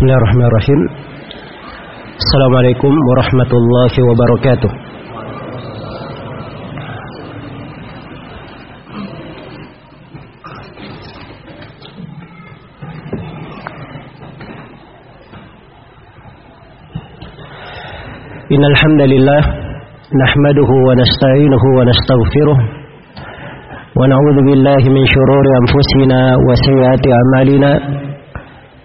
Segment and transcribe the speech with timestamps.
[0.00, 0.80] Bismillahirrahmanirrahim
[2.16, 4.70] Assalamualaikum warahmatullahi wabarakatuh
[18.54, 19.40] إن الحمد لله
[20.22, 22.58] نحمده ونستعينه ونستغفره
[23.98, 27.70] ونعوذ بالله من شرور أنفسنا وسيئات أعمالنا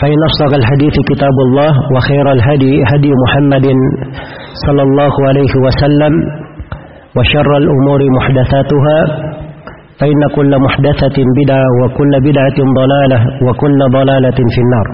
[0.00, 3.66] فإن أصدق الحديث كتاب الله وخير الهدي هدي محمد
[4.66, 6.12] صلى الله عليه وسلم
[7.16, 8.98] وشر الأمور محدثاتها
[10.00, 14.86] فإن كل محدثة بدعة وكل بدعة ضلالة وكل ضلالة في النار.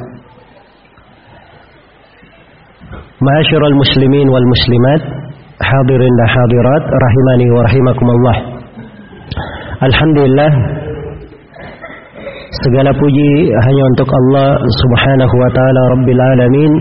[3.26, 5.02] معاشر المسلمين والمسلمات
[5.62, 8.36] حاضرين حاضرات رحمني ورحمكم الله.
[9.88, 10.50] Alhamdulillah
[12.50, 16.72] Segala puji hanya untuk Allah Subhanahu wa taala Rabbil alamin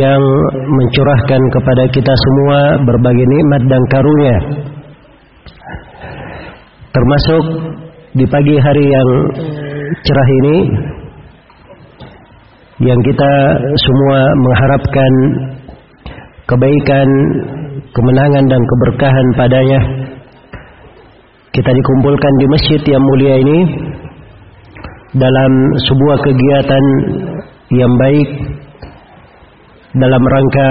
[0.00, 0.24] yang
[0.64, 4.36] mencurahkan kepada kita semua berbagai nikmat dan karunia.
[6.96, 7.44] Termasuk
[8.16, 9.10] di pagi hari yang
[10.00, 10.56] cerah ini
[12.88, 13.32] yang kita
[13.76, 15.12] semua mengharapkan
[16.48, 17.08] kebaikan,
[17.92, 19.80] kemenangan dan keberkahan padanya.
[21.54, 23.58] Kita dikumpulkan di masjid yang mulia ini
[25.14, 25.52] dalam
[25.86, 26.84] sebuah kegiatan
[27.70, 28.28] yang baik
[29.94, 30.70] dalam rangka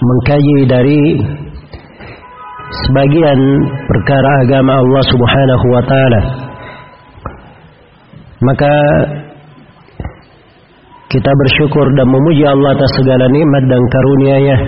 [0.00, 1.00] mengkaji dari
[2.88, 3.40] sebagian
[3.84, 6.20] perkara agama Allah Subhanahu wa taala.
[8.48, 8.74] Maka
[11.12, 14.58] kita bersyukur dan memuji Allah atas segala nikmat dan karunia-Nya.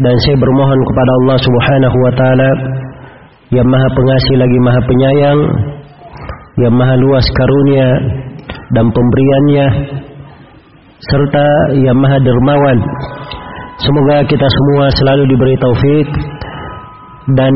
[0.00, 2.50] Dan saya bermohon kepada Allah Subhanahu wa taala
[3.54, 5.40] yang Maha Pengasih lagi Maha Penyayang,
[6.58, 7.88] yang Maha luas karunia
[8.74, 9.66] dan pemberiannya.
[11.04, 11.46] Serta
[11.84, 12.78] yang Maha Dermawan.
[13.78, 16.08] Semoga kita semua selalu diberi taufik
[17.36, 17.54] dan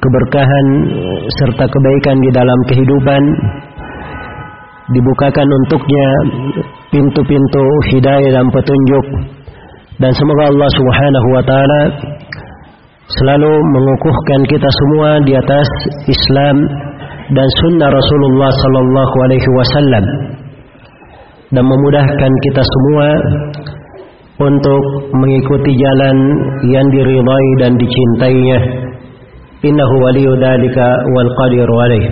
[0.00, 0.66] keberkahan
[1.36, 3.22] serta kebaikan di dalam kehidupan.
[4.88, 6.06] Dibukakan untuknya
[6.88, 9.06] pintu-pintu hidayah dan petunjuk.
[10.00, 11.80] Dan semoga Allah Subhanahu wa taala
[13.08, 15.68] selalu mengukuhkan kita semua di atas
[16.04, 16.56] Islam
[17.32, 20.04] dan sunnah Rasulullah sallallahu alaihi wasallam
[21.48, 23.08] dan memudahkan kita semua
[24.38, 24.82] untuk
[25.16, 26.16] mengikuti jalan
[26.68, 28.58] yang diridhai dan dicintainya.
[29.58, 30.86] Innahu waliyyu dzalika
[31.16, 32.10] wal qadiru alaihi.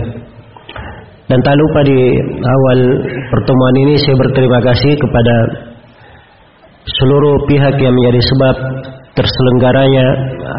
[1.27, 1.99] Dan tak lupa di
[2.39, 2.79] awal
[3.31, 5.35] pertemuan ini saya berterima kasih kepada
[6.95, 8.55] seluruh pihak yang menjadi sebab
[9.19, 10.05] terselenggaranya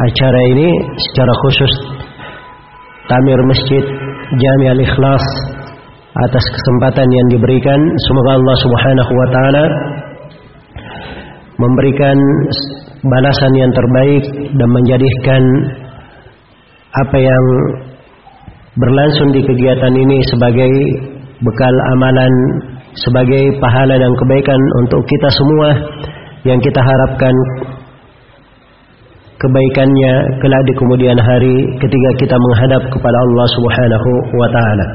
[0.05, 0.69] acara ini
[1.09, 1.73] secara khusus
[3.09, 3.83] Tamir Masjid
[4.37, 5.25] Jami Al-Ikhlas
[6.29, 7.79] atas kesempatan yang diberikan.
[8.05, 9.65] Semoga Allah Subhanahu wa taala
[11.57, 12.17] memberikan
[13.01, 14.23] balasan yang terbaik
[14.53, 15.43] dan menjadikan
[16.89, 17.45] apa yang
[18.77, 20.71] berlangsung di kegiatan ini sebagai
[21.41, 22.33] bekal amalan
[22.97, 25.69] sebagai pahala dan kebaikan untuk kita semua
[26.47, 27.35] yang kita harapkan
[29.39, 30.13] kebaikannya
[30.43, 34.87] kelak di kemudian hari ketika kita menghadap kepada Allah Subhanahu wa taala.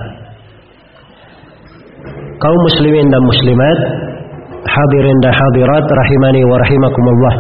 [2.41, 3.79] Kaum muslimin dan muslimat,
[4.69, 7.35] hadirin dan hadirat rahimani wa rahimakumullah.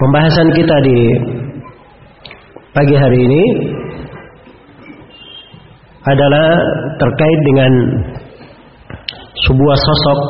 [0.00, 0.98] Pembahasan kita di
[2.74, 3.42] pagi hari ini
[6.00, 6.48] adalah
[6.96, 7.72] terkait dengan
[9.46, 10.20] sebuah sosok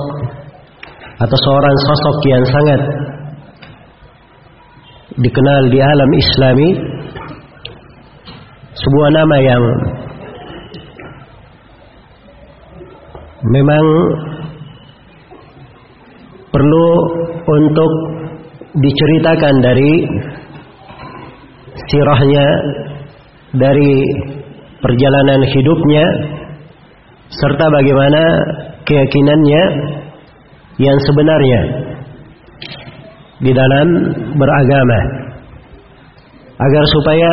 [1.21, 2.81] atau seorang sosok yang sangat
[5.21, 6.69] dikenal di alam Islami
[8.73, 9.65] sebuah nama yang
[13.53, 13.87] memang
[16.49, 16.89] perlu
[17.45, 17.93] untuk
[18.81, 19.93] diceritakan dari
[21.91, 22.47] sirahnya
[23.61, 23.93] dari
[24.81, 26.05] perjalanan hidupnya
[27.29, 28.23] serta bagaimana
[28.89, 29.63] keyakinannya
[30.81, 31.61] yang sebenarnya
[33.41, 33.89] di dalam
[34.37, 35.01] beragama
[36.61, 37.33] agar supaya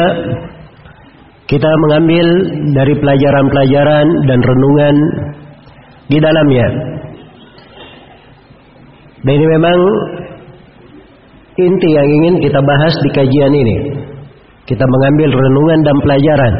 [1.47, 2.27] kita mengambil
[2.75, 4.95] dari pelajaran-pelajaran dan renungan
[6.11, 6.67] di dalamnya.
[9.23, 9.79] Dan ini memang
[11.55, 13.77] inti yang ingin kita bahas di kajian ini.
[14.67, 16.53] Kita mengambil renungan dan pelajaran.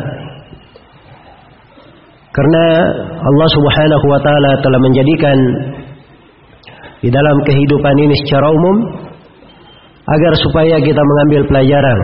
[2.32, 2.66] Karena
[3.20, 5.38] Allah Subhanahu wa taala telah menjadikan
[7.08, 8.78] di dalam kehidupan ini secara umum
[10.12, 12.00] agar supaya kita mengambil pelajaran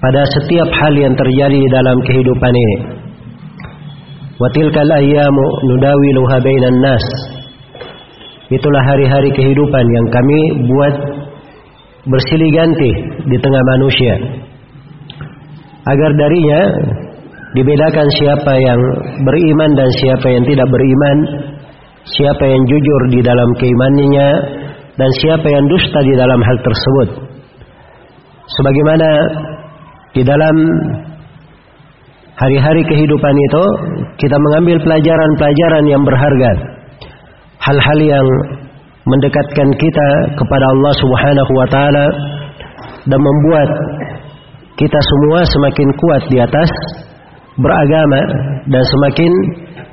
[0.00, 2.76] pada setiap hal yang terjadi dalam kehidupan ini.
[4.40, 7.04] Wa tilkal ayyamu nudawiluha bainan nas.
[8.48, 10.94] Itulah hari-hari kehidupan yang kami buat
[12.08, 12.92] bersilih ganti
[13.28, 14.14] di tengah manusia.
[15.84, 16.60] Agar darinya
[17.52, 18.80] dibedakan siapa yang
[19.28, 21.16] beriman dan siapa yang tidak beriman,
[22.16, 24.30] siapa yang jujur di dalam keimanannya
[24.96, 27.08] dan siapa yang dusta di dalam hal tersebut.
[28.48, 29.08] Sebagaimana
[30.16, 30.56] di dalam
[32.38, 33.64] hari-hari kehidupan itu
[34.16, 36.52] kita mengambil pelajaran-pelajaran yang berharga.
[37.58, 38.26] Hal-hal yang
[39.04, 40.08] mendekatkan kita
[40.38, 42.06] kepada Allah Subhanahu wa taala
[43.08, 43.70] dan membuat
[44.78, 46.70] kita semua semakin kuat di atas
[47.58, 48.20] beragama
[48.70, 49.32] dan semakin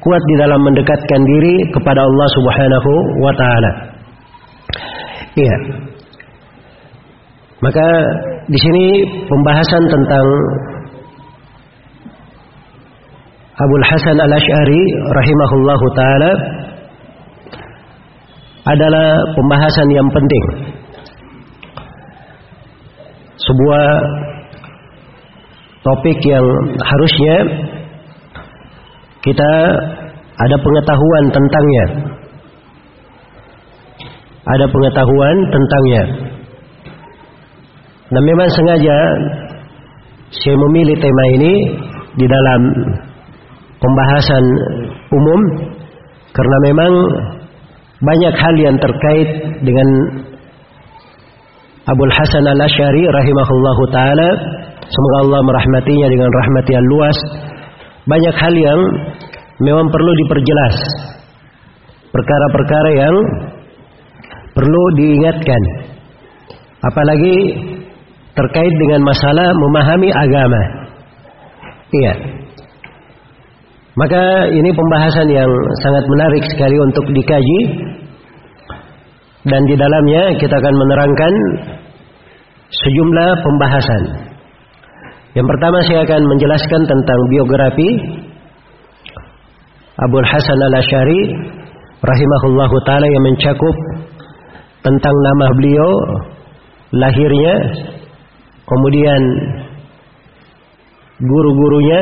[0.05, 2.91] kuat di dalam mendekatkan diri kepada Allah Subhanahu
[3.25, 3.71] wa taala.
[5.33, 5.57] Iya.
[7.65, 7.87] Maka
[8.45, 8.85] di sini
[9.25, 10.27] pembahasan tentang
[13.55, 16.31] Abul Hasan Al-Asy'ari rahimahullahu taala
[18.69, 20.45] adalah pembahasan yang penting.
[23.41, 23.85] Sebuah
[25.81, 26.45] topik yang
[26.77, 27.35] harusnya
[29.25, 29.51] kita
[30.36, 31.86] ada pengetahuan tentangnya.
[34.45, 36.04] Ada pengetahuan tentangnya.
[38.06, 38.98] Dan memang sengaja
[40.30, 41.54] saya memilih tema ini
[42.22, 42.62] di dalam
[43.81, 44.45] pembahasan
[45.10, 45.42] umum
[46.36, 46.92] karena memang
[48.04, 49.30] banyak hal yang terkait
[49.63, 49.88] dengan
[51.86, 54.30] Abul Hasan Al-Asy'ari rahimahullahu taala
[54.86, 57.18] semoga Allah merahmatinya dengan rahmat yang luas
[58.05, 58.79] banyak hal yang
[59.61, 60.75] memang perlu diperjelas
[62.13, 63.15] perkara-perkara yang
[64.55, 65.61] perlu diingatkan
[66.85, 67.35] apalagi
[68.35, 70.61] terkait dengan masalah memahami agama.
[71.95, 72.13] Iya.
[73.95, 75.47] Maka ini pembahasan yang
[75.79, 77.59] sangat menarik sekali untuk dikaji
[79.47, 81.33] dan di dalamnya kita akan menerangkan
[82.67, 84.03] sejumlah pembahasan.
[85.35, 87.89] Yang pertama saya akan menjelaskan tentang biografi
[89.99, 91.21] Abu Hasan Al-Asy'ari
[91.99, 93.75] rahimahullahu taala yang mencakup
[94.79, 95.91] tentang nama beliau,
[96.95, 97.55] lahirnya,
[98.63, 99.21] kemudian
[101.19, 102.01] guru-gurunya,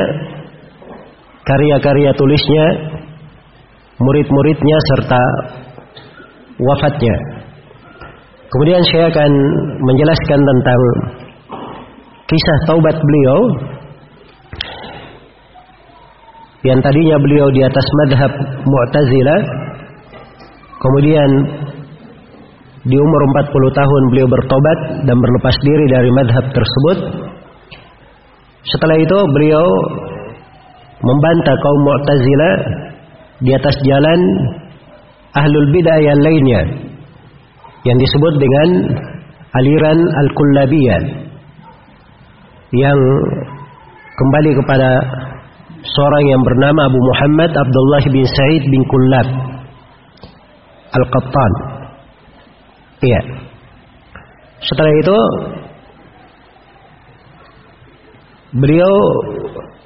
[1.41, 2.65] karya-karya tulisnya,
[3.97, 5.23] murid-muridnya serta
[6.61, 7.15] wafatnya.
[8.45, 9.31] Kemudian saya akan
[9.81, 10.81] menjelaskan tentang
[12.27, 13.39] kisah taubat beliau.
[16.63, 18.31] Yang tadinya beliau di atas madhab
[18.63, 19.41] Mu'tazilah
[20.79, 21.29] kemudian
[22.87, 26.97] di umur 40 tahun beliau bertobat dan berlepas diri dari madhab tersebut.
[28.63, 29.67] Setelah itu beliau
[31.03, 32.55] membantah kaum Mu'tazilah
[33.43, 34.19] di atas jalan
[35.35, 36.61] ahlul bidah yang lainnya
[37.83, 38.67] yang disebut dengan
[39.51, 41.01] aliran al-kullabiyah
[42.73, 42.99] yang
[44.17, 44.89] kembali kepada
[45.83, 49.27] seorang yang bernama Abu Muhammad Abdullah bin Said bin Kullab
[50.93, 51.73] Al-Qattan
[53.03, 53.21] Iya.
[54.63, 55.17] Setelah itu
[58.63, 58.93] beliau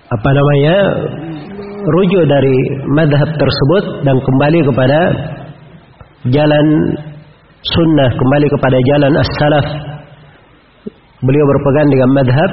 [0.07, 0.75] apa namanya
[1.87, 2.57] rujuk dari
[2.93, 4.99] madhab tersebut dan kembali kepada
[6.29, 6.67] jalan
[7.63, 9.67] sunnah kembali kepada jalan as-salaf
[11.23, 12.51] beliau berpegang dengan madhab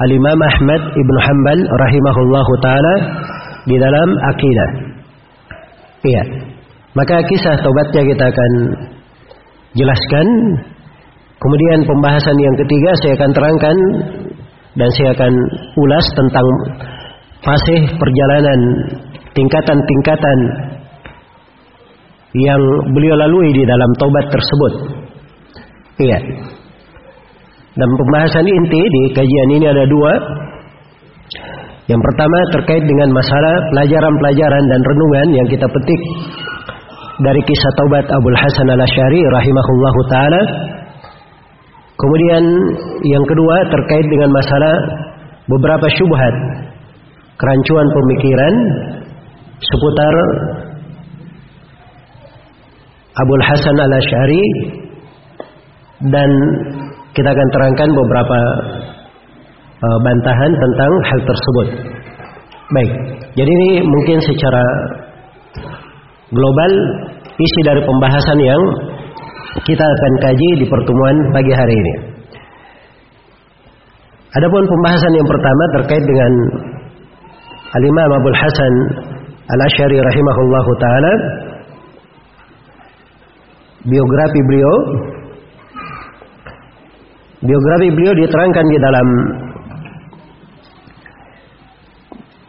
[0.00, 2.94] al-imam Ahmad ibn Hanbal rahimahullahu taala
[3.68, 4.70] di dalam akidah
[6.06, 6.24] iya
[6.92, 8.52] maka kisah tobatnya kita akan
[9.76, 10.28] jelaskan.
[11.40, 13.76] Kemudian pembahasan yang ketiga saya akan terangkan
[14.78, 15.32] dan saya akan
[15.74, 16.46] ulas tentang
[17.42, 18.60] fase perjalanan
[19.34, 20.38] tingkatan-tingkatan
[22.32, 22.62] yang
[22.94, 24.72] beliau lalui di dalam taubat tersebut.
[25.98, 26.18] Iya.
[27.72, 30.12] Dan pembahasan inti di kajian ini ada dua.
[31.88, 36.00] Yang pertama terkait dengan masalah pelajaran-pelajaran dan renungan yang kita petik
[37.20, 40.42] dari kisah taubat Abdul Hasan al-Asy'ari rahimahullahu taala.
[41.96, 42.44] Kemudian
[43.08, 44.74] yang kedua terkait dengan masalah
[45.48, 46.34] beberapa syubhat
[47.40, 48.54] kerancuan pemikiran
[49.64, 50.14] seputar
[53.16, 54.44] Abdul Hasan al-Asy'ari
[56.10, 56.30] dan
[57.12, 58.38] kita akan terangkan beberapa
[59.84, 61.68] uh, bantahan tentang hal tersebut.
[62.72, 62.92] Baik,
[63.36, 64.64] jadi ini mungkin secara
[66.32, 66.72] global
[67.36, 68.62] isi dari pembahasan yang
[69.68, 71.94] kita akan kaji di pertemuan pagi hari ini.
[74.32, 76.32] Adapun pembahasan yang pertama terkait dengan
[77.76, 78.74] Al-Imam Hasan
[79.52, 81.12] Al-Asy'ari rahimahullahu taala
[83.84, 84.74] biografi beliau
[87.42, 89.08] biografi beliau diterangkan di dalam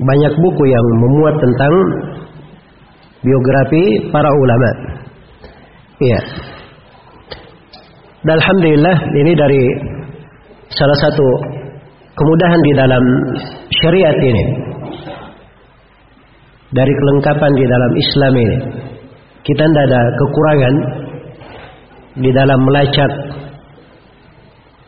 [0.03, 1.73] banyak buku yang memuat tentang
[3.23, 4.69] biografi para ulama.
[6.01, 6.19] Iya.
[8.23, 9.63] Dan alhamdulillah ini dari
[10.71, 11.27] salah satu
[12.15, 13.03] kemudahan di dalam
[13.71, 14.45] syariat ini.
[16.73, 18.57] Dari kelengkapan di dalam Islam ini.
[19.43, 20.75] Kita tidak ada kekurangan
[22.17, 23.11] di dalam melacak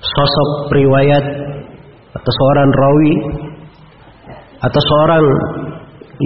[0.06, 1.26] sosok riwayat
[2.16, 3.14] atau seorang rawi
[4.62, 5.26] atau seorang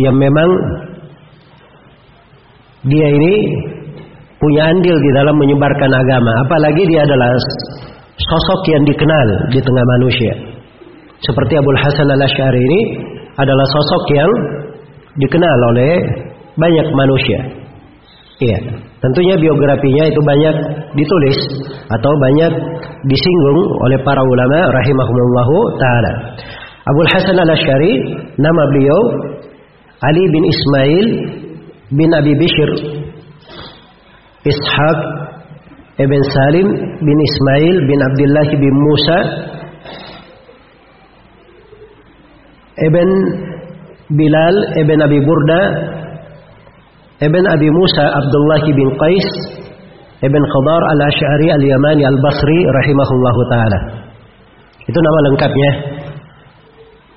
[0.06, 0.50] yang memang
[2.88, 3.36] dia ini
[4.40, 6.32] punya andil di dalam menyebarkan agama.
[6.48, 7.36] Apalagi dia adalah
[8.16, 10.34] sosok yang dikenal di tengah manusia.
[11.20, 12.82] Seperti Abdul Hasan al-Asy'ari ini
[13.36, 14.32] adalah sosok yang
[15.20, 15.92] dikenal oleh
[16.56, 17.40] banyak manusia
[18.44, 18.60] iya.
[19.00, 20.56] Tentunya biografinya itu banyak
[20.96, 21.38] ditulis
[21.88, 22.52] atau banyak
[23.08, 26.14] disinggung oleh para ulama rahimahumullahu taala.
[26.90, 27.94] Abdul Hasan al-Asy'ari
[28.40, 29.00] nama beliau
[30.00, 31.08] Ali bin Ismail
[31.92, 32.72] bin Abi Bishr
[34.48, 35.00] Ishaq
[36.00, 36.68] ibn Salim
[37.04, 39.20] bin Ismail bin Abdullah bin Musa
[42.88, 43.10] ibn
[44.16, 45.62] Bilal ibn Abi Burda
[47.20, 49.28] ibn Abi Musa Abdullah bin Qais
[50.24, 53.80] ibn Khadar al-Ash'ari al-Yamani al-Basri rahimahullahu taala.
[54.84, 55.72] Itu nama lengkapnya.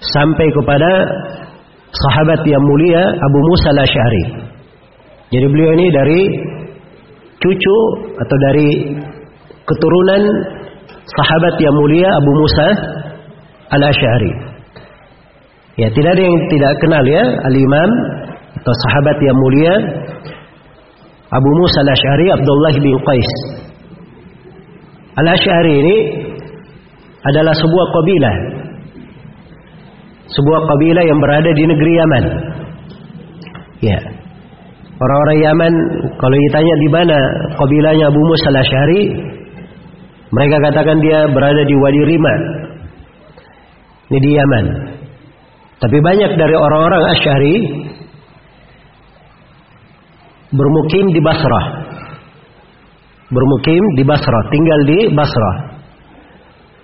[0.03, 0.91] Sampai kepada
[1.95, 4.25] sahabat yang mulia Abu Musa al-Ash'ari.
[5.33, 6.21] Jadi beliau ini dari
[7.39, 7.79] cucu
[8.19, 8.71] atau dari
[9.67, 10.23] keturunan
[11.07, 12.67] sahabat yang mulia Abu Musa
[13.79, 14.33] al-Ash'ari.
[15.81, 17.91] Ya, tidak ada yang tidak kenal ya al-Imam
[18.61, 19.75] atau sahabat yang mulia
[21.33, 23.31] Abu Musa al-Ash'ari Abdullah bin Qais.
[25.17, 25.97] Al-Ash'ari ini
[27.23, 28.37] adalah sebuah kabilah
[30.33, 32.25] sebuah kabilah yang berada di negeri Yaman.
[33.85, 33.99] Ya.
[35.03, 35.73] Orang-orang Yaman
[36.17, 37.19] kalau ditanya di mana
[37.59, 39.03] kabilahnya Abu Musa al-Asy'ari,
[40.31, 42.35] mereka katakan dia berada di Wadi Rima.
[44.13, 44.65] Ini di Yaman.
[45.83, 47.57] Tapi banyak dari orang-orang Asy'ari
[50.53, 51.67] bermukim di Basrah.
[53.33, 55.57] Bermukim di Basrah, tinggal di Basrah.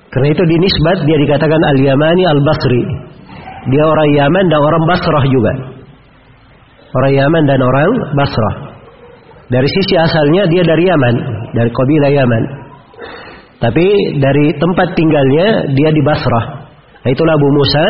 [0.08, 2.82] Karena itu dinisbat dia dikatakan Al-Yamani Al-Basri.
[3.68, 5.52] Dia orang Yaman dan orang Basrah juga.
[6.96, 8.54] Orang Yaman dan orang Basrah.
[9.48, 11.14] Dari sisi asalnya dia dari Yaman,
[11.52, 12.44] dari kabilah Yaman.
[13.58, 15.46] Tapi dari tempat tinggalnya
[15.76, 16.46] dia di Basrah.
[17.04, 17.84] Nah, itulah Abu Musa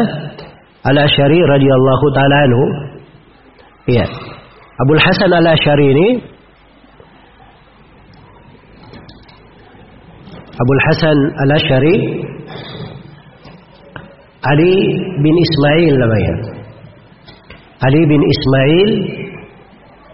[0.90, 2.64] Al-Asy'ari radhiyallahu taala anhu.
[3.88, 4.06] Iya.
[4.84, 6.08] أبو الحسن الأشعريني
[10.62, 11.96] أبو الحسن الأشعري
[14.46, 14.74] علي
[15.24, 16.36] بن إسماعيل لمايا
[17.84, 18.90] علي بن إسماعيل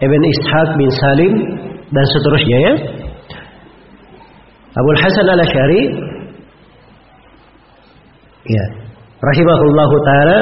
[0.03, 1.35] ابن إسحاق بن سالم
[1.95, 2.73] dan seterusnya ya.
[4.75, 5.81] Abu Hasan al Ashari,
[8.51, 8.65] ya,
[9.21, 10.39] rahimahullahu taala.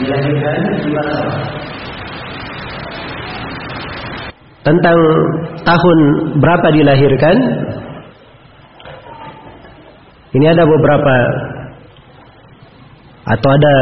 [0.00, 1.30] Dilahirkan di Basra.
[4.60, 4.98] Tentang
[5.64, 5.98] tahun
[6.40, 7.36] berapa dilahirkan
[10.30, 11.14] ini ada beberapa
[13.28, 13.74] atau ada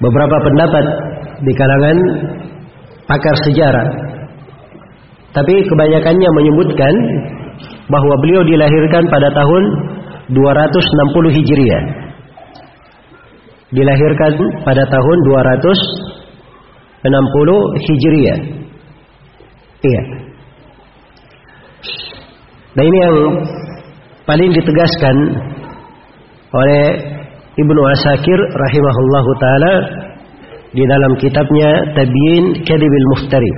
[0.00, 0.84] beberapa pendapat
[1.46, 1.96] di kalangan
[3.06, 3.88] pakar sejarah.
[5.30, 6.94] Tapi kebanyakannya menyebutkan
[7.86, 9.62] bahwa beliau dilahirkan pada tahun
[10.34, 12.09] 260 Hijriah.
[13.70, 14.32] Dilahirkan
[14.66, 18.38] pada tahun 260 Hijriah.
[19.80, 20.02] Iya.
[22.70, 23.16] Nah ini yang
[24.26, 25.16] paling ditegaskan
[26.50, 26.82] oleh
[27.58, 29.74] Ibnu Asakir rahimahullahu taala
[30.70, 33.52] di dalam kitabnya Tabyin Kadibil Muftari.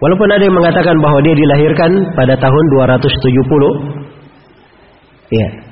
[0.00, 5.28] Walaupun ada yang mengatakan bahwa dia dilahirkan pada tahun 270.
[5.28, 5.69] Iya.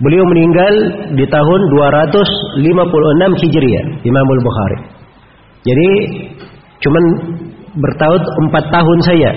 [0.00, 0.74] beliau meninggal
[1.12, 4.78] di tahun 256 Hijriah, Imamul Bukhari.
[5.60, 5.88] Jadi
[6.80, 7.04] cuman
[7.76, 9.30] bertaut empat tahun saya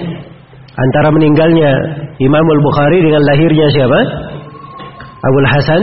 [0.74, 1.72] antara meninggalnya
[2.18, 4.00] Imamul Bukhari dengan lahirnya siapa?
[5.24, 5.82] Abdul Hasan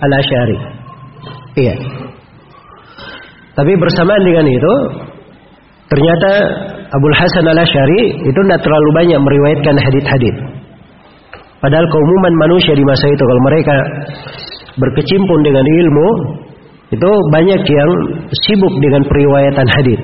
[0.00, 0.58] al Ashari.
[1.58, 1.74] Iya.
[3.56, 4.74] Tapi bersamaan dengan itu,
[5.90, 6.30] ternyata
[6.92, 10.57] Abu Hasan al Ashari itu tidak terlalu banyak meriwayatkan hadit-hadit.
[11.58, 13.76] Padahal keumuman manusia di masa itu kalau mereka
[14.78, 16.08] berkecimpung dengan ilmu,
[16.94, 17.90] itu banyak yang
[18.46, 20.00] sibuk dengan periwayatan hadit.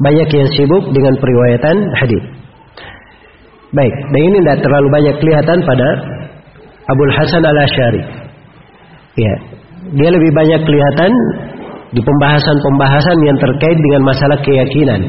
[0.00, 2.24] Banyak yang sibuk dengan periwayatan hadit.
[3.70, 5.88] Baik, dan ini tidak terlalu banyak kelihatan pada
[6.90, 8.02] Abu Hasan al Ashari.
[9.14, 9.34] Ya,
[9.94, 11.10] dia lebih banyak kelihatan
[11.94, 15.00] di pembahasan-pembahasan yang terkait dengan masalah keyakinan.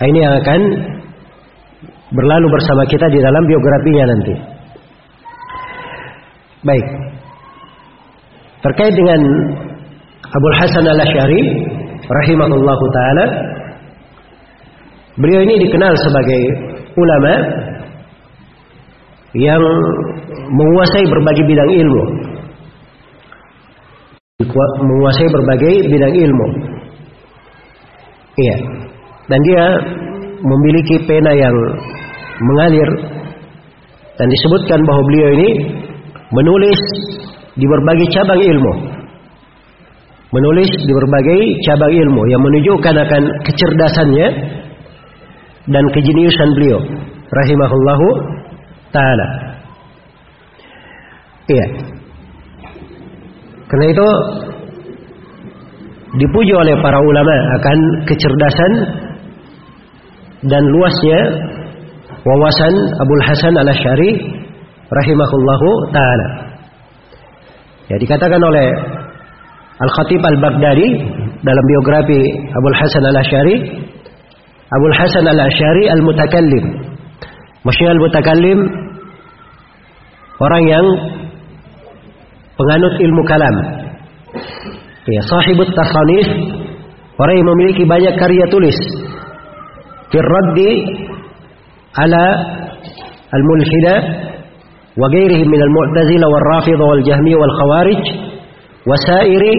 [0.00, 0.60] Nah, ini yang akan
[2.14, 4.34] berlalu bersama kita di dalam biografinya nanti.
[6.64, 6.86] Baik.
[8.64, 9.20] Terkait dengan
[10.24, 11.42] Abu Hasan al-Asy'ari
[12.08, 13.24] rahimahullah taala
[15.20, 16.42] beliau ini dikenal sebagai
[16.96, 17.32] ulama
[19.36, 19.62] yang
[20.48, 22.02] menguasai berbagai bidang ilmu
[24.82, 26.46] menguasai berbagai bidang ilmu.
[28.34, 28.56] Iya.
[29.30, 29.64] Dan dia
[30.42, 31.56] memiliki pena yang
[32.40, 32.88] mengalir
[34.14, 35.48] dan disebutkan bahwa beliau ini
[36.30, 36.80] menulis
[37.54, 38.72] di berbagai cabang ilmu.
[40.34, 44.28] Menulis di berbagai cabang ilmu yang menunjukkan akan kecerdasannya
[45.70, 46.80] dan kejeniusan beliau
[47.30, 48.06] rahimahullahu
[48.90, 49.28] taala.
[51.44, 51.66] Iya.
[53.70, 54.08] Karena itu
[56.14, 58.72] dipuji oleh para ulama akan kecerdasan
[60.46, 61.20] dan luasnya
[62.24, 64.10] wawasan Abdul Hasan al Ashari
[64.88, 66.28] rahimahullahu taala.
[67.92, 68.68] Ya dikatakan oleh
[69.74, 70.88] Al Khatib Al Baghdadi
[71.44, 72.20] dalam biografi
[72.56, 73.56] Abdul Hasan al Ashari,
[74.72, 76.64] Abdul Hasan al Ashari al Mutakallim.
[77.64, 78.58] Maksudnya al Mutakallim
[80.40, 80.86] orang yang
[82.56, 83.56] penganut ilmu kalam.
[85.04, 86.26] Ya, sahibut tasanif
[87.20, 88.78] orang yang memiliki banyak karya tulis.
[90.08, 90.70] Firraddi
[95.62, 98.02] al-mu'tazilah wal rafidhah wal jahmiyah wal khawarij
[98.84, 99.54] wa sairi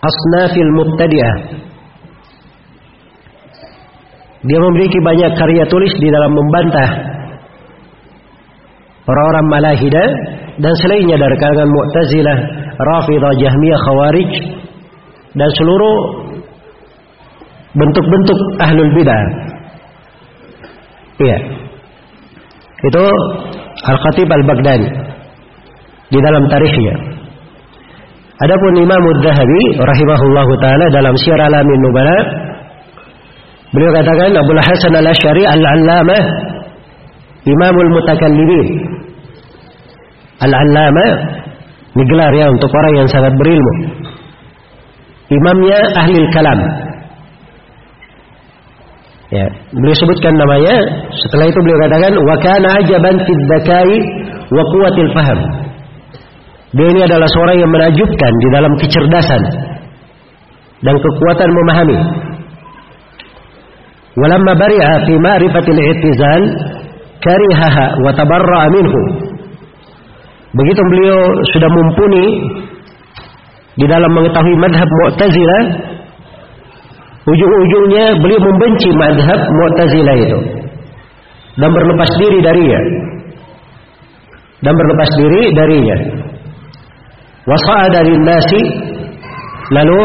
[0.00, 1.36] asnafil mubtadi'ah.
[4.46, 6.90] Dia memiliki banyak karya tulis di dalam membantah
[9.06, 10.08] orang-orang Malahidah
[10.62, 12.38] dan selainnya dari kalangan Mu'tazilah,
[12.78, 14.30] Rafidah, Jahmiyah, Khawarij
[15.36, 15.96] dan seluruh
[17.76, 19.24] bentuk-bentuk ahlul bidah.
[21.16, 21.38] Iya.
[22.86, 23.04] Itu
[23.86, 24.88] Al-Khatib Al-Baghdadi
[26.12, 26.94] di dalam tarikhnya.
[28.36, 32.18] Adapun Imam Ad-Dhahabi rahimahullahu taala dalam Syiar Alamin Nubala
[33.72, 36.24] beliau katakan Abu Hasan Al-Asy'ari Al-Allamah
[37.48, 38.68] Imamul Mutakallimin
[40.44, 41.06] Al-Allama
[41.96, 43.74] ini gelar ya untuk orang yang sangat berilmu.
[45.32, 46.60] Imamnya ahli kalam.
[49.26, 50.76] Ya, beliau sebutkan namanya.
[51.10, 53.90] Setelah itu beliau katakan wa kana ajaban fid dzakai
[54.54, 55.40] wa quwwatil faham.
[56.76, 59.42] Dia ini adalah seorang yang menajubkan di dalam kecerdasan
[60.84, 61.98] dan kekuatan memahami.
[64.16, 66.42] Walamma bari'a fi ma'rifatil i'tizal
[67.18, 69.00] karihaha wa tabarra'a minhu.
[70.56, 71.20] Begitu beliau
[71.52, 72.24] sudah mumpuni
[73.76, 75.62] di dalam mengetahui madhab Mu'tazilah,
[77.26, 80.38] ujung-ujungnya beliau membenci madhab Mu'tazilah itu.
[81.56, 82.80] Dan berlepas diri darinya.
[84.62, 85.96] Dan berlepas diri darinya.
[87.46, 88.60] Wasa'ada nasi
[89.70, 90.00] lalu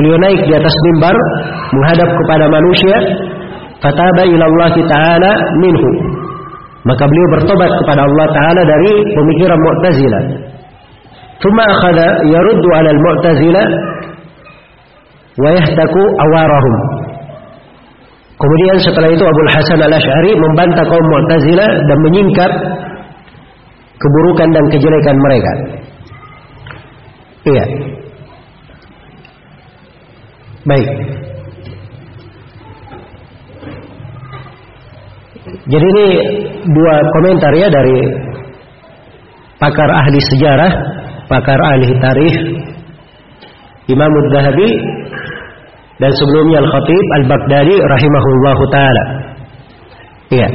[0.00, 1.16] beliau naik di atas mimbar
[1.72, 2.96] menghadap kepada manusia.
[3.76, 5.90] Fataba ila Allah taala minhu.
[6.86, 10.24] Maka beliau bertobat kepada Allah taala dari pemikiran Mu'tazilah
[11.42, 13.66] thumma akhadha yaruddu 'ala al-Mu'tazilah
[15.36, 16.76] wa yahtaku awarahum
[18.36, 22.52] kemudian setelah itu Abu Hasan Al-Asy'ari membantah kaum Mu'tazilah dan menyingkap
[23.96, 25.52] keburukan dan kejelekan mereka.
[27.46, 27.64] Iya.
[30.66, 30.88] Baik.
[35.46, 36.06] Jadi ini
[36.66, 37.98] dua komentar ya dari
[39.62, 40.72] pakar ahli sejarah,
[41.30, 42.38] pakar ahli tarikh,
[43.86, 44.68] Imam Zahabi
[45.96, 49.04] dan sebelumnya Al-Khatib Al-Baghdadi rahimahullahu taala.
[50.28, 50.48] Iya.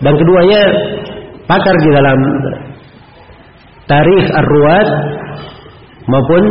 [0.00, 0.62] Dan keduanya
[1.44, 2.18] pakar di dalam
[3.84, 4.88] tarikh ar-ruwat
[6.08, 6.42] maupun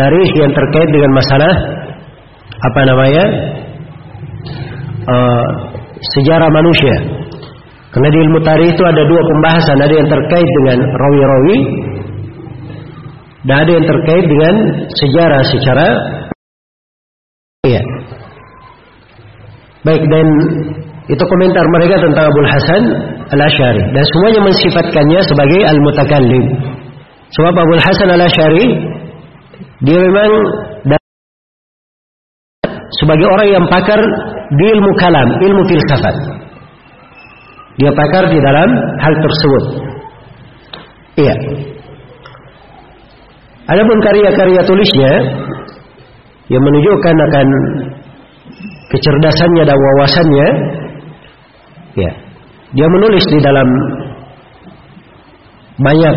[0.00, 1.54] tarikh yang terkait dengan masalah
[2.62, 3.24] apa namanya
[5.04, 5.46] uh,
[6.16, 6.96] sejarah manusia.
[7.92, 11.56] Karena di ilmu tarikh itu ada dua pembahasan, ada yang terkait dengan rawi-rawi
[13.42, 14.54] dan ada yang terkait dengan
[14.90, 15.86] sejarah secara
[17.66, 17.82] iya.
[19.82, 20.26] Baik dan
[21.10, 22.82] itu komentar mereka tentang Abu Hasan
[23.34, 26.44] Al-Asy'ari dan semuanya mensifatkannya sebagai al-mutakallim.
[27.34, 28.66] Sebab Abu Hasan Al-Asy'ari
[29.82, 30.30] dia memang
[33.02, 33.98] sebagai orang yang pakar
[34.54, 36.16] di ilmu kalam, ilmu filsafat.
[37.82, 38.68] Dia pakar di dalam
[39.02, 39.64] hal tersebut.
[41.18, 41.34] Iya.
[43.62, 45.12] Adapun karya-karya tulisnya
[46.50, 47.46] yang menunjukkan akan
[48.90, 50.48] kecerdasannya dan wawasannya,
[51.94, 52.10] ya,
[52.74, 53.68] dia menulis di dalam
[55.78, 56.16] banyak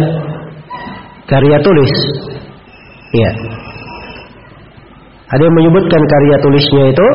[1.29, 1.93] karya tulis
[3.15, 3.31] Iya.
[5.25, 7.07] Ada yang menyebutkan karya tulisnya itu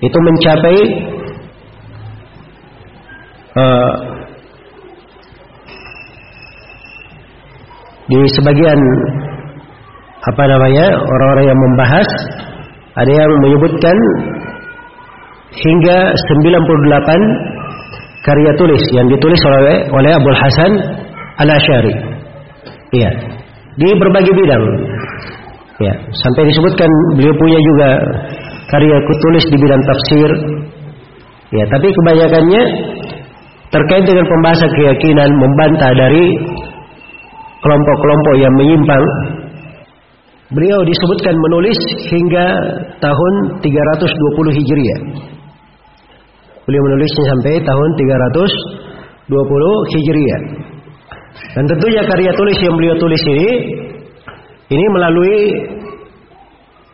[0.00, 0.76] itu mencapai
[3.54, 3.92] uh,
[8.10, 8.78] di sebagian
[10.20, 12.08] apa namanya orang-orang yang membahas
[12.98, 13.96] ada yang menyebutkan
[15.54, 20.72] hingga 98 karya tulis yang ditulis oleh oleh Abdul Hasan
[21.40, 21.94] Al Ashari.
[22.90, 23.10] Iya
[23.80, 24.64] di berbagai bidang.
[25.80, 27.88] Ya, sampai disebutkan beliau punya juga
[28.68, 30.30] karya tulis di bidang tafsir.
[31.50, 32.62] Ya, tapi kebanyakannya
[33.72, 36.24] terkait dengan pembahasan keyakinan membantah dari
[37.60, 39.04] kelompok-kelompok yang menyimpang.
[40.50, 41.78] Beliau disebutkan menulis
[42.10, 42.46] hingga
[42.98, 45.00] tahun 320 Hijriah.
[46.66, 50.42] Beliau menulisnya sampai tahun 320 Hijriah.
[51.54, 53.50] Dan tentunya karya tulis yang beliau tulis ini
[54.70, 55.38] ini melalui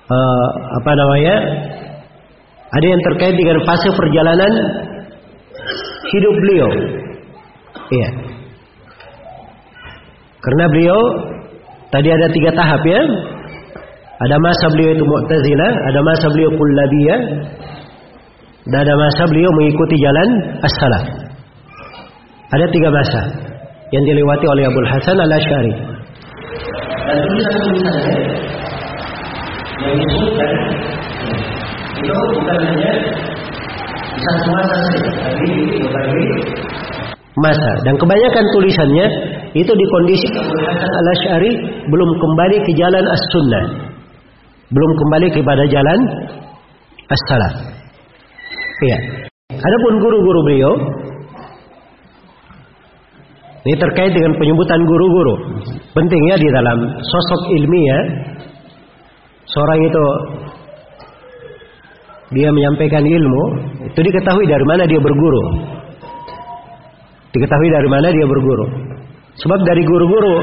[0.08, 0.48] uh,
[0.80, 1.36] apa namanya?
[2.76, 4.52] Ada yang terkait dengan fase perjalanan
[6.12, 6.70] hidup beliau.
[7.88, 8.35] Iya.
[10.46, 11.00] Karena beliau
[11.90, 13.02] tadi ada tiga tahap ya.
[14.16, 17.20] Ada masa beliau itu Mu'tazilah, ada masa beliau Kullabiyah,
[18.72, 20.28] dan ada masa beliau mengikuti jalan
[20.64, 21.04] as-salaf.
[22.56, 23.22] Ada tiga masa
[23.92, 25.74] yang dilewati oleh Abdul Hasan al Ashari.
[27.06, 28.16] Dan tulisan-tulisannya
[29.84, 30.50] yang disebutkan
[32.00, 32.92] itu bukan hanya
[34.16, 36.26] di satu masa saja, tapi di berbagai
[37.40, 37.72] masa.
[37.84, 39.06] Dan kebanyakan tulisannya
[39.52, 40.28] itu di kondisi
[40.72, 41.52] al Ashari
[41.88, 43.64] belum kembali ke jalan as-sunnah,
[44.72, 45.98] belum kembali kepada jalan
[47.08, 47.54] as-salaf.
[48.76, 48.98] Iya.
[49.56, 50.72] Adapun guru-guru beliau
[53.66, 55.34] ini terkait dengan penyebutan guru-guru.
[55.90, 58.02] Pentingnya di dalam sosok ilmiah
[59.50, 60.04] seorang itu
[62.36, 63.44] dia menyampaikan ilmu,
[63.90, 65.42] itu diketahui dari mana dia berguru.
[67.36, 68.66] Diketahui dari mana dia berguru.
[69.36, 70.36] Sebab dari guru-guru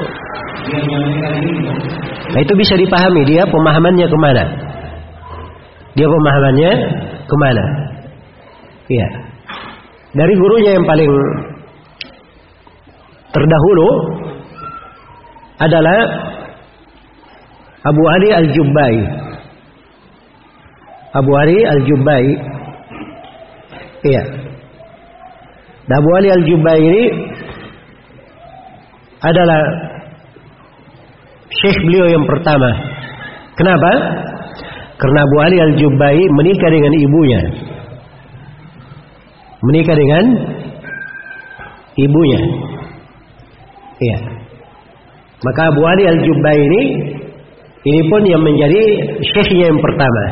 [2.33, 4.43] Nah itu bisa dipahami dia pemahamannya ke mana.
[5.93, 6.71] Dia pemahamannya
[7.25, 7.65] ke mana.
[8.89, 9.07] Iya.
[10.13, 11.09] Dari gurunya yang paling
[13.33, 13.89] terdahulu
[15.57, 15.99] adalah
[17.83, 18.97] Abu Ali Al-Jubbai.
[21.13, 22.25] Abu Ali Al-Jubai.
[24.05, 24.23] Iya.
[25.83, 27.03] Dan Abu Ali Al-Jubai ini
[29.23, 29.61] adalah
[31.51, 32.69] syekh beliau yang pertama.
[33.59, 33.91] Kenapa?
[34.95, 37.41] Karena Abu Ali Al-Jubai menikah dengan ibunya.
[39.63, 40.23] Menikah dengan
[41.99, 42.41] ibunya.
[43.99, 44.17] Iya.
[45.43, 46.83] Maka Abu Ali Al-Jubai ini
[47.83, 48.83] ini pun yang menjadi
[49.35, 50.25] syekhnya yang pertama.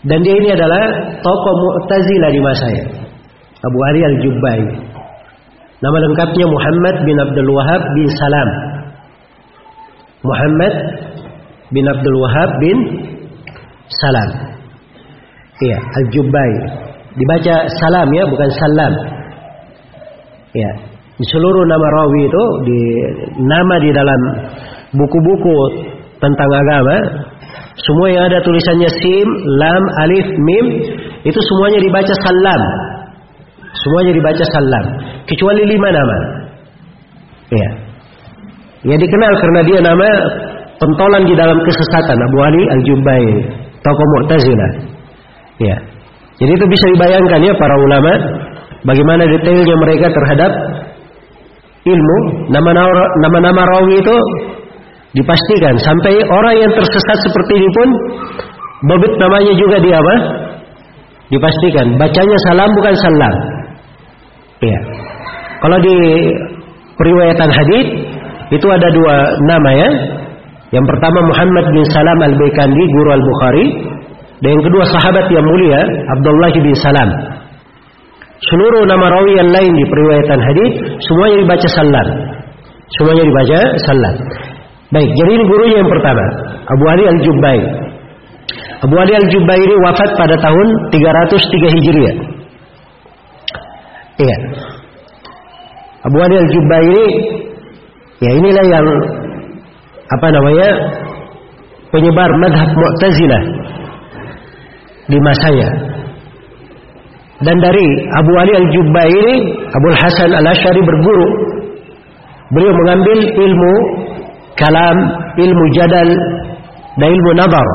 [0.00, 0.80] Dan dia ini adalah
[1.20, 2.84] tokoh Mu'tazilah di masanya.
[3.60, 4.62] Abu Ali Al-Jubai.
[5.80, 8.50] Nama lengkapnya Muhammad bin Abdul Wahab bin Salam.
[10.20, 10.74] Muhammad
[11.72, 12.78] bin Abdul Wahab bin
[14.00, 14.30] Salam.
[15.60, 16.52] Iya, Al-Jubai.
[17.10, 18.92] Dibaca salam ya, bukan salam.
[20.56, 20.70] Ya,
[21.20, 22.80] di seluruh nama rawi itu di
[23.44, 24.20] nama di dalam
[24.96, 25.58] buku-buku
[26.16, 26.96] tentang agama
[27.80, 29.28] semua yang ada tulisannya sim,
[29.60, 30.66] lam, alif, mim
[31.24, 32.62] itu semuanya dibaca salam.
[33.70, 34.84] Semuanya dibaca salam
[35.30, 36.18] kecuali lima nama.
[37.50, 37.68] Ya.
[38.80, 40.08] Ya dikenal karena dia nama
[40.80, 43.24] pentolan di dalam kesesatan Abu Ali Al-Jubai,
[43.84, 44.72] tokoh Mu'tazilah.
[45.60, 45.76] Ya.
[46.40, 48.12] Jadi itu bisa dibayangkan ya para ulama
[48.88, 50.52] bagaimana detailnya mereka terhadap
[51.84, 54.16] ilmu nama-nama rawi itu
[55.12, 57.88] dipastikan sampai orang yang tersesat seperti ini pun
[58.88, 60.14] babit namanya juga dia apa?
[61.28, 63.34] Dipastikan bacanya salam bukan salam.
[64.60, 64.78] Ya.
[65.64, 65.96] Kalau di
[67.00, 67.86] periwayatan hadis
[68.52, 69.14] itu ada dua
[69.48, 69.90] nama ya.
[70.70, 73.66] Yang pertama Muhammad bin Salam al-Baikandi guru al-Bukhari
[74.40, 75.80] dan yang kedua sahabat yang mulia
[76.16, 77.10] Abdullah bin Salam.
[78.40, 80.70] Seluruh nama rawi yang lain di periwayatan hadis
[81.04, 82.08] semuanya dibaca salam.
[82.96, 84.16] Semuanya dibaca salam.
[84.90, 86.24] Baik, jadi ini gurunya yang pertama,
[86.66, 87.60] Abu Ali Al-Jubai.
[88.80, 92.39] Abu Ali Al-Jubai ini wafat pada tahun 303 Hijriah.
[94.20, 94.36] Iya.
[96.04, 97.06] Abu Ali Al-Jubai ini
[98.20, 98.86] ya inilah yang
[100.10, 100.70] apa namanya?
[101.90, 103.42] penyebar madhab Mu'tazilah
[105.10, 105.68] di masanya.
[107.42, 109.34] Dan dari Abu Ali Al-Jubai ini
[109.74, 111.28] Abu Hasan Al-Asy'ari berguru.
[112.54, 113.74] Beliau mengambil ilmu
[114.54, 114.96] kalam,
[115.34, 116.08] ilmu jadal,
[116.98, 117.68] dan ilmu nazar.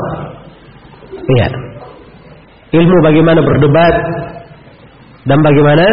[1.36, 1.48] Iya.
[2.76, 3.94] Ilmu bagaimana berdebat
[5.26, 5.86] dan bagaimana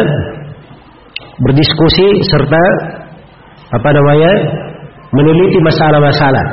[1.42, 2.64] berdiskusi serta
[3.74, 4.32] apa namanya
[5.10, 6.46] meneliti masalah-masalah.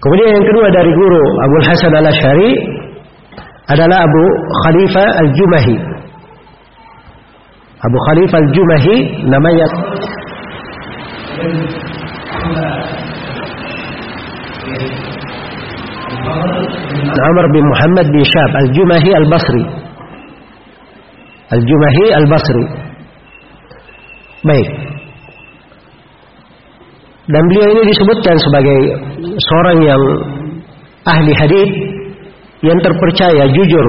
[0.00, 2.52] Kemudian yang kedua dari guru Abu Hasan al Ashari
[3.72, 4.24] adalah Abu
[4.64, 5.76] Khalifah al Jumahi.
[7.84, 8.96] Abu Khalifah al Jumahi
[9.32, 9.66] namanya
[17.04, 19.83] Amr bin Muhammad bin Syab Al-Jumahi Al-Basri
[21.54, 22.64] Al-Jumahi Al-Basri.
[24.44, 24.68] Baik.
[27.24, 28.78] Dan beliau ini disebutkan sebagai
[29.40, 30.02] Seorang yang
[31.08, 31.70] Ahli hadis
[32.60, 33.86] Yang terpercaya, jujur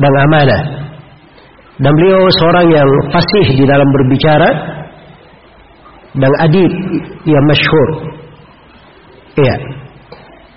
[0.00, 0.62] Dan amanah.
[1.76, 4.48] Dan beliau seorang yang fasih Di dalam berbicara
[6.16, 6.72] Dan adib
[7.28, 7.88] Yang masyhur.
[9.36, 9.56] Iya.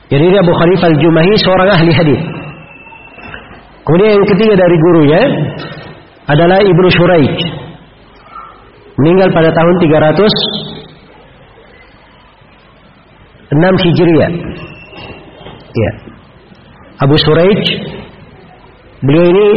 [0.06, 2.22] Jadi Abu Khalifah Al-Jumahi seorang ahli hadis.
[3.86, 5.22] Kemudian yang ketiga dari gurunya
[6.26, 7.38] adalah Ibnu Shuraij.
[8.96, 9.76] Meninggal pada tahun
[13.52, 14.32] 306 Hijriah.
[15.76, 15.92] Ya.
[17.04, 17.60] Abu Shuraij
[19.04, 19.48] beliau ini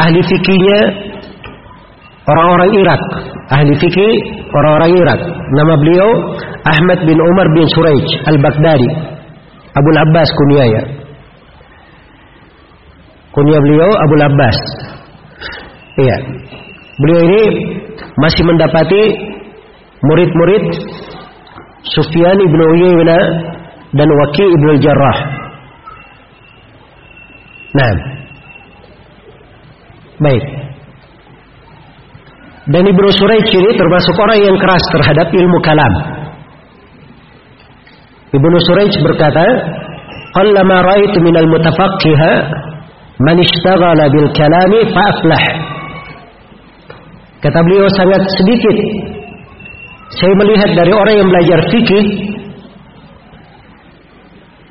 [0.00, 0.80] ahli fikihnya
[2.24, 3.02] orang-orang Irak,
[3.52, 4.12] ahli fikih
[4.56, 5.20] orang-orang Irak.
[5.28, 6.08] Nama beliau
[6.64, 8.88] Ahmad bin Umar bin Suraij Al-Baghdadi.
[9.70, 10.82] Abu Abbas kunyanya.
[13.30, 14.58] Kunya beliau Abu Abbas.
[16.00, 16.16] Iya.
[17.00, 17.42] Beliau ini
[18.18, 19.02] masih mendapati
[20.02, 20.64] murid-murid
[21.94, 23.22] Sufyan ibnu Uyainah
[23.94, 25.18] dan Waki ibnu Jarrah.
[27.70, 27.92] Nah,
[30.18, 30.44] baik.
[32.70, 35.94] Dan Ibnu Suraij ini termasuk orang yang keras terhadap ilmu kalam.
[38.30, 39.42] Ibnu Suraij berkata,
[40.38, 42.32] "Qallama ra'aitu minal mutafaqqiha
[43.26, 45.44] man ishtaghala bil kalami fa aflah."
[47.40, 48.76] Kata beliau sangat sedikit
[50.20, 52.04] saya melihat dari orang yang belajar fikih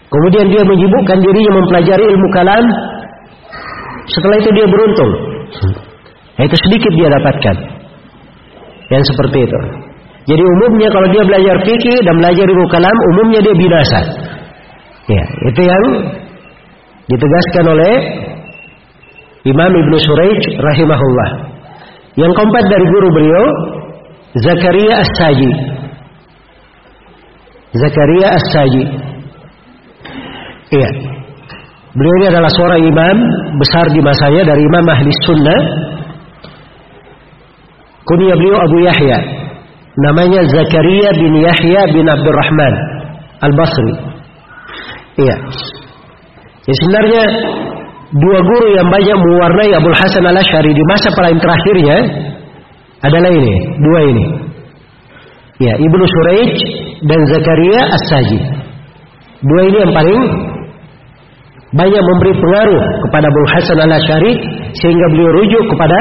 [0.10, 2.66] kemudian dia menyibukkan dirinya mempelajari ilmu kalam
[4.10, 5.12] setelah itu dia beruntung.
[6.40, 7.56] Itu sedikit dia dapatkan.
[8.90, 9.60] Yang seperti itu.
[10.30, 14.00] Jadi umumnya kalau dia belajar fikih dan belajar ilmu kalam, umumnya dia binasa.
[15.10, 15.84] Ya, itu yang
[17.10, 17.94] Ditegaskan oleh
[19.48, 21.30] Imam Ibnu Suraij rahimahullah.
[22.20, 23.46] Yang keempat dari guru beliau
[24.36, 25.52] Zakaria As-Saji.
[27.72, 28.84] Zakaria As-Saji.
[30.76, 30.90] Iya.
[31.96, 33.18] Beliau ini adalah seorang imam
[33.58, 35.62] besar di masanya dari imam ahli sunnah.
[38.06, 39.20] Kunia beliau Abu Yahya.
[40.04, 42.74] Namanya Zakaria bin Yahya bin Abdurrahman
[43.40, 43.96] Al-Basri.
[45.20, 45.36] Iya.
[46.68, 47.24] Ya sebenarnya
[48.10, 51.98] dua guru yang banyak mewarnai Abdul Hasan al Ashari di masa paling terakhirnya
[53.06, 54.26] adalah ini, dua ini.
[55.60, 56.56] Ya, Ibnu Suraij
[57.04, 58.40] dan Zakaria As-Saji.
[59.44, 60.20] Dua ini yang paling
[61.70, 64.34] banyak memberi pengaruh kepada Abu Hasan al Ashari
[64.80, 66.00] sehingga beliau rujuk kepada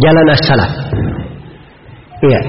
[0.00, 0.72] jalan as-salaf.
[2.24, 2.40] Iya.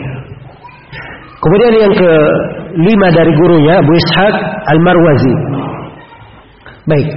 [1.35, 5.33] Kemudian yang kelima dari gurunya Abu Ishaq Al-Marwazi.
[6.89, 7.09] Baik.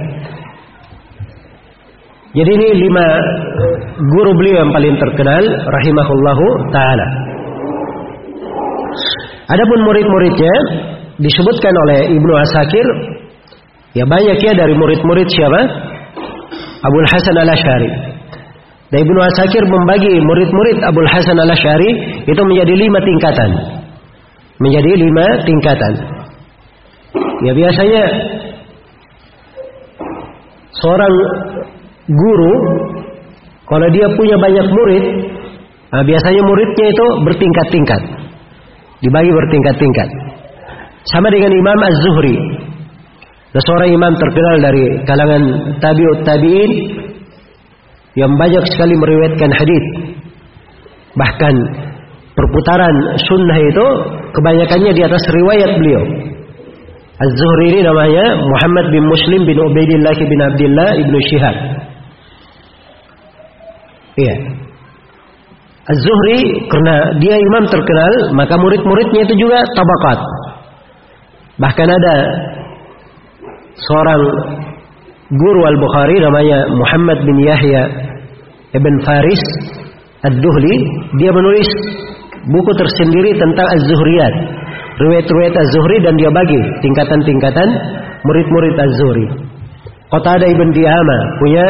[2.29, 3.07] Jadi ini lima
[3.97, 7.07] guru beliau yang paling terkenal rahimahullahu taala.
[9.49, 10.55] Adapun murid-muridnya
[11.17, 12.85] disebutkan oleh Ibnu Asakir
[13.97, 15.61] ya banyak ya dari murid-murid siapa?
[16.85, 17.89] Abdul Hasan Al-Asy'ari.
[18.93, 21.89] Dan Ibnu Asakir membagi murid-murid Abdul Hasan Al-Asy'ari
[22.29, 23.49] itu menjadi lima tingkatan.
[24.61, 25.93] Menjadi lima tingkatan.
[27.41, 28.03] Ya biasanya
[30.77, 31.13] seorang
[32.09, 32.55] guru
[33.69, 35.05] kalau dia punya banyak murid,
[35.93, 38.01] nah biasanya muridnya itu bertingkat-tingkat.
[39.05, 40.09] Dibagi bertingkat-tingkat.
[41.13, 42.35] Sama dengan Imam Az-Zuhri.
[43.49, 45.41] Seorang imam terkenal dari kalangan
[45.81, 46.71] tabi'ut tabi'in
[48.13, 49.85] yang banyak sekali meriwayatkan hadis.
[51.17, 51.55] Bahkan
[52.37, 52.95] perputaran
[53.25, 53.85] sunnah itu
[54.33, 56.03] kebanyakannya di atas riwayat beliau.
[57.21, 61.57] Az-Zuhri ini namanya Muhammad bin Muslim bin Ubaidillah bin Abdullah ibnu Syihab.
[64.19, 64.35] Iya.
[65.89, 70.19] Az-Zuhri karena dia imam terkenal, maka murid-muridnya itu juga tabakat.
[71.57, 72.15] Bahkan ada
[73.73, 74.21] seorang
[75.33, 77.83] guru Al-Bukhari namanya Muhammad bin Yahya
[78.75, 79.43] Ibn Faris
[80.29, 80.75] Ad-Duhli,
[81.17, 81.69] dia menulis
[82.53, 84.35] buku tersendiri tentang Az-Zuhriyat.
[84.99, 87.69] Riwayat-riwayat Az-Zuhri dan dia bagi tingkatan-tingkatan
[88.27, 89.25] murid-murid Az-Zuhri.
[90.11, 91.65] Kota ada Ibn Diyama punya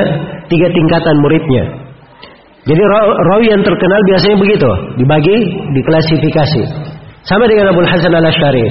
[0.49, 1.63] tiga tingkatan muridnya.
[2.69, 2.83] Jadi
[3.33, 4.69] rawi yang terkenal biasanya begitu,
[5.01, 5.37] dibagi,
[5.73, 6.63] diklasifikasi.
[7.25, 8.69] Sama dengan Abu Hasan al Ashari.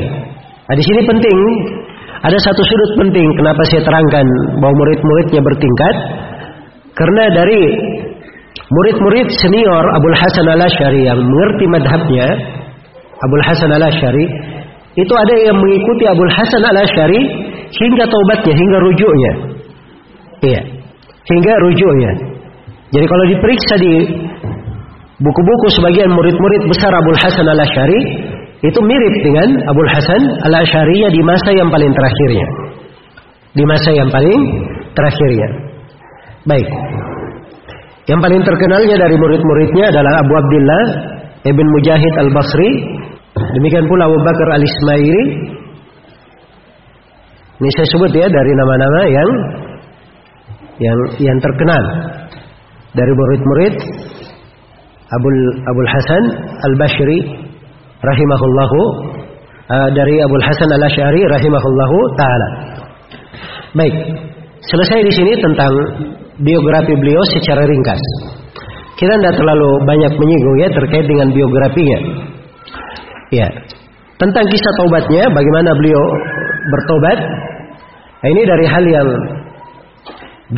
[0.70, 1.38] Nah, di sini penting,
[2.22, 4.26] ada satu sudut penting kenapa saya terangkan
[4.62, 5.96] bahwa murid-muridnya bertingkat.
[6.94, 7.62] Karena dari
[8.70, 12.26] murid-murid senior Abu Hasan al Ashari yang mengerti madhabnya,
[13.18, 14.24] Abu Hasan al Ashari,
[14.94, 17.18] itu ada yang mengikuti Abu Hasan al Ashari
[17.74, 19.32] hingga taubatnya, hingga rujuknya.
[20.38, 20.62] Iya,
[21.26, 22.37] hingga rujuknya.
[22.88, 23.92] Jadi kalau diperiksa di
[25.20, 28.00] buku-buku sebagian murid-murid besar Abdul Hasan al Ashari
[28.64, 32.46] itu mirip dengan Abdul Hasan al Ashari di masa yang paling terakhirnya.
[33.52, 34.40] Di masa yang paling
[34.96, 35.48] terakhirnya.
[36.48, 36.68] Baik.
[38.08, 40.84] Yang paling terkenalnya dari murid-muridnya adalah Abu Abdullah
[41.44, 42.70] Ibn Mujahid al Basri.
[43.36, 45.22] Demikian pula Abu Bakar al Ismaili.
[47.58, 49.30] Ini saya sebut ya dari nama-nama yang
[50.78, 51.82] yang yang terkenal
[52.96, 53.74] dari murid-murid
[55.08, 56.24] Abul Abul Hasan
[56.64, 57.18] Al Bashri
[58.00, 58.80] rahimahullahu
[59.72, 62.48] uh, dari Abul Hasan Al Ashari rahimahullahu taala.
[63.76, 63.94] Baik,
[64.64, 65.72] selesai di sini tentang
[66.40, 68.00] biografi beliau secara ringkas.
[68.98, 71.98] Kita tidak terlalu banyak menyinggung ya terkait dengan biografinya.
[73.28, 73.46] Ya,
[74.18, 76.02] tentang kisah taubatnya, bagaimana beliau
[76.72, 77.18] bertobat.
[78.18, 79.08] Nah, ini dari hal yang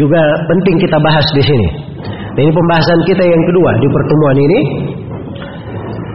[0.00, 1.68] juga penting kita bahas di sini.
[2.40, 4.60] Ini pembahasan kita yang kedua di pertemuan ini.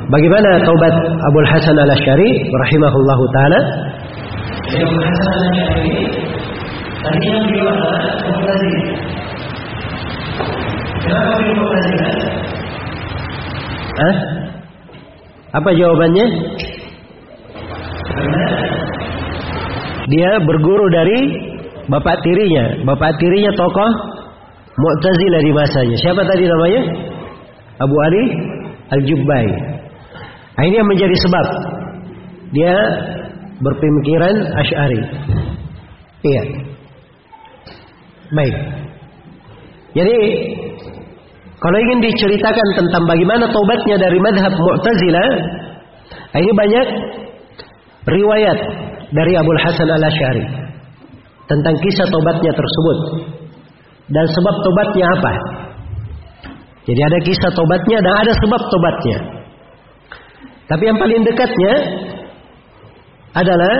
[0.09, 3.59] Bagaimana taubat Abu Hasan al Ashari rahimahullahu taala?
[4.73, 5.93] Abu Hasan al Ashari
[7.05, 8.85] tadinya beliau adalah Mu'tazilah.
[11.05, 12.11] Kenapa beliau Mu'tazilah?
[14.01, 14.15] Hah?
[15.61, 16.25] Apa jawabannya?
[20.09, 21.19] Dia berguru dari
[21.85, 22.81] bapak tirinya.
[22.81, 24.14] Bapak tirinya tokoh
[24.75, 25.97] Mu'tazilah di masanya.
[26.03, 26.81] Siapa tadi namanya?
[27.79, 28.23] Abu Ali
[28.91, 29.47] Al-Jubbai.
[30.55, 31.45] Nah, ini yang menjadi sebab
[32.51, 32.75] dia
[33.59, 35.01] berpemikiran Asy'ari.
[36.23, 36.43] Iya.
[38.35, 38.55] Baik.
[39.95, 40.17] Jadi
[41.55, 45.29] kalau ingin diceritakan tentang bagaimana taubatnya dari madhab Mu'tazilah,
[46.35, 46.87] nah, ini banyak
[48.11, 48.59] riwayat
[49.15, 50.45] dari Abu Hasan Al Asy'ari.
[51.45, 52.97] tentang kisah tobatnya tersebut
[54.11, 55.33] dan sebab tobatnya apa.
[56.85, 59.17] Jadi ada kisah tobatnya dan ada sebab tobatnya.
[60.65, 61.73] Tapi yang paling dekatnya
[63.33, 63.75] adalah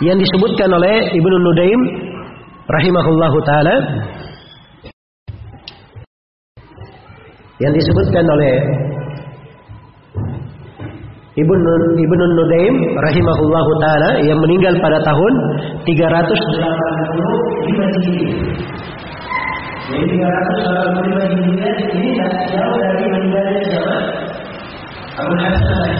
[0.00, 1.80] yang disebutkan oleh Ibnu Nudaim
[2.68, 3.76] rahimahullahu taala
[7.60, 8.54] yang disebutkan oleh
[11.32, 15.32] Ibnu Ibnu Nudaim rahimahullahu taala yang meninggal pada tahun
[15.88, 15.96] 385
[17.96, 18.31] Hijriah.
[19.92, 23.96] Jadi 385 Hijriah ini tak jauh dari meninggalnya siapa?
[25.20, 25.90] Abu Hasan.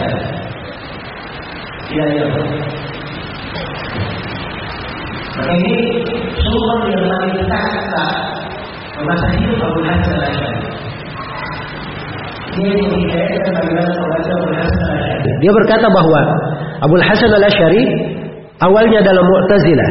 [1.93, 2.45] Tidak jauh.
[5.33, 5.75] Maka ini
[6.41, 7.37] sumber yang paling
[9.03, 10.61] masa hidup Abu Hasan Asy'ari.
[15.41, 16.21] Dia berkata bahwa
[16.85, 17.83] Abu Hasan al Ashari
[18.61, 19.89] awalnya dalam Mu'tazilah.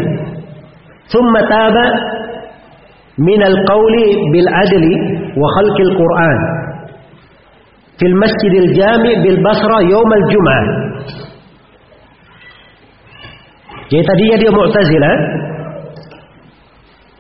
[1.11, 1.87] Thumma taba
[3.21, 4.95] min al-qawli bil adli
[5.37, 6.39] wa khalqil Qur'an.
[8.01, 9.39] Fil Masjidil Jami' bil.
[13.93, 15.17] Jadi tadinya dia Mu'tazilah.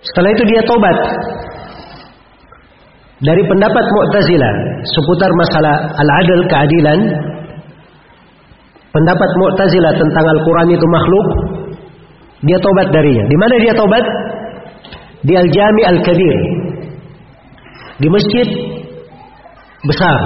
[0.03, 0.97] Setelah itu dia tobat
[3.23, 7.01] dari pendapat Mu'tazilah seputar masalah al-adl keadilan.
[8.93, 11.27] Pendapat Mu'tazilah tentang Al-Qur'an itu makhluk.
[12.43, 13.25] Dia tobat darinya.
[13.29, 14.05] Di mana dia tobat
[15.23, 16.37] di Al-Jami Al-Kabir
[18.03, 18.47] di masjid
[19.87, 20.19] besar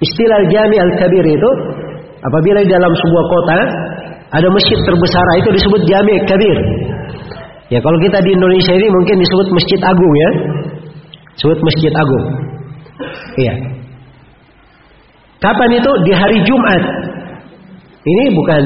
[0.00, 1.50] istilah Al-Jami Al-Kabir itu
[2.20, 3.58] apabila di dalam sebuah kota
[4.30, 6.58] ada masjid terbesar itu disebut Jami Kabir
[7.68, 10.30] ya kalau kita di Indonesia ini mungkin disebut masjid agung ya
[11.40, 12.26] Sebut Masjid Agung.
[13.40, 13.54] Iya.
[15.40, 15.90] Kapan itu?
[16.04, 16.82] Di hari Jumat.
[18.00, 18.62] Ini bukan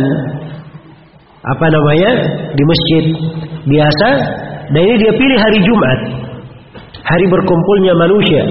[1.45, 2.11] apa namanya
[2.51, 3.05] di masjid
[3.62, 4.09] biasa.
[4.73, 5.99] Dan ini dia pilih hari Jumat.
[7.05, 8.43] Hari berkumpulnya manusia.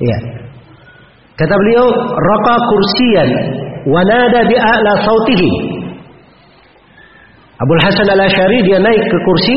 [0.00, 0.18] Iya.
[1.38, 1.86] Kata beliau,
[2.16, 3.30] raka kursiyan
[3.86, 5.52] wanada bi a'la sautihi.
[7.60, 9.56] Abdul Hasan al-Asy'ari dia naik ke kursi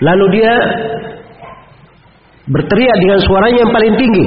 [0.00, 0.52] lalu dia
[2.48, 4.26] berteriak dengan suaranya yang paling tinggi.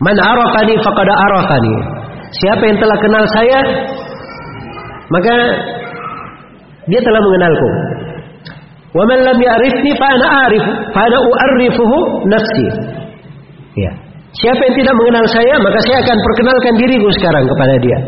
[0.00, 1.74] Man arafani faqad arafani.
[2.34, 3.60] Siapa yang telah kenal saya,
[5.12, 5.34] maka
[6.88, 7.68] dia telah mengenalku.
[8.94, 10.64] Wa man lam ya'rifni fa ana a'rif,
[10.94, 11.96] fa ana u'arrifuhu
[12.30, 12.66] nafsi.
[13.74, 13.92] Ya.
[14.34, 17.98] Siapa yang tidak mengenal saya, maka saya akan perkenalkan diriku sekarang kepada dia.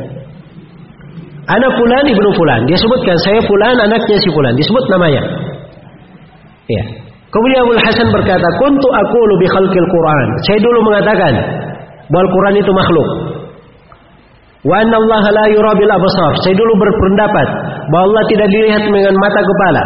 [1.46, 2.66] Anak fulan ibnu fulan.
[2.66, 4.50] Dia sebutkan saya fulan anaknya si fulan.
[4.58, 5.22] Disebut namanya.
[6.66, 6.82] Ya.
[7.30, 11.32] Kemudian Abu Hasan berkata, "Kuntu aku lebih khalqil Quran." Saya dulu mengatakan
[12.10, 13.08] bahwa Al-Quran itu makhluk.
[14.66, 16.32] Wa anna Allah la yura bil absar.
[16.42, 17.48] Saya dulu berpendapat
[17.86, 19.84] bahwa Allah tidak dilihat dengan mata kepala.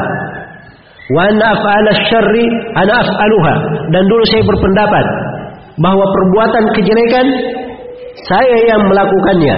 [1.10, 2.46] Wa anna af'ala syarri
[2.80, 3.54] ana af'aluha.
[3.92, 5.04] Dan dulu saya berpendapat
[5.84, 7.26] bahwa perbuatan kejelekan
[8.24, 9.56] saya yang melakukannya.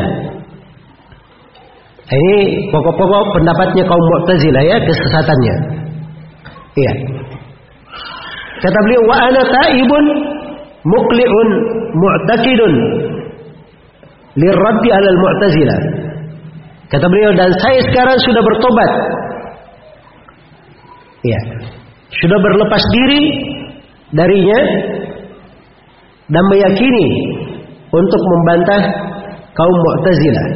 [2.12, 5.55] Ini pokok-pokok pendapatnya kaum Mu'tazilah ya, kesesatannya.
[6.77, 6.93] Iya.
[8.59, 10.05] Kata beliau wa ana taibun
[10.83, 11.49] muqli'un
[11.95, 12.75] mu'taqidun
[14.37, 15.80] lirraddi 'alal mu'tazilah.
[16.93, 18.91] Kata beliau dan saya sekarang sudah bertobat.
[21.22, 21.41] Iya.
[22.20, 23.22] Sudah berlepas diri
[24.12, 24.61] darinya
[26.28, 27.09] dan meyakini
[27.93, 28.83] untuk membantah
[29.57, 30.47] kaum Mu'tazilah.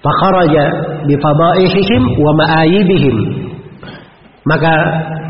[0.00, 0.64] Fakharaja
[1.04, 3.16] bi fadaihihim wa ma'ayibihim.
[4.48, 4.72] Maka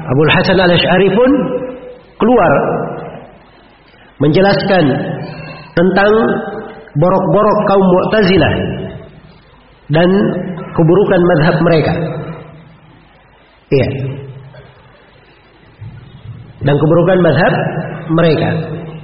[0.07, 1.31] Abdul Hasan Al-Asy'ari pun
[2.23, 2.53] keluar
[4.23, 4.85] menjelaskan
[5.81, 6.13] tentang
[7.01, 8.55] borok-borok kaum Mu'tazilah
[9.91, 10.09] dan
[10.77, 11.93] keburukan madhab mereka.
[13.71, 13.89] Iya.
[16.61, 17.55] Dan keburukan madhab
[18.13, 18.51] mereka.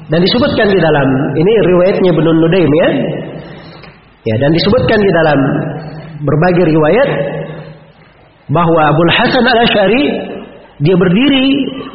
[0.07, 2.89] Dan disebutkan di dalam ini riwayatnya Ibnu Nudaim ya.
[4.27, 5.39] Ya, dan disebutkan di dalam
[6.23, 7.09] berbagai riwayat
[8.51, 10.03] bahwa Abdul Hasan Al-Asy'ari
[10.83, 11.47] dia berdiri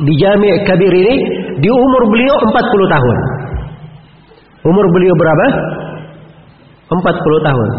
[0.04, 1.16] di Jami' Kabir ini
[1.60, 3.18] di umur beliau 40 tahun.
[4.62, 5.48] Umur beliau berapa?
[6.92, 7.70] 40 tahun.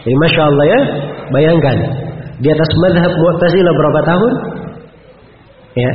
[0.00, 0.80] Jadi Masya Allah ya,
[1.28, 1.76] bayangkan
[2.40, 4.32] di atas madhab Mu'tazilah berapa tahun?
[5.78, 5.90] Ya,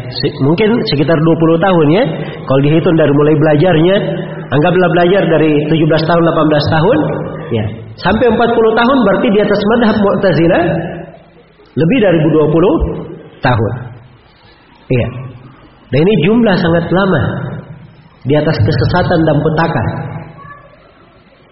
[0.45, 2.03] mungkin sekitar 20 tahun ya.
[2.47, 3.95] Kalau dihitung dari mulai belajarnya,
[4.53, 6.97] anggaplah belajar dari 17 tahun, 18 tahun,
[7.51, 7.65] ya.
[7.97, 8.39] Sampai 40
[8.77, 10.63] tahun berarti di atas madhab Mu'tazilah
[11.75, 13.73] lebih dari 20 tahun.
[14.85, 15.07] Iya.
[15.89, 17.23] Dan ini jumlah sangat lama
[18.25, 19.85] di atas kesesatan dan petaka.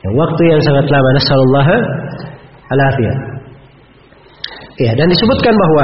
[0.04, 1.10] Ya, waktu yang sangat lama.
[1.16, 1.76] Nasallallahu
[2.74, 3.18] Al-Afiyah.
[4.82, 5.84] Ya, dan disebutkan bahwa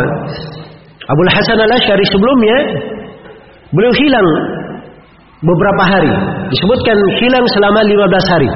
[1.10, 2.58] Abu Hasan Al-Asy'ari sebelumnya
[3.72, 4.28] beliau hilang
[5.46, 6.14] beberapa hari.
[6.52, 8.50] Disebutkan hilang selama 15 hari.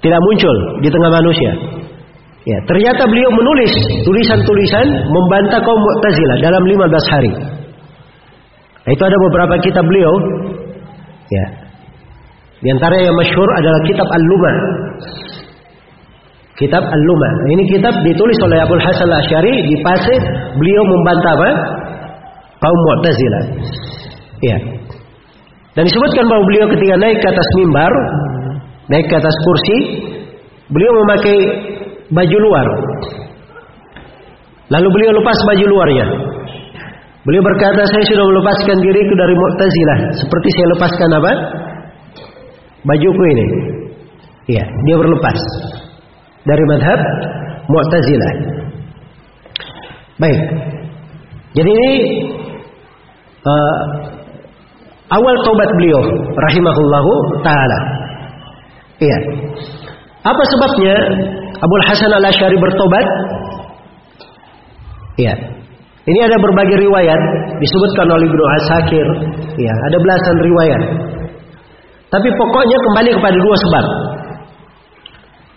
[0.00, 1.52] Tidak muncul di tengah manusia.
[2.40, 7.32] Ya, ternyata beliau menulis tulisan-tulisan membantah kaum Mu'tazilah dalam 15 hari.
[8.80, 10.14] Nah, itu ada beberapa kitab beliau.
[11.30, 11.44] Ya.
[12.60, 14.52] Di antara yang masyhur adalah kitab Al-Luma.
[16.60, 17.28] Kitab Al-Luma.
[17.32, 20.20] Nah, ini kitab ditulis oleh Abu Hasan Al-Asy'ari di pasir
[20.60, 21.50] beliau membantah apa?
[22.60, 23.44] kaum Mu'tazilah.
[24.44, 24.56] Ya.
[25.72, 27.92] Dan disebutkan bahwa beliau ketika naik ke atas mimbar,
[28.92, 29.78] naik ke atas kursi,
[30.68, 31.38] beliau memakai
[32.12, 32.66] baju luar.
[34.70, 36.06] Lalu beliau lepas baju luarnya.
[37.20, 39.98] Beliau berkata, saya sudah melepaskan diriku dari Mu'tazilah.
[40.16, 41.32] Seperti saya lepaskan apa?
[42.88, 43.46] Bajuku ini.
[44.56, 45.38] Iya, dia berlepas.
[46.48, 47.00] Dari madhab
[47.68, 48.32] Mu'tazilah.
[50.16, 50.40] Baik.
[51.52, 51.92] Jadi ini
[53.44, 53.78] uh,
[55.12, 56.00] awal taubat beliau
[56.40, 57.12] rahimahullahu
[57.44, 57.78] taala.
[58.96, 59.18] Iya.
[60.24, 60.94] Apa sebabnya
[61.60, 63.06] Abu Hasan Al Asy'ari bertobat?
[65.20, 65.59] Iya.
[66.00, 67.20] Ini ada berbagai riwayat
[67.60, 69.06] disebutkan oleh Ibnu Asakir.
[69.60, 70.82] Iya, ada belasan riwayat.
[72.08, 73.84] Tapi pokoknya kembali kepada dua sebab.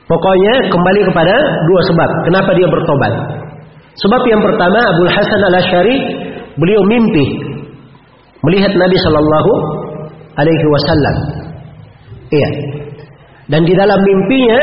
[0.03, 1.35] Pokoknya kembali kepada
[1.71, 2.09] dua sebab.
[2.27, 3.13] Kenapa dia bertobat?
[4.03, 5.97] Sebab yang pertama Abu Hasan Al Asy'ari
[6.59, 7.25] beliau mimpi
[8.43, 9.51] melihat Nabi Shallallahu
[10.35, 11.15] Alaihi Wasallam.
[12.33, 12.49] Iya.
[13.47, 14.59] Dan di dalam mimpinya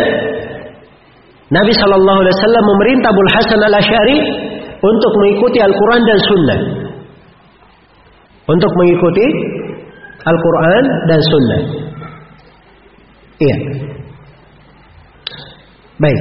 [1.50, 4.18] Nabi Shallallahu Alaihi Wasallam memerintah Abu Hasan Al Ashari
[4.80, 6.60] untuk mengikuti Al-Quran dan Sunnah.
[8.48, 9.26] Untuk mengikuti
[10.24, 11.62] Al-Quran dan Sunnah.
[13.40, 13.56] Iya.
[16.00, 16.20] Baik.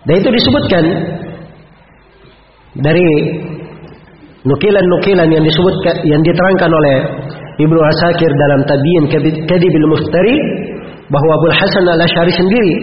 [0.00, 0.84] Dan itu disebutkan
[2.80, 3.08] dari
[4.48, 5.74] nukilan-nukilan yang disebut
[6.08, 6.96] yang diterangkan oleh
[7.60, 9.04] Ibnu Asakir dalam Tabiin
[9.44, 10.36] Kadibil Muftari
[11.12, 12.74] bahwa Abu Hasan al Ashari sendiri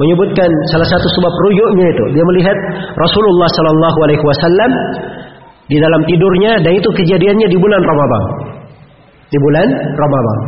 [0.00, 2.56] menyebutkan salah satu sebab rujuknya itu dia melihat
[2.98, 4.70] Rasulullah Sallallahu Alaihi Wasallam
[5.70, 8.22] di dalam tidurnya dan itu kejadiannya di bulan Ramadan
[9.30, 10.38] di bulan Ramadan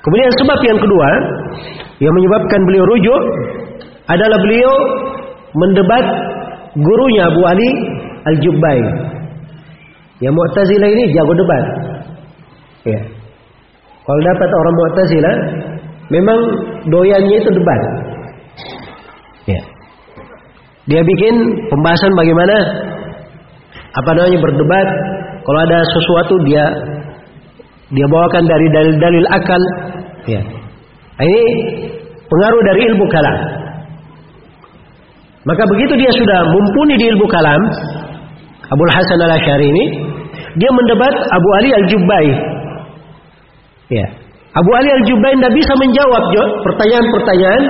[0.00, 1.08] kemudian sebab yang kedua
[2.02, 3.22] yang menyebabkan beliau rujuk
[4.10, 4.72] adalah beliau
[5.54, 6.04] mendebat
[6.76, 7.70] gurunya Abu Ali
[8.24, 8.80] Al-Jubbai.
[10.22, 11.64] Yang Mu'tazilah ini jago debat.
[12.88, 13.00] Ya.
[14.04, 15.36] Kalau dapat orang Mu'tazilah,
[16.12, 16.38] memang
[16.88, 17.80] doyannya itu debat.
[19.48, 19.60] Ya.
[20.84, 21.34] Dia bikin
[21.72, 22.56] pembahasan bagaimana
[23.94, 24.88] apa namanya berdebat.
[25.44, 26.64] Kalau ada sesuatu dia
[27.92, 29.62] dia bawakan dari dalil-dalil akal.
[30.24, 30.40] Ya.
[31.20, 31.42] Ini
[32.26, 33.38] pengaruh dari ilmu kalam.
[35.44, 37.60] Maka begitu dia sudah mumpuni di ilmu kalam,
[38.64, 39.84] Abu Hasan al Ashari ini,
[40.56, 42.26] dia mendebat Abu Ali al Jubbai.
[43.92, 44.06] Ya.
[44.54, 46.22] Abu Ali al Jubbai tidak bisa menjawab
[46.62, 47.62] pertanyaan-pertanyaan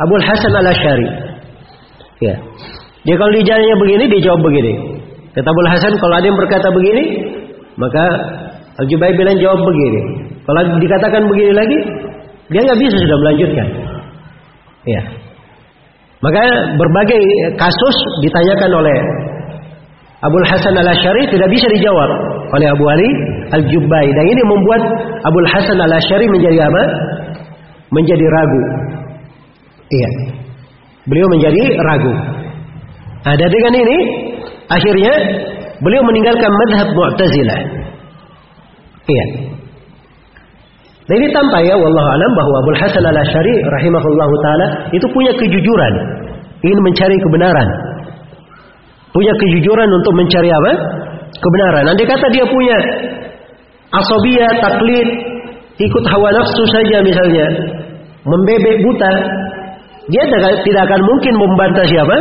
[0.00, 1.08] Abu Hasan al Ashari.
[2.20, 2.34] Ya.
[3.08, 4.72] Dia kalau dijawabnya begini, dia jawab begini.
[5.32, 7.04] Kata Abu Hasan, kalau ada yang berkata begini,
[7.80, 8.04] maka
[8.76, 10.00] al Jubbai bilang jawab begini.
[10.44, 11.78] Kalau dikatakan begini lagi,
[12.52, 13.66] dia nggak bisa sudah melanjutkan.
[14.84, 15.02] Ya.
[16.20, 16.40] Maka
[16.76, 17.20] berbagai
[17.56, 18.98] kasus ditanyakan oleh
[20.20, 22.10] Abu Hasan al Ashari tidak bisa dijawab
[22.50, 23.08] oleh Abu Ali
[23.54, 24.82] al Jubbai dan ini membuat
[25.22, 26.82] Abu Hasan al Ashari menjadi apa?
[27.90, 28.62] Menjadi ragu.
[29.90, 30.10] Iya.
[31.06, 32.14] Beliau menjadi ragu.
[33.26, 33.96] Ada dengan ini
[34.70, 35.12] akhirnya
[35.82, 37.60] beliau meninggalkan madhab Mu'tazilah.
[39.10, 39.26] Iya.
[41.10, 45.34] Nah ini tampak ya wallahu alam bahwa Abu Hasan al Ashari rahimahullahu taala itu punya
[45.34, 45.94] kejujuran,
[46.62, 47.68] ingin mencari kebenaran.
[49.10, 50.72] Punya kejujuran untuk mencari apa?
[51.38, 51.84] Kebenaran.
[51.86, 52.78] Nanti kata dia punya
[53.94, 55.08] asobia, taklid,
[55.78, 57.46] ikut hawa nafsu saja misalnya,
[58.26, 59.12] membebek buta,
[60.10, 60.22] dia
[60.66, 62.16] tidak akan mungkin membantah siapa?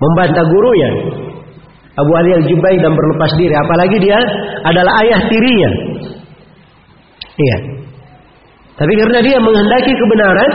[0.00, 0.90] Membantah gurunya.
[2.00, 3.52] Abu Ali al-Jubai dan berlepas diri.
[3.52, 4.18] Apalagi dia
[4.64, 5.70] adalah ayah tirinya.
[7.36, 7.58] Iya.
[8.80, 10.50] Tapi karena dia menghendaki kebenaran,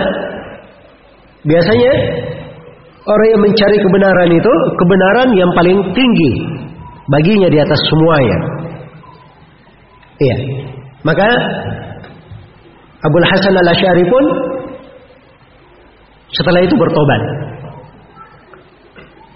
[1.45, 1.93] biasanya
[3.05, 6.32] orang yang mencari kebenaran itu kebenaran yang paling tinggi
[7.10, 8.38] baginya di atas semuanya.
[10.16, 10.38] Iya.
[11.06, 11.28] Maka
[13.06, 14.24] Abu Hasan al Ashari pun
[16.34, 17.22] setelah itu bertobat.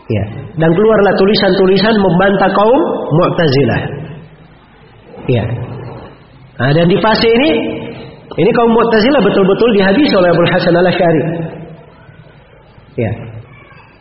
[0.09, 0.23] Ya,
[0.57, 2.81] dan keluarlah tulisan-tulisan membantah kaum
[3.13, 3.81] Mu'tazilah.
[5.29, 5.45] Ya.
[6.57, 7.49] Nah, dan di fase ini
[8.33, 11.23] ini kaum Mu'tazilah betul-betul dihabisi oleh Abu Hasan al Ashari.
[12.97, 13.11] Ya.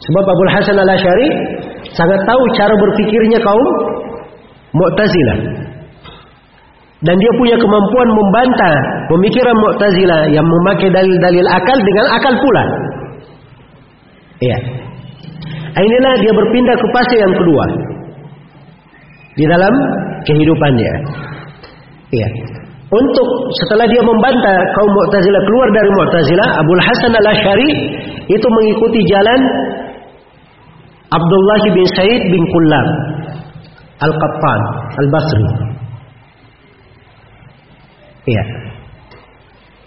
[0.01, 1.29] Sebab Abu Hasan al Ashari
[1.97, 3.69] sangat tahu cara berpikirnya kaum
[4.69, 5.39] Mu'tazilah.
[6.99, 8.75] Dan dia punya kemampuan membantah
[9.07, 12.65] pemikiran Mu'tazilah yang memakai dalil-dalil akal dengan akal pula.
[14.43, 14.59] Iya.
[15.79, 17.65] Inilah dia berpindah ke fase yang kedua.
[19.39, 19.75] Di dalam
[20.27, 20.93] kehidupannya.
[22.11, 22.29] Iya.
[22.89, 23.29] Untuk
[23.63, 27.71] setelah dia membantah kaum Mu'tazilah keluar dari Mu'tazilah, Abu Hasan Al-Asy'ari
[28.27, 29.41] itu mengikuti jalan
[31.09, 32.89] Abdullah bin Said bin Kullab
[33.99, 34.61] Al-Qattan
[35.01, 35.47] Al-Basri.
[38.29, 38.45] Iya.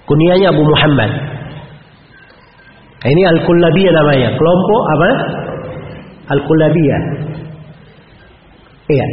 [0.09, 1.11] Kunianya Abu Muhammad.
[3.01, 4.29] Ini Al-Kullabiyah namanya.
[4.33, 5.09] Kelompok apa?
[6.37, 7.01] Al-Kullabiyah.
[8.91, 9.07] Iya.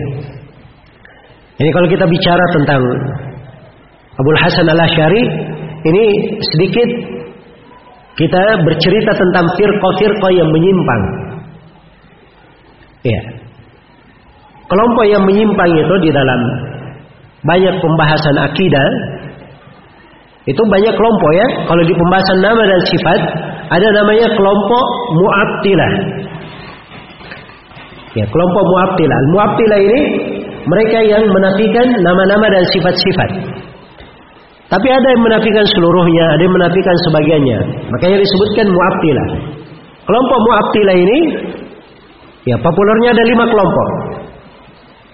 [1.59, 2.83] Ini kalau kita bicara tentang
[4.19, 5.23] Abdul Hasan al-Ashari,
[5.87, 6.05] ini
[6.43, 6.89] sedikit
[8.19, 11.03] kita bercerita tentang firqa-firqa yang menyimpang.
[13.09, 13.23] Iya.
[14.69, 16.41] Kelompok yang menyimpang itu di dalam
[17.41, 18.89] banyak pembahasan akidah
[20.49, 21.47] itu banyak kelompok ya.
[21.69, 23.21] Kalau di pembahasan nama dan sifat
[23.69, 24.85] ada namanya kelompok
[25.17, 25.93] Mu'attilah.
[28.17, 29.19] Ya, kelompok Mu'attilah.
[29.33, 30.01] Mu'attilah ini
[30.69, 33.31] mereka yang menafikan nama-nama dan sifat-sifat.
[34.69, 37.59] Tapi ada yang menafikan seluruhnya, ada yang menafikan sebagiannya.
[37.89, 39.29] Makanya disebutkan Mu'attilah.
[40.05, 41.19] Kelompok Mu'attilah ini
[42.49, 43.89] ya populernya ada lima kelompok.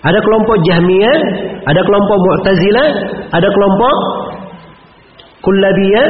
[0.04, 1.18] Ada kelompok Jahmiyah,
[1.64, 2.88] ada kelompok Mu'tazilah,
[3.32, 3.96] ada kelompok
[5.40, 6.08] Kullabiyah,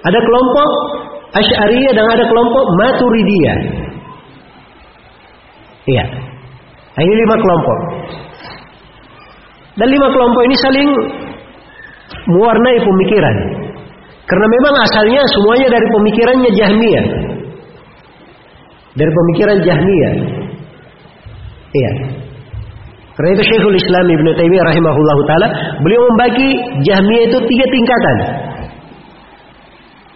[0.00, 0.68] ada kelompok
[1.36, 3.58] Asy'ariyah dan ada kelompok Maturidiyah.
[5.88, 6.04] Iya.
[6.96, 7.78] Nah, ini lima kelompok.
[9.76, 10.88] Dan lima kelompok ini saling
[12.32, 13.36] mewarnai pemikiran.
[14.28, 17.06] Karena memang asalnya semuanya dari pemikirannya Jahmiyah.
[18.96, 20.14] Dari pemikiran Jahmiyah.
[21.74, 21.92] Iya.
[23.18, 25.48] Karena itu Syekhul Islam Ibn Taimiyah rahimahullahu taala
[25.82, 26.48] beliau membagi
[26.86, 28.16] Jahmiyah itu tiga tingkatan.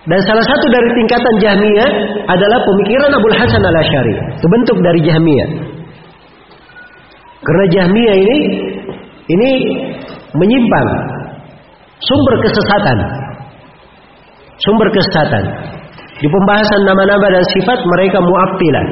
[0.02, 1.90] Dan salah satu dari tingkatan Jahmiyah
[2.30, 4.14] adalah pemikiran Abdul Hasan al Ashari.
[4.38, 5.48] Itu bentuk dari Jahmiyah.
[7.42, 8.36] Karena Jahmiyah ini
[9.34, 9.50] ini
[10.38, 10.88] menyimpang
[12.06, 12.98] sumber kesesatan.
[14.62, 15.44] Sumber kesesatan.
[16.22, 18.86] Di pembahasan nama-nama dan sifat mereka mu'abtilah.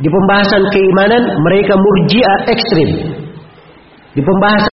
[0.00, 2.90] Di pembahasan keimanan mereka murjiah ekstrim.
[4.16, 4.72] Di pembahasan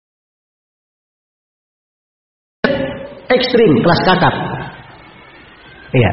[3.32, 4.34] ekstrim kelas kakap.
[5.96, 6.12] Iya.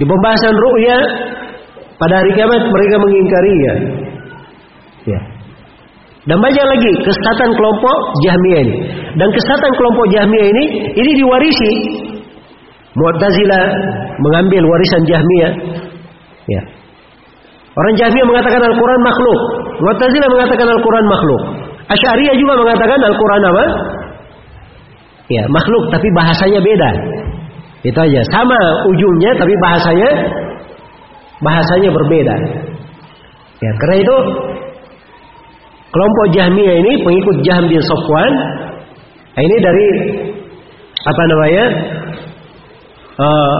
[0.00, 0.98] Di pembahasan ru'ya
[2.00, 3.74] pada hari kiamat mereka mengingkarinya.
[5.04, 5.20] Ya.
[6.22, 8.76] Dan banyak lagi kesesatan kelompok Jahmiyah ini.
[9.18, 10.64] Dan kesesatan kelompok Jahmiyah ini
[10.96, 11.72] ini diwarisi.
[12.96, 13.64] Mu'tazilah
[14.16, 15.52] mengambil warisan Jahmiyah.
[16.48, 16.62] Ya.
[17.72, 19.40] Orang Jahmiyah mengatakan Al-Quran makhluk.
[19.80, 21.42] Mu'tazilah mengatakan Al-Quran makhluk.
[21.88, 23.64] Asy'ariyah juga mengatakan Al-Quran apa?
[25.32, 26.90] Ya, makhluk tapi bahasanya beda.
[27.82, 28.20] Itu aja.
[28.28, 28.58] Sama
[28.92, 30.10] ujungnya tapi bahasanya
[31.40, 32.34] bahasanya berbeda.
[33.64, 34.16] Ya, karena itu
[35.90, 38.32] kelompok Jahmiyah ini pengikut Jahm bin Sofwan
[39.32, 39.86] ini dari
[40.92, 41.64] apa namanya?
[43.12, 43.58] Uh,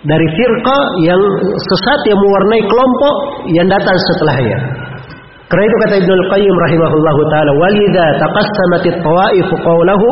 [0.00, 1.20] dari firqa yang
[1.60, 3.14] sesat yang mewarnai kelompok
[3.52, 4.58] yang datang setelahnya.
[5.50, 10.08] Karena itu kata Ibnu Al-Qayyim rahimahullahu taala, "Walidza taqassamat at-tawa'if qawlahu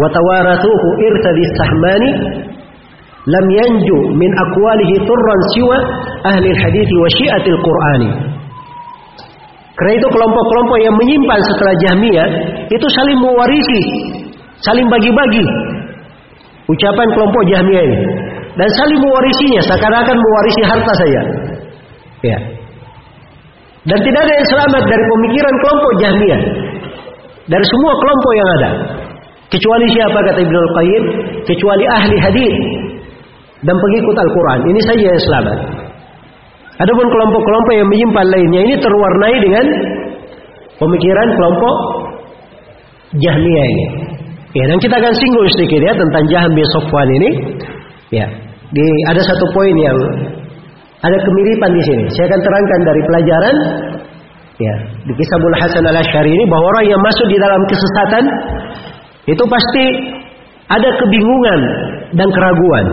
[0.00, 2.10] wa tawarathuhu irtadi sahmani
[3.28, 5.76] lam yanju min aqwalihi turran siwa
[6.32, 8.10] ahli al-hadits wa syi'atil Qur'ani."
[9.78, 12.28] Karena itu kelompok-kelompok yang menyimpan setelah Jahmiyah
[12.68, 13.80] itu saling mewarisi,
[14.64, 15.44] saling bagi-bagi
[16.66, 18.00] ucapan kelompok Jahmiyah ini
[18.58, 21.22] dan saling mewarisinya seakan-akan mewarisi harta saya.
[22.20, 22.38] Ya.
[23.86, 26.42] Dan tidak ada yang selamat dari pemikiran kelompok Jahmiyah.
[27.50, 28.70] Dari semua kelompok yang ada.
[29.50, 31.04] Kecuali siapa kata Ibnu Al-Qayyim?
[31.42, 32.56] Kecuali ahli hadis
[33.66, 34.58] dan pengikut Al-Quran.
[34.68, 35.58] Ini saja yang selamat.
[36.80, 39.64] Adapun kelompok-kelompok yang menyimpan lainnya ini terwarnai dengan
[40.80, 41.74] pemikiran kelompok
[43.20, 43.86] Jahmiyah ini.
[44.50, 47.30] Ya, dan kita akan singgung sedikit ya tentang Jahm bin Sofwan ini.
[48.10, 48.26] Ya,
[48.74, 49.98] di ada satu poin yang
[51.00, 52.04] ada kemiripan di sini.
[52.12, 53.56] Saya akan terangkan dari pelajaran
[54.60, 54.74] ya
[55.08, 58.24] di kisah Abdul Hasan al Ashari ini bahwa orang yang masuk di dalam kesesatan
[59.24, 59.84] itu pasti
[60.68, 61.60] ada kebingungan
[62.18, 62.86] dan keraguan.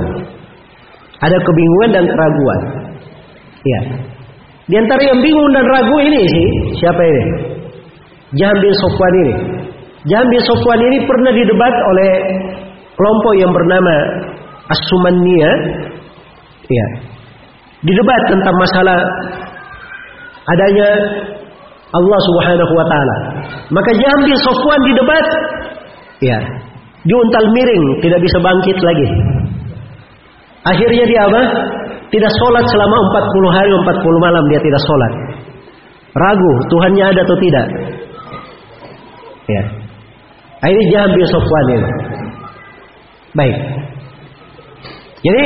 [1.17, 2.61] Ada kebingungan dan keraguan.
[3.65, 3.81] Ya.
[4.67, 6.47] Di antara yang bingung dan ragu ini sih
[6.77, 7.23] siapa ini?
[8.35, 9.35] Jahm bin Sofwan ini.
[10.11, 12.11] Jahm bin Sofwan ini pernah didebat oleh
[12.99, 13.95] kelompok yang bernama
[14.67, 15.55] As-Sumanniyah.
[16.67, 16.87] Ya.
[17.85, 18.97] Didebat tentang masalah
[20.47, 20.89] adanya
[21.87, 23.17] Allah Subhanahu wa taala.
[23.71, 25.25] Maka bin Sofwan didebat
[26.19, 26.37] ya,
[27.07, 29.07] diuntal miring, tidak bisa bangkit lagi.
[30.67, 31.41] Akhirnya dia apa?
[32.07, 35.13] Tidak sholat selama 40 hari 40 malam dia tidak sholat.
[36.17, 37.67] Ragu Tuhannya ada atau tidak.
[39.47, 39.63] Ya.
[40.67, 41.89] Ini Jahm bin Sofwan ini.
[43.37, 43.55] Baik.
[45.25, 45.45] Jadi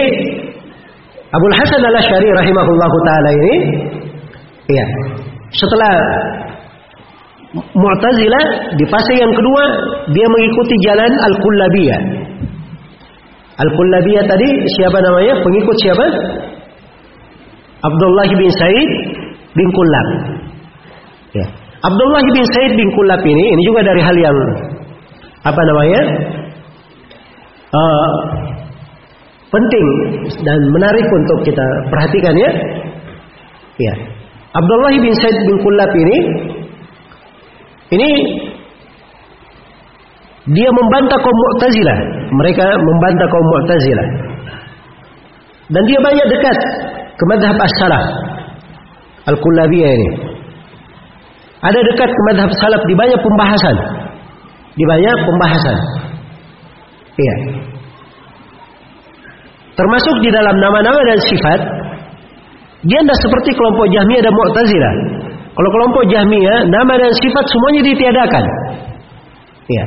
[1.31, 3.55] Abu Hasan al Ashari rahimahullahu taala ini
[4.67, 4.85] ya,
[5.55, 5.93] setelah
[7.51, 8.43] Mu'tazilah
[8.79, 9.63] di fase yang kedua
[10.15, 12.01] dia mengikuti jalan Al-Kullabiyah.
[13.59, 14.49] Al-Kullabiyah tadi
[14.79, 15.35] siapa namanya?
[15.43, 16.05] Pengikut siapa?
[17.83, 18.89] Abdullah bin Said
[19.51, 20.07] bin Kullab.
[21.35, 21.47] Ya.
[21.83, 24.37] Abdullah bin Said bin Kullab ini ini juga dari hal yang
[25.43, 26.01] apa namanya?
[27.71, 28.09] Uh,
[29.51, 29.85] penting
[30.47, 32.51] dan menarik untuk kita perhatikan ya.
[33.79, 33.93] Ya.
[34.51, 36.17] Abdullah bin Said bin Kullab ini
[37.91, 38.09] ini
[40.51, 41.97] dia membantah kaum Mu'tazilah.
[42.33, 44.07] Mereka membantah kaum Mu'tazilah.
[45.71, 46.57] Dan dia banyak dekat
[47.15, 48.05] ke madhab as-salaf.
[49.29, 50.09] Al-Kullabiyah ini.
[51.61, 53.75] Ada dekat ke madhab salaf di banyak pembahasan.
[54.73, 55.77] Di banyak pembahasan.
[57.21, 57.35] Iya.
[59.81, 61.59] Termasuk di dalam nama-nama dan sifat.
[62.85, 64.93] Dia tidak seperti kelompok Jahmiyah dan Mu'tazilah.
[65.57, 68.45] Kalau kelompok Jahmiyah, nama dan sifat semuanya ditiadakan.
[69.69, 69.85] Iya.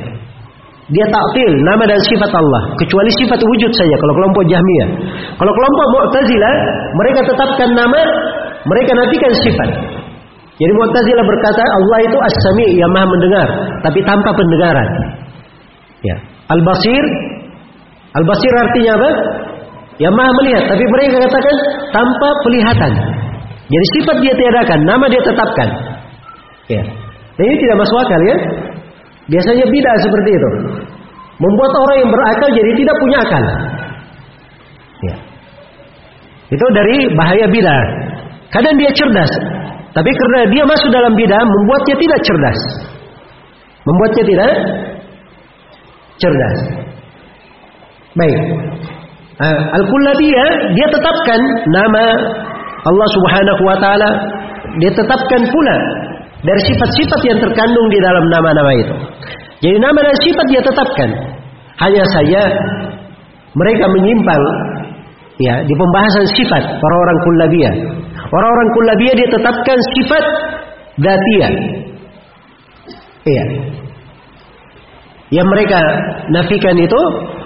[0.85, 4.89] Dia taktil nama dan sifat Allah, kecuali sifat wujud saja kalau kelompok Jahmiyah.
[5.39, 6.55] Kalau kelompok Mu'tazilah,
[6.99, 8.01] mereka tetapkan nama,
[8.67, 9.69] mereka nafikan sifat.
[10.59, 13.47] Jadi Mu'tazilah berkata Allah itu As-Sami yang Maha mendengar,
[13.79, 14.89] tapi tanpa pendengaran.
[16.03, 16.15] Ya.
[16.51, 17.03] Al-Basir
[18.15, 19.09] Al-Basir artinya apa?
[19.95, 21.55] Yang Maha melihat, tapi mereka katakan
[21.95, 22.91] tanpa pelihatan.
[23.65, 25.69] Jadi sifat dia tiadakan, nama dia tetapkan.
[26.67, 26.83] Ya.
[27.35, 28.37] Dan ini tidak masuk akal ya.
[29.25, 30.49] Biasanya bidah seperti itu.
[31.35, 33.43] Membuat orang yang berakal jadi tidak punya akal.
[35.03, 35.15] Ya.
[36.51, 37.83] Itu dari bahaya bidah.
[38.53, 39.31] Kadang dia cerdas,
[39.95, 42.59] tapi karena dia masuk dalam bidah membuatnya tidak cerdas.
[43.87, 44.51] Membuatnya tidak
[46.19, 46.57] cerdas.
[48.15, 48.39] Baik.
[49.35, 52.03] Uh, Al-Kullabiyah dia tetapkan nama
[52.87, 54.09] Allah Subhanahu wa taala
[54.79, 55.77] dia tetapkan pula
[56.39, 58.95] dari sifat-sifat yang terkandung di dalam nama-nama itu.
[59.59, 61.09] Jadi nama dan sifat dia tetapkan.
[61.75, 62.41] Hanya saja
[63.59, 64.43] mereka menyimpang
[65.43, 67.75] ya di pembahasan sifat para orang kullabiyah.
[68.31, 70.23] Orang-orang kullabiyah dia tetapkan sifat
[71.01, 71.49] datia.
[73.25, 73.45] Iya.
[75.33, 75.79] Yang mereka
[76.31, 77.01] nafikan itu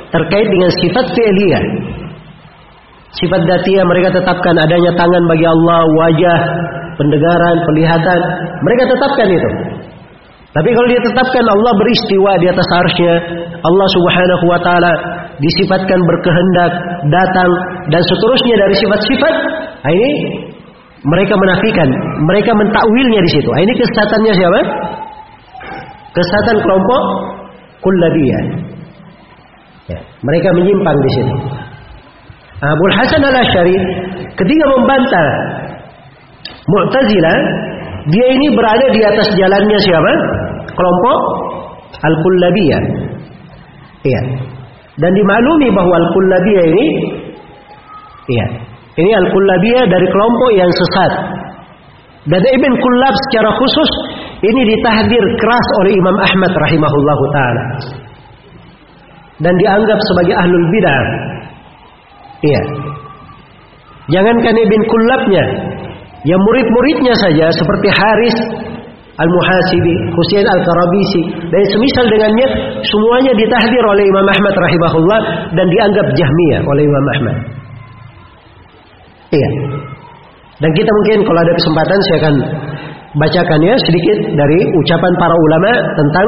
[0.10, 1.64] terkait dengan sifat fi'liyah.
[3.10, 6.40] Sifat datia mereka tetapkan adanya tangan bagi Allah, wajah,
[7.02, 8.20] pendengaran, penglihatan.
[8.62, 9.50] Mereka tetapkan itu.
[10.50, 13.14] Tapi kalau dia tetapkan Allah beristiwa di atas arsnya,
[13.62, 14.92] Allah subhanahu wa ta'ala
[15.38, 16.74] disifatkan berkehendak,
[17.14, 17.52] datang,
[17.94, 19.34] dan seterusnya dari sifat-sifat,
[19.86, 20.12] nah ini
[21.06, 21.90] mereka menafikan,
[22.28, 23.50] mereka mentakwilnya di situ.
[23.50, 24.62] Nah ini kesesatannya siapa?
[26.18, 27.02] Kesesatan kelompok
[27.86, 28.44] kullabiyah.
[29.90, 31.36] Ya, mereka menyimpang di situ.
[32.60, 33.76] Abu Hasan al Ashari
[34.38, 35.28] ketika membantah
[36.70, 37.38] Mu'tazilah,
[38.14, 40.14] dia ini berada di atas jalannya siapa?
[40.70, 41.18] Kelompok
[42.00, 42.84] Al-Kullabiyah.
[44.06, 44.22] Iya.
[45.00, 46.88] Dan dimaklumi bahwa Al-Kullabiyah ini
[48.30, 48.46] iya,
[49.02, 51.14] ini Al-Kullabiyah dari kelompok yang sesat.
[52.30, 53.90] Dan Ibn Kullab secara khusus
[54.44, 57.64] ini ditahdir keras oleh Imam Ahmad rahimahullahu taala.
[59.40, 61.04] Dan dianggap sebagai ahlul bidah.
[62.44, 62.62] Iya.
[64.10, 65.44] Jangankan Ibn Kullabnya,
[66.28, 68.36] yang murid-muridnya saja seperti Haris
[69.20, 71.22] Al-Muhasibi, Husain Al-Karabisi
[71.52, 72.48] dan semisal dengannya
[72.88, 75.20] semuanya ditahdir oleh Imam Ahmad rahimahullah
[75.56, 77.36] dan dianggap jahmiyah oleh Imam Ahmad.
[79.36, 79.50] Iya.
[80.60, 82.36] Dan kita mungkin kalau ada kesempatan saya akan
[83.16, 86.28] bacakan ya sedikit dari ucapan para ulama tentang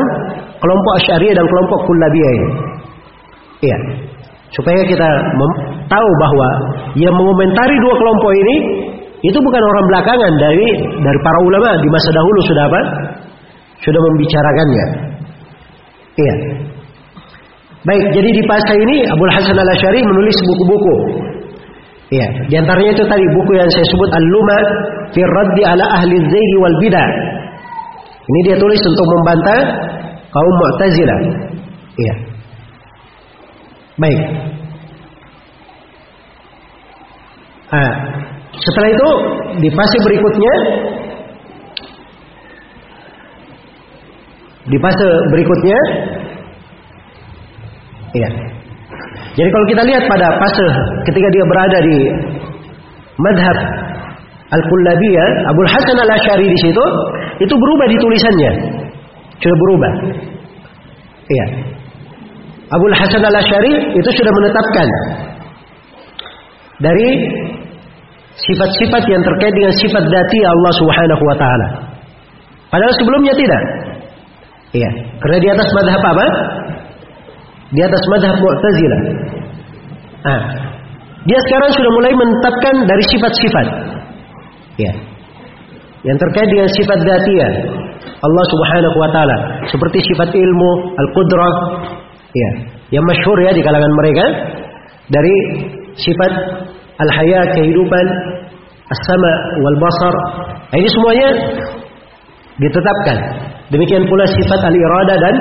[0.59, 2.49] kelompok Asy'ariyah dan kelompok Kullabiyah ini.
[3.61, 3.77] Iya.
[4.51, 5.09] Supaya kita
[5.87, 6.49] tahu bahwa
[6.99, 8.55] yang mengomentari dua kelompok ini
[9.21, 12.81] itu bukan orang belakangan dari dari para ulama di masa dahulu sudah apa?
[13.85, 14.85] Sudah membicarakannya.
[16.19, 16.35] Iya.
[17.81, 20.95] Baik, jadi di pasal ini Abu Hasan Al Asyari menulis buku-buku.
[22.11, 24.57] Iya, di antaranya itu tadi buku yang saya sebut Al-Luma
[25.15, 27.09] fi Raddi ala Ahli Zaidi wal Bidah.
[28.21, 29.59] Ini dia tulis untuk membantah
[30.29, 31.19] kaum Mu'tazilah.
[31.97, 32.30] Iya.
[33.99, 34.21] Baik.
[37.71, 37.93] Ah,
[38.51, 39.09] setelah itu
[39.63, 40.53] di fase berikutnya
[44.67, 45.79] di fase berikutnya
[48.15, 48.29] iya.
[49.31, 50.67] Jadi kalau kita lihat pada fase
[51.07, 51.97] ketika dia berada di
[53.15, 53.57] madhab
[54.51, 56.85] Al-Kullabiyah, Abu Hasan Al-Asy'ari di situ
[57.39, 58.51] itu berubah di tulisannya.
[59.39, 59.91] Sudah berubah.
[61.31, 61.45] Iya.
[62.71, 64.87] Abu Hasan Al-Asy'ari itu sudah menetapkan
[66.79, 67.09] dari
[68.31, 71.67] sifat-sifat yang terkait dengan sifat dati Allah Subhanahu wa taala.
[72.71, 73.63] Padahal sebelumnya tidak.
[74.71, 76.25] Iya, karena di atas madhab apa?
[77.75, 79.01] Di atas madhab Mu'tazilah.
[80.23, 80.41] Nah,
[81.27, 83.67] dia sekarang sudah mulai menetapkan dari sifat-sifat.
[84.79, 84.93] Ya.
[86.01, 87.51] Yang terkait dengan sifat datiyah
[88.23, 89.37] Allah Subhanahu wa taala,
[89.69, 91.55] seperti sifat ilmu, al-qudrah,
[92.31, 92.49] ya,
[92.95, 94.25] yang masyhur ya di kalangan mereka
[95.11, 95.35] dari
[95.99, 96.31] sifat
[96.99, 98.05] al-haya kehidupan,
[98.87, 100.15] as-sama wal basar.
[100.71, 101.27] Nah, ini semuanya
[102.61, 103.17] ditetapkan.
[103.71, 105.35] Demikian pula sifat al-irada dan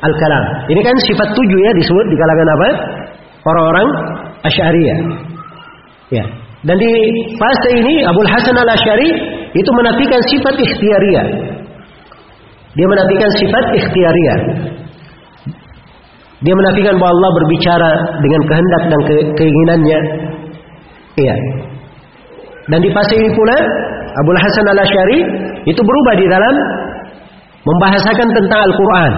[0.00, 0.44] al-kalam.
[0.72, 2.68] Ini kan sifat tujuh ya disebut di kalangan apa?
[3.44, 3.88] Orang-orang
[4.44, 4.98] Asy'ariyah.
[6.12, 6.24] Ya.
[6.64, 6.92] Dan di
[7.36, 9.08] fase ini Abu Hasan al Ashari
[9.52, 11.26] itu menafikan sifat ikhtiariyah.
[12.72, 14.38] Dia menafikan sifat ikhtiariyah.
[16.44, 17.90] Dia menafikan bahwa Allah berbicara
[18.20, 19.98] dengan kehendak dan ke keinginannya.
[21.16, 21.36] Iya.
[22.68, 23.56] Dan di fase ini pula
[24.20, 25.18] Abu Hasan al Ashari
[25.64, 26.54] itu berubah di dalam
[27.64, 29.12] membahasakan tentang Al-Quran.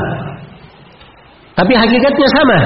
[1.59, 2.59] Tapi hakikatnya sama.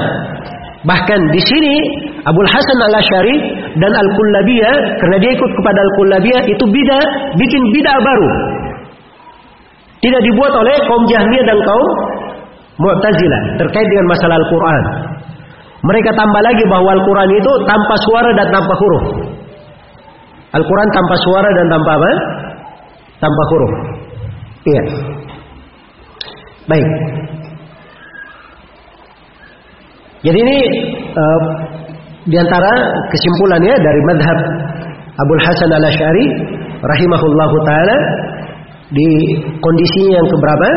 [0.81, 1.75] Bahkan di sini
[2.21, 3.35] Abu Hasan al Ashari
[3.81, 6.99] dan al Kullabiyah karena dia ikut kepada al Kullabiyah itu bida
[7.33, 8.29] bikin bid'ah baru.
[10.01, 11.89] Tidak dibuat oleh kaum Jahmiyah dan kaum
[12.81, 14.83] Mu'tazilah terkait dengan masalah Al-Qur'an.
[15.81, 19.05] Mereka tambah lagi bahwa Al-Qur'an itu tanpa suara dan tanpa huruf.
[20.51, 22.11] Al-Qur'an tanpa suara dan tanpa apa?
[23.21, 23.73] Tanpa huruf.
[24.65, 24.83] Iya.
[26.69, 26.87] Baik.
[30.21, 30.57] Jadi ini
[31.17, 31.41] uh,
[32.29, 32.71] di antara
[33.09, 34.39] kesimpulannya dari madhab
[35.17, 36.25] Abu Hasan al Ashari
[36.77, 37.97] rahimahullahu taala
[38.93, 39.09] di
[39.57, 40.69] kondisinya yang keberapa?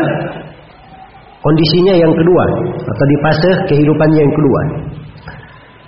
[1.45, 2.43] Kondisinya yang kedua
[2.73, 4.61] atau di fase kehidupannya yang kedua.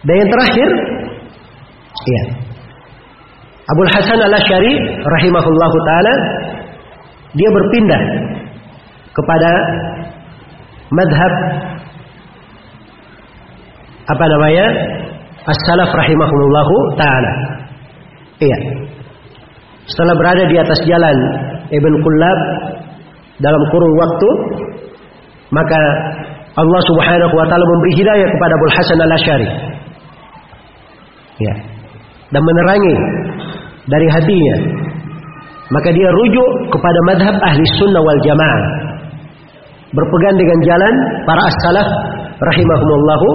[0.06, 0.70] Dan yang terakhir,
[2.06, 2.24] ya.
[3.68, 6.14] Abu Hasan al Ashari rahimahullahu taala
[7.34, 8.02] dia berpindah
[9.12, 9.52] kepada
[10.94, 11.34] madhab
[14.08, 14.66] apa namanya
[15.50, 17.34] as-salaf rahimahullahu taala.
[18.38, 18.58] Iya.
[19.90, 21.18] Setelah berada di atas jalan
[21.74, 22.40] Ibn Kullab
[23.42, 24.30] dalam kurun waktu,
[25.54, 25.82] maka
[26.58, 29.50] Allah Subhanahu wa taala memberi hidayah kepada Abu Hasan Al-Asy'ari.
[31.38, 31.54] Ya.
[32.34, 32.96] Dan menerangi
[33.88, 34.56] dari hatinya.
[35.68, 38.64] Maka dia rujuk kepada madhab ahli sunnah wal jamaah.
[39.94, 40.94] Berpegang dengan jalan
[41.24, 41.90] para as-salaf
[42.42, 43.28] rahimahumullahu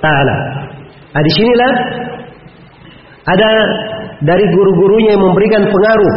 [0.00, 0.36] taala.
[1.12, 1.72] Nah, di sinilah
[3.28, 3.50] ada
[4.24, 6.14] dari guru-gurunya yang memberikan pengaruh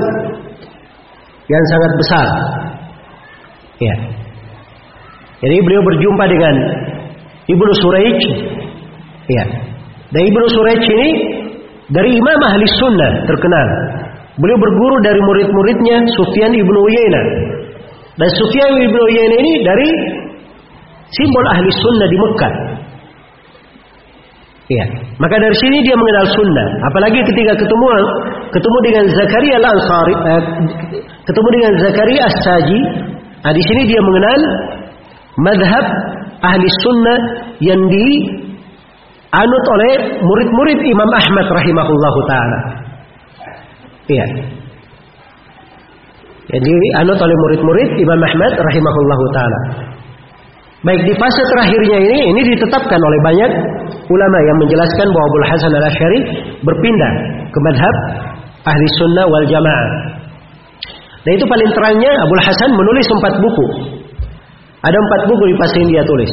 [1.46, 2.28] yang sangat besar.
[3.84, 3.96] Ya.
[5.43, 6.55] Jadi beliau berjumpa dengan
[7.49, 8.19] Ibnu Suraij.
[9.27, 9.43] Ya.
[10.13, 11.09] Dan Ibnu Suraij ini
[11.91, 13.67] dari imam ahli sunnah terkenal.
[14.36, 17.25] Beliau berguru dari murid-muridnya Sufyan ibnu Uyainah.
[18.19, 19.89] Dan Sufyan ibnu Uyainah ini dari
[21.13, 22.53] simbol ahli sunnah di Mekah.
[24.65, 24.86] Iya.
[25.21, 26.67] Maka dari sini dia mengenal sunnah.
[26.89, 27.86] Apalagi ketika ketemu
[28.49, 30.43] ketemu dengan Zakaria al-Ansari, eh,
[31.21, 32.79] ketemu dengan Zakaria as-Saji.
[33.45, 34.39] Nah, di sini dia mengenal
[35.39, 35.86] madhab
[36.43, 37.19] ahli sunnah
[37.59, 39.91] yang dianut oleh
[40.23, 42.59] murid-murid Imam Ahmad rahimahullahu taala.
[44.05, 44.27] Iya.
[46.45, 49.59] Jadi anut oleh murid-murid Imam Ahmad rahimahullahu taala.
[50.86, 53.51] Baik di fase terakhirnya ini ini ditetapkan oleh banyak
[54.05, 56.19] ulama yang menjelaskan bahwa Abu Hasan al Ashari
[56.61, 57.13] berpindah
[57.49, 57.95] ke madhab
[58.69, 59.89] ahli sunnah wal jamaah.
[61.25, 63.67] Dan itu paling terangnya Abu Hasan menulis empat buku.
[64.86, 66.31] Ada empat buku di yang dia tulis.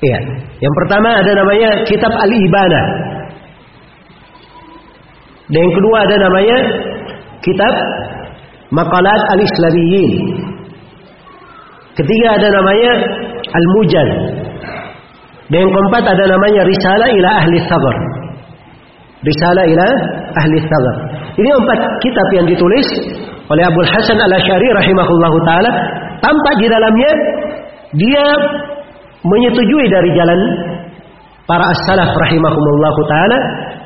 [0.00, 0.18] Iya.
[0.64, 2.82] Yang pertama ada namanya Kitab Al-Ibana.
[5.52, 6.56] Dan yang kedua ada namanya
[7.44, 7.74] Kitab
[8.72, 10.12] Maqalat Al-Islamiyyin.
[11.98, 12.92] Ketiga ada namanya
[13.52, 14.08] Al-Mujad.
[15.52, 17.96] Dan yang keempat ada namanya Risalah ila Ahli Sabar.
[19.20, 19.86] Risalah ila
[20.40, 20.96] Ahli Sabar.
[21.36, 22.86] Ini empat kitab yang ditulis
[23.50, 25.70] oleh Abu Hasan Al-Asy'ari rahimahullahu taala
[26.20, 27.10] tampak di dalamnya
[27.96, 28.24] dia
[29.26, 30.40] menyetujui dari jalan
[31.44, 33.38] para as-salaf rahimahumullah taala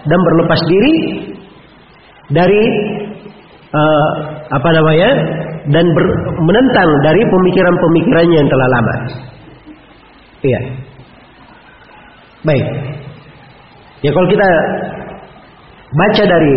[0.04, 0.94] dan berlepas diri
[2.28, 2.62] dari
[3.72, 4.08] uh,
[4.52, 5.10] apa namanya
[5.72, 6.06] dan ber,
[6.44, 8.94] menentang dari pemikiran-pemikirannya yang telah lama.
[10.44, 10.60] Iya.
[12.44, 12.66] Baik.
[14.04, 14.48] Ya kalau kita
[15.96, 16.52] baca dari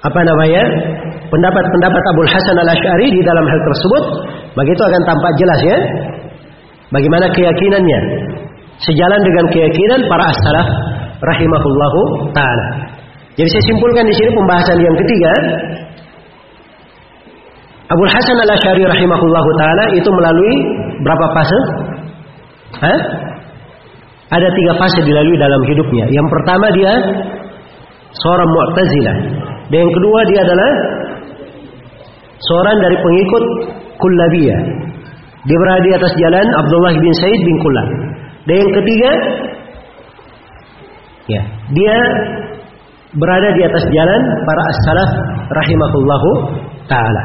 [0.00, 0.62] apa namanya
[1.28, 4.04] pendapat-pendapat Abu Hasan al Ashari di dalam hal tersebut,
[4.56, 5.78] maka itu akan tampak jelas ya
[6.88, 8.00] bagaimana keyakinannya
[8.80, 10.68] sejalan dengan keyakinan para as-salaf
[11.20, 12.00] rahimahullahu
[12.32, 12.66] taala.
[13.36, 15.32] Jadi saya simpulkan di sini pembahasan yang ketiga
[17.92, 20.54] Abu Hasan al Ashari rahimahullahu taala itu melalui
[21.04, 21.60] berapa fase?
[22.80, 23.00] Hah?
[24.30, 26.06] Ada tiga fase dilalui dalam hidupnya.
[26.08, 26.92] Yang pertama dia
[28.14, 29.16] seorang Mu'tazilah.
[29.70, 30.72] Dan yang kedua dia adalah
[32.42, 33.44] seorang dari pengikut
[34.00, 34.60] Kullabiyah.
[35.40, 37.88] Dia berada di atas jalan Abdullah bin Said bin Kullab.
[38.44, 39.10] Dan yang ketiga
[41.30, 41.42] ya,
[41.72, 41.96] dia
[43.14, 45.10] berada di atas jalan para as-salaf
[45.54, 46.30] rahimahullahu
[46.90, 47.24] taala.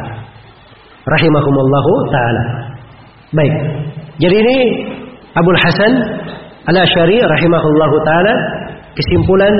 [1.06, 2.44] Rahimahumullahu taala.
[3.36, 3.54] Baik.
[4.22, 4.58] Jadi ini
[5.36, 5.94] Abdul Hasan
[6.66, 8.34] Al-Asy'ari rahimahullahu taala
[8.96, 9.54] kesimpulan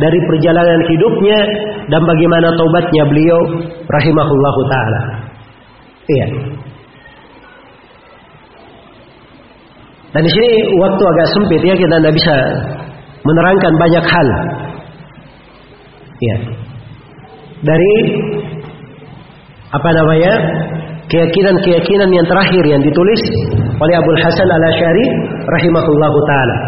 [0.00, 1.38] dari perjalanan hidupnya
[1.92, 3.40] dan bagaimana taubatnya beliau
[3.88, 5.02] rahimahullahu taala.
[6.08, 6.26] Iya.
[10.08, 12.36] Dan di sini waktu agak sempit ya kita tidak bisa
[13.28, 14.28] menerangkan banyak hal.
[16.18, 16.36] Iya.
[17.60, 17.94] Dari
[19.68, 20.32] apa namanya
[21.12, 23.22] keyakinan-keyakinan yang terakhir yang ditulis
[23.76, 25.04] oleh Abu Hasan al Ashari
[25.44, 26.58] rahimahullahu taala.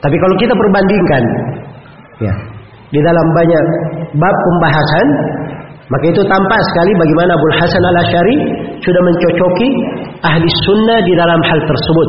[0.00, 1.22] Tapi kalau kita perbandingkan
[2.24, 2.34] ya
[2.90, 3.64] di dalam banyak
[4.16, 5.06] bab pembahasan
[5.90, 7.98] maka itu tampak sekali bagaimana Abu Hasan al
[8.78, 9.68] sudah mencocoki
[10.22, 12.08] ahli sunnah di dalam hal tersebut.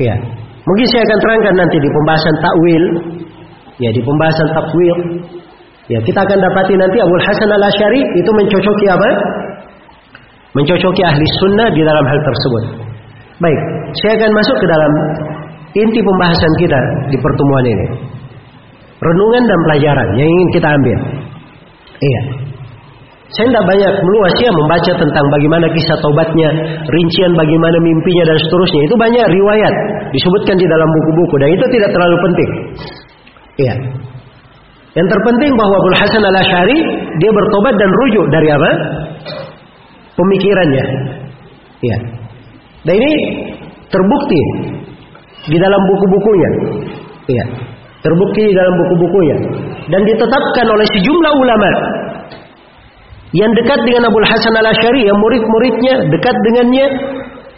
[0.00, 0.16] Ya,
[0.64, 2.84] mungkin saya akan terangkan nanti di pembahasan takwil,
[3.84, 4.96] ya di pembahasan takwil.
[5.92, 7.64] Ya, kita akan dapati nanti Abu Hasan al
[8.16, 9.10] itu mencocoki apa?
[10.52, 12.64] mencocoki ahli sunnah di dalam hal tersebut.
[13.40, 13.60] Baik,
[14.04, 14.92] saya akan masuk ke dalam
[15.72, 17.86] inti pembahasan kita di pertemuan ini.
[19.02, 20.98] Renungan dan pelajaran yang ingin kita ambil.
[22.02, 22.22] Iya.
[23.32, 26.48] Saya tidak banyak meluas ya membaca tentang bagaimana kisah taubatnya,
[26.84, 28.82] rincian bagaimana mimpinya dan seterusnya.
[28.84, 29.74] Itu banyak riwayat
[30.12, 32.50] disebutkan di dalam buku-buku dan itu tidak terlalu penting.
[33.56, 33.74] Iya.
[34.92, 36.78] Yang terpenting bahwa Abu Hasan al Ashari
[37.16, 38.70] dia bertobat dan rujuk dari apa?
[40.12, 40.84] pemikirannya.
[41.82, 41.96] Ya.
[42.84, 43.12] Dan ini
[43.88, 44.40] terbukti
[45.46, 46.50] di dalam buku-bukunya.
[47.30, 47.44] Ya.
[48.02, 49.36] Terbukti di dalam buku-bukunya
[49.86, 51.70] dan ditetapkan oleh sejumlah ulama
[53.32, 56.86] yang dekat dengan Abu Hasan Al Ashari, yang murid-muridnya dekat dengannya,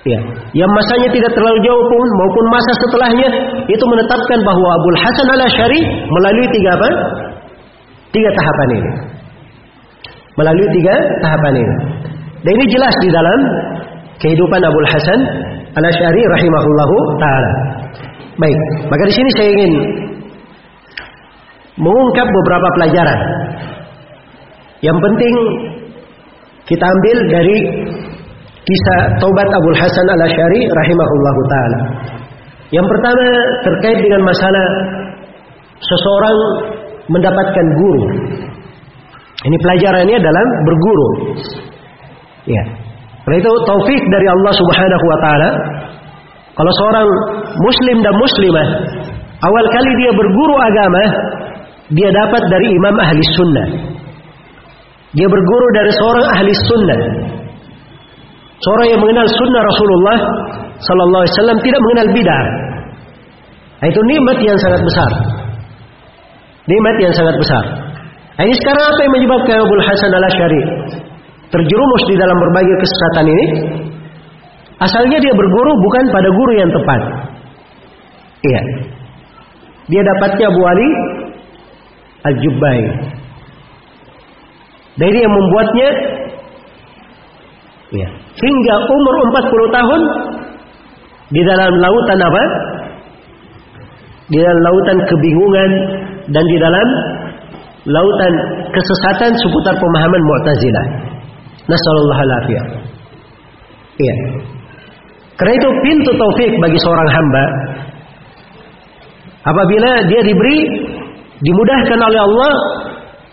[0.07, 0.19] ya,
[0.55, 3.29] yang masanya tidak terlalu jauh pun maupun masa setelahnya
[3.67, 5.81] itu menetapkan bahwa Abu Hasan Al Ashari
[6.13, 6.89] melalui tiga apa?
[8.15, 8.91] Tiga tahapan ini.
[10.39, 11.75] Melalui tiga tahapan ini.
[12.45, 13.39] Dan ini jelas di dalam
[14.23, 15.21] kehidupan Abu Hasan
[15.75, 17.53] Al Ashari rahimahullahu taala.
[18.35, 18.59] Baik,
[18.91, 19.73] maka di sini saya ingin
[21.79, 23.21] mengungkap beberapa pelajaran.
[24.83, 25.35] Yang penting
[26.71, 27.57] kita ambil dari
[28.65, 31.79] kisah taubat Abu Hasan Al Ashari rahimahullahu taala.
[32.71, 33.25] Yang pertama
[33.67, 34.67] terkait dengan masalah
[35.79, 36.37] seseorang
[37.11, 38.05] mendapatkan guru.
[39.45, 41.09] Ini pelajarannya dalam berguru.
[42.49, 42.84] Ya.
[43.25, 45.51] Karena itu taufik dari Allah Subhanahu wa taala.
[46.55, 47.07] Kalau seorang
[47.57, 48.69] muslim dan muslimah
[49.43, 51.03] awal kali dia berguru agama,
[51.97, 53.69] dia dapat dari imam ahli sunnah.
[55.17, 57.01] Dia berguru dari seorang ahli sunnah.
[58.61, 60.19] Seorang yang mengenal sunnah Rasulullah
[60.85, 62.45] sallallahu alaihi wasallam tidak mengenal bidah.
[63.81, 65.11] Nah, itu nikmat yang sangat besar.
[66.65, 67.65] Nikmat yang sangat besar.
[68.37, 70.63] Nah, ini sekarang apa yang menyebabkan Abu Hasan al-Asy'ari
[71.53, 73.47] terjerumus di dalam berbagai kesesatan ini,
[74.81, 77.01] asalnya dia berguru bukan pada guru yang tepat.
[78.45, 78.63] Iya.
[79.85, 80.89] Dia dapatnya Abu Ali
[82.25, 82.81] Al-Jubbai.
[84.95, 85.89] Dan ini yang membuatnya
[87.93, 90.01] ya, hingga umur 40 tahun
[91.35, 92.43] di dalam lautan apa?
[94.31, 95.71] Di dalam lautan kebingungan
[96.33, 96.89] dan di dalam
[97.85, 98.33] lautan
[98.73, 100.87] kesesatan seputar pemahaman Mu'tazilah.
[101.65, 102.57] Nasallallahu alaihi
[103.95, 104.15] Iya.
[105.35, 107.45] Karena itu pintu taufik bagi seorang hamba
[109.43, 110.59] apabila dia diberi
[111.43, 112.55] dimudahkan oleh Allah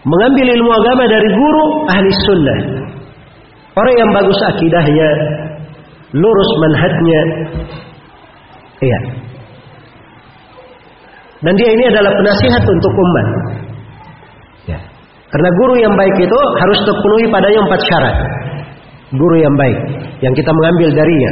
[0.02, 2.60] mengambil ilmu agama dari guru ahli sunnah.
[3.72, 5.10] Orang yang bagus akidahnya,
[6.12, 7.22] lurus manhajnya.
[8.82, 9.00] Iya.
[11.42, 13.28] Dan dia ini adalah penasihat untuk umat.
[15.32, 18.16] Karena guru yang baik itu harus terpenuhi padanya empat syarat.
[19.16, 19.80] Guru yang baik
[20.20, 21.32] yang kita mengambil darinya.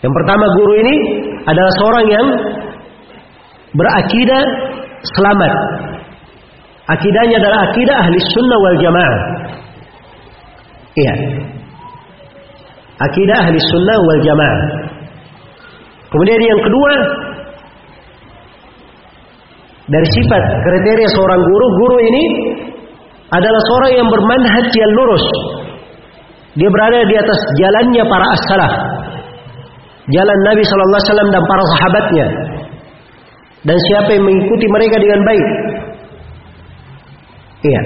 [0.00, 0.94] Yang pertama guru ini
[1.44, 2.26] adalah seorang yang
[3.76, 4.44] berakidah
[5.04, 5.52] selamat.
[6.90, 9.18] Akidahnya adalah akidah ahli sunnah wal jamaah.
[11.00, 11.14] Iya.
[13.00, 14.62] Akidah ahli sunnah wal jamaah.
[16.10, 16.92] Kemudian yang kedua,
[19.90, 22.24] dari sifat kriteria seorang guru, guru ini
[23.30, 25.24] adalah seorang yang bermanhaj yang lurus.
[26.54, 28.74] Dia berada di atas jalannya para as-salaf.
[30.10, 32.26] Jalan Nabi sallallahu dan para sahabatnya.
[33.62, 35.46] Dan siapa yang mengikuti mereka dengan baik.
[37.60, 37.82] Iya.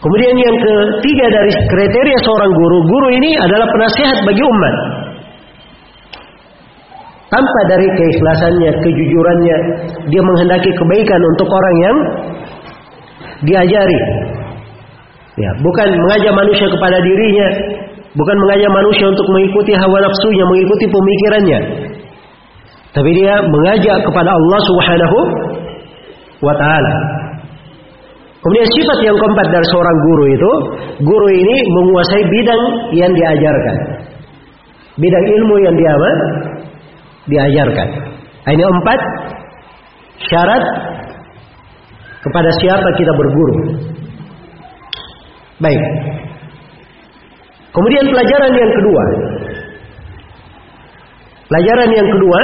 [0.00, 4.74] Kemudian yang ketiga dari kriteria seorang guru, guru ini adalah penasihat bagi umat.
[7.34, 9.56] Tanpa dari keikhlasannya, kejujurannya,
[10.06, 11.96] dia menghendaki kebaikan untuk orang yang
[13.42, 14.00] diajari.
[15.34, 17.48] Ya, bukan mengajak manusia kepada dirinya,
[18.14, 21.58] bukan mengajak manusia untuk mengikuti hawa nafsunya, mengikuti pemikirannya.
[22.94, 25.18] Tapi dia mengajak kepada Allah Subhanahu
[26.38, 26.94] wa taala.
[28.46, 30.50] Kemudian sifat yang keempat dari seorang guru itu,
[31.02, 32.62] guru ini menguasai bidang
[32.94, 33.76] yang diajarkan.
[35.02, 35.94] Bidang ilmu yang dia?
[37.24, 37.88] Diajarkan.
[38.44, 39.00] Ini empat
[40.28, 40.64] syarat
[42.20, 43.56] kepada siapa kita berguru.
[45.60, 45.82] Baik.
[47.72, 49.04] Kemudian pelajaran yang kedua.
[51.44, 52.40] Pelajaran yang kedua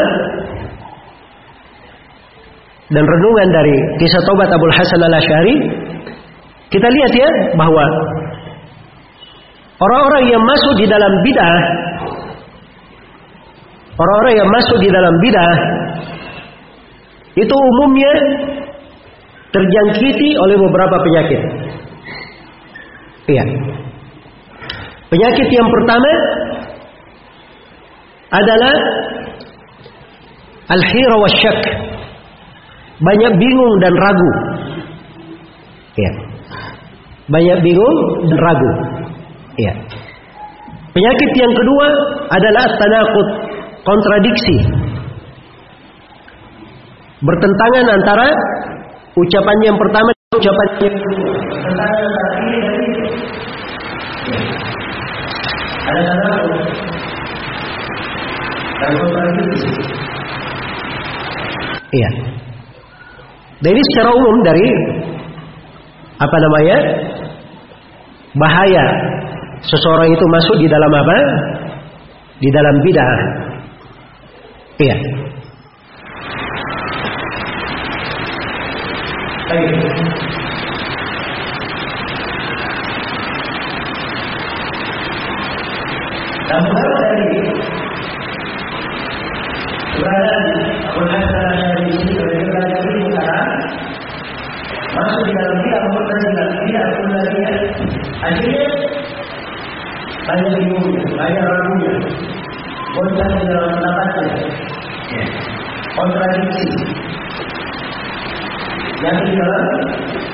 [2.91, 5.57] dan renungan dari kisah tobat Abdul Hasan al Ashari
[6.71, 7.85] kita lihat ya bahwa
[9.79, 11.59] orang-orang yang masuk di dalam bidah
[14.01, 15.57] orang-orang yang masuk di dalam bidah
[17.37, 18.13] itu umumnya
[19.51, 21.41] terjangkiti oleh beberapa penyakit.
[23.31, 23.45] Iya.
[25.11, 26.11] Penyakit yang pertama
[28.31, 28.75] adalah
[30.71, 31.31] al-hira wa.
[33.01, 34.31] Banyak bingung dan ragu.
[35.99, 36.13] Iya.
[37.31, 37.99] Banyak bingung
[38.29, 38.71] dan ragu.
[39.59, 39.73] Iya.
[40.91, 41.87] Penyakit yang kedua
[42.35, 43.29] adalah tanakut,
[43.85, 44.57] kontradiksi.
[47.21, 48.29] Bertentangan antara
[49.13, 50.95] ucapan yang pertama dan ucapan yang.
[61.91, 62.11] Iya.
[63.61, 64.67] Dan ini secara umum dari
[66.17, 66.79] apa namanya
[68.41, 68.85] bahaya
[69.61, 71.17] seseorang itu masuk di dalam apa?
[72.41, 73.50] Di dalam bid'ah.
[74.81, 74.97] Iya.
[79.51, 79.77] Baik.
[86.51, 86.63] Dan
[90.81, 93.45] keberadaan dari sini utara
[94.97, 96.85] masuk di dalam dia mempertanyakan tidak
[97.37, 97.53] dia
[98.25, 98.65] akhirnya
[100.25, 101.93] banyak bingungnya, banyak ragunya,
[103.41, 104.31] di dalam pendapatnya,
[106.01, 106.69] kontradiksi,
[109.05, 109.65] yang dalam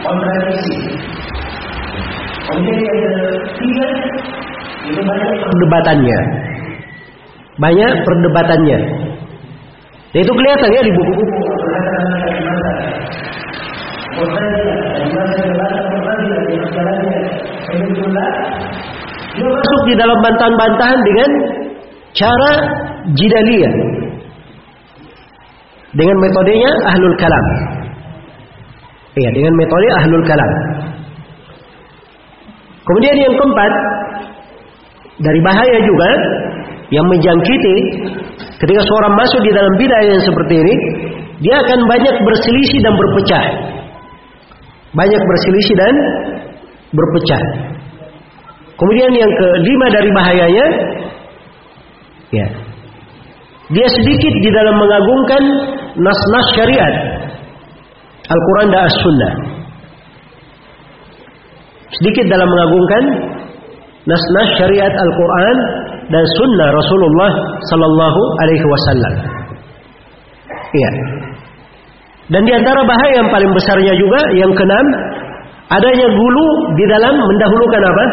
[0.06, 0.76] kontradiksi.
[2.46, 3.16] Kemudian yang
[3.50, 3.86] ketiga
[4.86, 6.18] itu banyak perdebatannya,
[7.58, 8.78] banyak perdebatannya.
[10.14, 11.38] Dan itu kelihatan ya di buku-buku
[19.36, 21.30] dia masuk di dalam bantahan-bantahan dengan
[22.16, 22.52] cara
[23.12, 23.74] jidaliyah.
[25.96, 27.46] Dengan metodenya ahlul kalam.
[29.16, 30.52] Iya, dengan metode ahlul kalam.
[32.84, 33.72] Kemudian yang keempat,
[35.24, 36.10] dari bahaya juga
[36.92, 37.76] yang menjangkiti
[38.60, 40.74] ketika seorang masuk di dalam bid'ah yang seperti ini,
[41.40, 43.44] dia akan banyak berselisih dan berpecah.
[44.92, 45.94] Banyak berselisih dan
[46.92, 47.42] berpecah.
[48.76, 50.66] Kemudian yang kelima dari bahayanya,
[52.36, 52.46] ya,
[53.72, 55.42] dia sedikit di dalam mengagungkan
[55.96, 56.94] nas-nas syariat,
[58.26, 59.32] Al-Quran dan As-Sunnah.
[62.00, 63.02] Sedikit dalam mengagungkan
[64.04, 65.56] nas-nas syariat Al-Quran
[66.06, 67.32] dan Sunnah Rasulullah
[67.72, 69.14] Sallallahu Alaihi Wasallam.
[70.76, 70.90] Iya.
[72.26, 74.86] Dan di antara bahaya yang paling besarnya juga yang keenam
[75.70, 78.06] adanya gulu di dalam mendahulukan apa?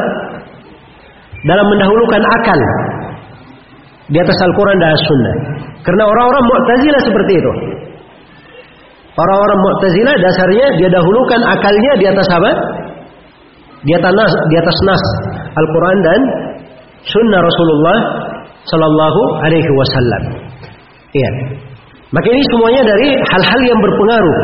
[1.44, 2.60] dalam mendahulukan akal
[4.14, 5.36] di atas Al-Quran dan As-Sunnah.
[5.82, 7.52] Karena orang-orang Mu'tazilah seperti itu.
[9.18, 12.52] Orang-orang Mu'tazilah dasarnya dia dahulukan akalnya di atas apa?
[13.84, 15.04] Di atas nas, di atas nas
[15.60, 16.20] Al-Quran dan
[17.04, 17.98] Sunnah Rasulullah
[18.64, 20.24] Sallallahu Alaihi Wasallam.
[21.12, 21.32] Iya.
[22.14, 24.38] Maka ini semuanya dari hal-hal yang berpengaruh.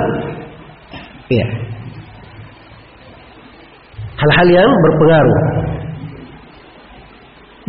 [1.29, 1.45] Iya.
[4.19, 5.39] Hal-hal yang berpengaruh.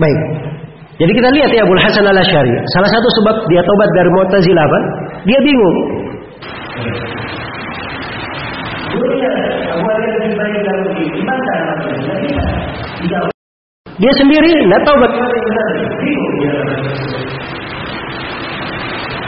[0.01, 0.21] Baik.
[1.01, 2.53] Jadi kita lihat ya Abu Hasan al Ashari.
[2.77, 4.81] Salah satu sebab dia tobat dari Mu'tazilah apa?
[5.25, 5.79] Dia bingung.
[13.97, 14.53] Dia sendiri
[16.05, 16.53] bingung dia.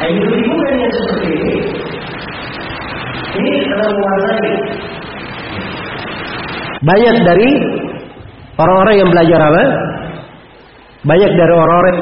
[0.02, 1.56] Ini kebingungan yang seperti ini.
[3.32, 4.52] Ini telah menguasai
[6.84, 7.50] banyak dari
[8.60, 9.64] orang-orang yang belajar apa?
[11.02, 11.96] Banyak dari orang-orang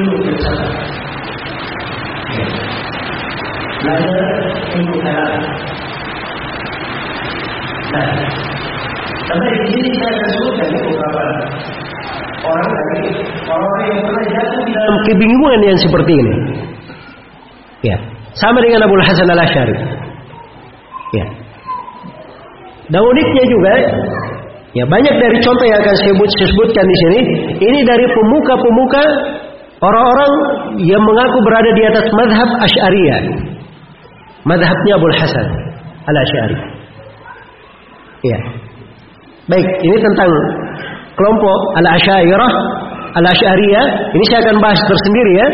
[0.00, 0.72] ilmu filsafat.
[3.84, 4.24] Belajar
[4.80, 5.42] ilmu kalam.
[7.86, 8.08] Nah,
[9.28, 11.22] tapi di sini saya sebutkan beberapa
[12.48, 13.04] orang dari
[13.44, 16.34] orang-orang yang pernah jatuh di dalam kebingungan yang seperti ini.
[17.84, 17.96] Ya,
[18.40, 19.76] sama dengan Abu Hasan al Ashari.
[21.12, 21.26] Ya.
[22.88, 23.72] Dan uniknya juga
[24.76, 26.12] Ya banyak dari contoh yang akan saya
[26.52, 27.20] sebutkan di sini.
[27.64, 29.04] Ini dari pemuka-pemuka
[29.80, 30.32] orang-orang
[30.84, 33.20] yang mengaku berada di atas madhab Ash'ariyah.
[34.44, 35.46] Madhabnya Abu Hasan
[36.12, 36.58] al-Ash'ari.
[38.20, 38.38] Ya.
[39.48, 40.30] Baik, ini tentang
[41.16, 42.52] kelompok al-Ash'ariyah,
[43.16, 43.86] al-Ash'ariyah.
[44.12, 45.48] Ini saya akan bahas tersendiri ya.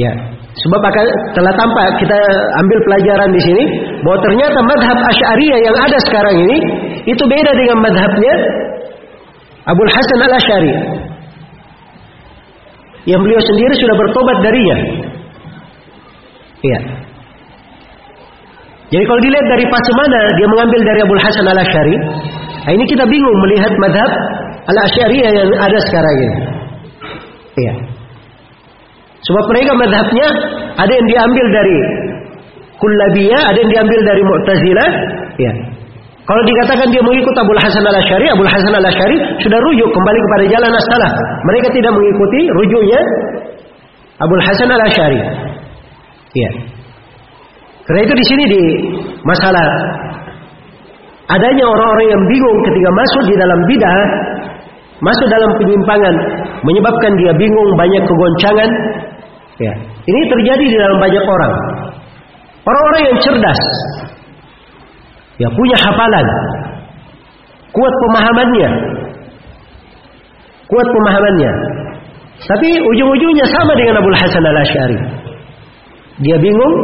[0.00, 0.12] Ya.
[0.54, 2.18] Sebab akan telah tampak kita
[2.62, 3.64] ambil pelajaran di sini
[4.06, 6.58] bahwa ternyata madhab Asy'ariyah yang ada sekarang ini
[7.10, 8.34] itu beda dengan madhabnya
[9.66, 10.74] Abdul Hasan al Ashari
[13.10, 14.78] yang beliau sendiri sudah bertobat darinya.
[16.62, 16.80] Iya.
[18.94, 21.96] Jadi kalau dilihat dari fase mana dia mengambil dari Abdul Hasan al Ashari,
[22.62, 24.10] nah ini kita bingung melihat madhab
[24.70, 26.36] al Asy'ariyah yang ada sekarang ini.
[27.58, 27.93] Iya.
[29.24, 30.26] Sebab mereka madhabnya
[30.76, 31.78] ada yang diambil dari
[32.76, 34.88] Kullabiyah, ada yang diambil dari Mu'tazilah.
[35.40, 35.52] Ya.
[36.24, 40.18] Kalau dikatakan dia mengikut Abu Hasan al Ashari, Abu Hasan al Ashari sudah rujuk kembali
[40.24, 40.88] kepada jalan as
[41.44, 43.00] Mereka tidak mengikuti rujuknya
[44.20, 45.20] Abu Hasan al Ashari.
[46.32, 46.50] Ya.
[47.84, 48.62] Karena itu di sini di
[49.28, 49.68] masalah
[51.28, 54.00] adanya orang-orang yang bingung ketika masuk di dalam bidah,
[55.04, 56.14] masuk dalam penyimpangan,
[56.64, 58.70] menyebabkan dia bingung, banyak kegoncangan,
[59.62, 59.72] Ya.
[60.02, 61.54] Ini terjadi di dalam banyak orang.
[62.64, 63.60] Orang-orang yang cerdas.
[65.38, 66.26] Ya punya hafalan.
[67.74, 68.70] Kuat pemahamannya.
[70.66, 71.52] Kuat pemahamannya.
[72.44, 74.98] Tapi ujung-ujungnya sama dengan Abu Hasan al-Ash'ari.
[76.22, 76.74] Dia bingung,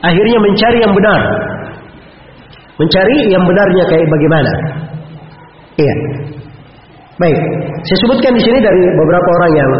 [0.00, 1.20] akhirnya mencari yang benar.
[2.76, 4.52] Mencari yang benarnya kayak bagaimana.
[5.76, 5.94] Iya.
[7.20, 7.38] Baik,
[7.84, 9.70] saya sebutkan di sini dari beberapa orang yang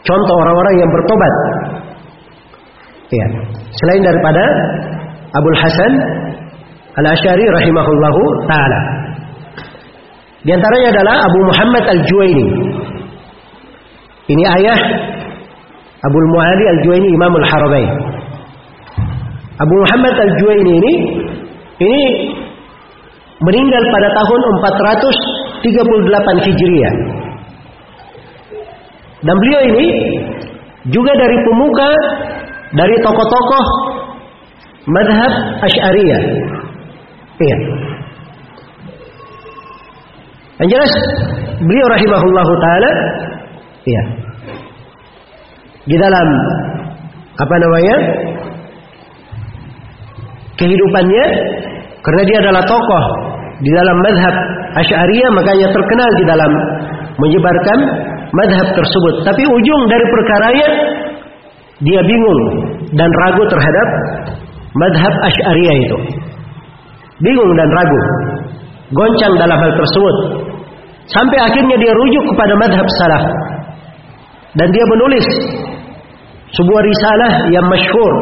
[0.00, 1.32] Contoh orang-orang yang bertobat.
[3.10, 3.26] Ya.
[3.74, 4.44] Selain daripada
[5.34, 5.92] Abdul Hasan
[6.98, 8.20] Al-Asy'ari rahimahullahu
[8.50, 8.80] taala.
[10.40, 12.48] Di antaranya adalah Abu Muhammad Al-Juwaini.
[14.30, 14.78] Ini ayah
[16.00, 17.92] Abu Muali Al-Juwaini Imam Al-Haramain.
[19.60, 20.94] Abu Muhammad Al-Juwaini ini
[21.80, 22.02] ini
[23.40, 24.40] meninggal pada tahun
[25.60, 26.94] 438 Hijriah.
[29.20, 29.86] Dan beliau ini
[30.88, 31.90] juga dari pemuka
[32.72, 33.66] dari tokoh-tokoh
[34.88, 36.22] madhab Ash'ariyah.
[37.40, 37.56] Iya.
[40.60, 40.92] Yang jelas
[41.60, 42.90] beliau rahimahullahu taala
[43.84, 44.02] iya.
[45.84, 46.28] Di dalam
[47.40, 47.96] apa namanya?
[50.60, 51.24] kehidupannya
[52.04, 53.04] karena dia adalah tokoh
[53.64, 54.34] di dalam madhab
[54.76, 56.52] Ash'ariyah makanya terkenal di dalam
[57.16, 57.78] menyebarkan
[58.34, 59.14] madhab tersebut.
[59.26, 60.68] Tapi ujung dari perkaranya
[61.80, 62.40] dia bingung
[62.92, 63.88] dan ragu terhadap
[64.76, 65.98] madhab Ash'ariyah itu.
[67.20, 68.00] Bingung dan ragu.
[68.90, 70.16] Goncang dalam hal tersebut.
[71.10, 73.24] Sampai akhirnya dia rujuk kepada madhab salaf.
[74.58, 75.26] Dan dia menulis
[76.54, 78.14] sebuah risalah yang masyhur.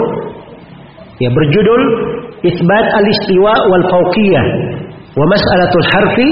[1.19, 1.83] Ya berjudul
[2.47, 4.47] Isbat al-Istiwa wal Fawqiyah
[5.19, 6.29] wa Mas'alatul Harfi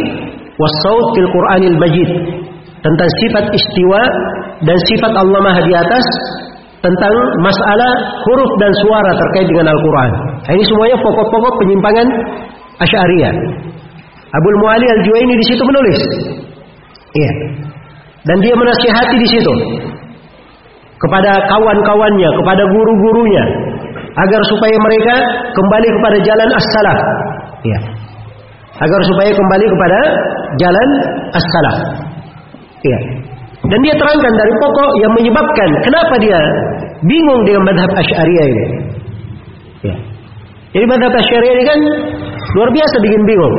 [0.55, 2.11] was Saut fil Qur'anil Majid
[2.87, 4.03] tentang sifat istiwa
[4.63, 6.07] dan sifat Allah Maha di atas
[6.87, 7.91] tentang masalah
[8.23, 10.11] huruf dan suara terkait dengan Al-Quran.
[10.47, 12.07] Nah, ini semuanya pokok-pokok penyimpangan
[12.79, 13.35] Asy'ariyah.
[14.31, 16.01] Abdul Muali Al-Juwaini di situ menulis.
[17.17, 17.33] Iya.
[18.27, 19.53] Dan dia menasihati di situ
[20.97, 23.45] kepada kawan-kawannya, kepada guru-gurunya
[24.17, 25.15] agar supaya mereka
[25.53, 26.99] kembali kepada jalan as-salaf.
[27.67, 27.81] Iya.
[28.77, 29.99] Agar supaya kembali kepada
[30.61, 30.89] jalan
[31.33, 31.79] as-salaf.
[32.87, 32.99] Iya.
[33.67, 36.39] Dan dia terangkan dari pokok yang menyebabkan kenapa dia
[37.03, 38.65] bingung dengan madhab Asy'ariyah ini.
[39.83, 39.95] Ya.
[40.77, 41.81] Jadi madhab Asy'ariyah ini kan
[42.55, 43.55] luar biasa bikin bingung.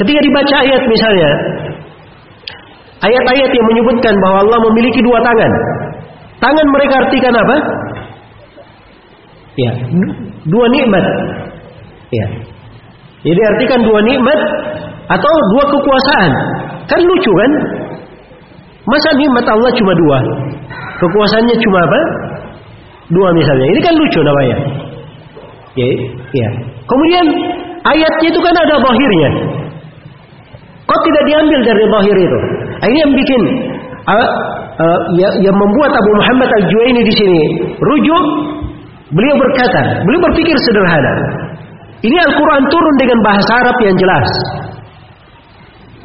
[0.00, 1.30] Ketika dibaca ayat misalnya,
[3.04, 5.52] ayat-ayat yang menyebutkan bahwa Allah memiliki dua tangan.
[6.40, 7.56] Tangan mereka artikan apa?
[9.60, 9.72] Ya,
[10.48, 11.04] dua nikmat.
[12.16, 12.26] Ya.
[13.28, 14.40] Jadi artikan dua nikmat
[15.12, 16.32] atau dua kekuasaan.
[16.88, 17.52] Kan lucu kan?
[18.90, 20.18] Masa nikmat Allah cuma dua?
[20.98, 22.00] Kekuasaannya cuma apa?
[23.10, 23.66] Dua misalnya.
[23.70, 24.56] Ini kan lucu namanya.
[25.78, 25.86] Ya,
[26.34, 26.48] ya.
[26.84, 27.24] Kemudian
[27.86, 29.30] ayatnya itu kan ada bahirnya.
[30.90, 32.38] Kok tidak diambil dari bahir itu?
[32.82, 33.40] Ini yang bikin
[34.10, 34.28] uh,
[34.82, 37.42] uh, ya, yang membuat Abu Muhammad Al-Juwaini di sini
[37.78, 38.24] rujuk.
[39.10, 41.14] Beliau berkata, beliau berpikir sederhana.
[42.02, 44.28] Ini Al-Quran turun dengan bahasa Arab yang jelas.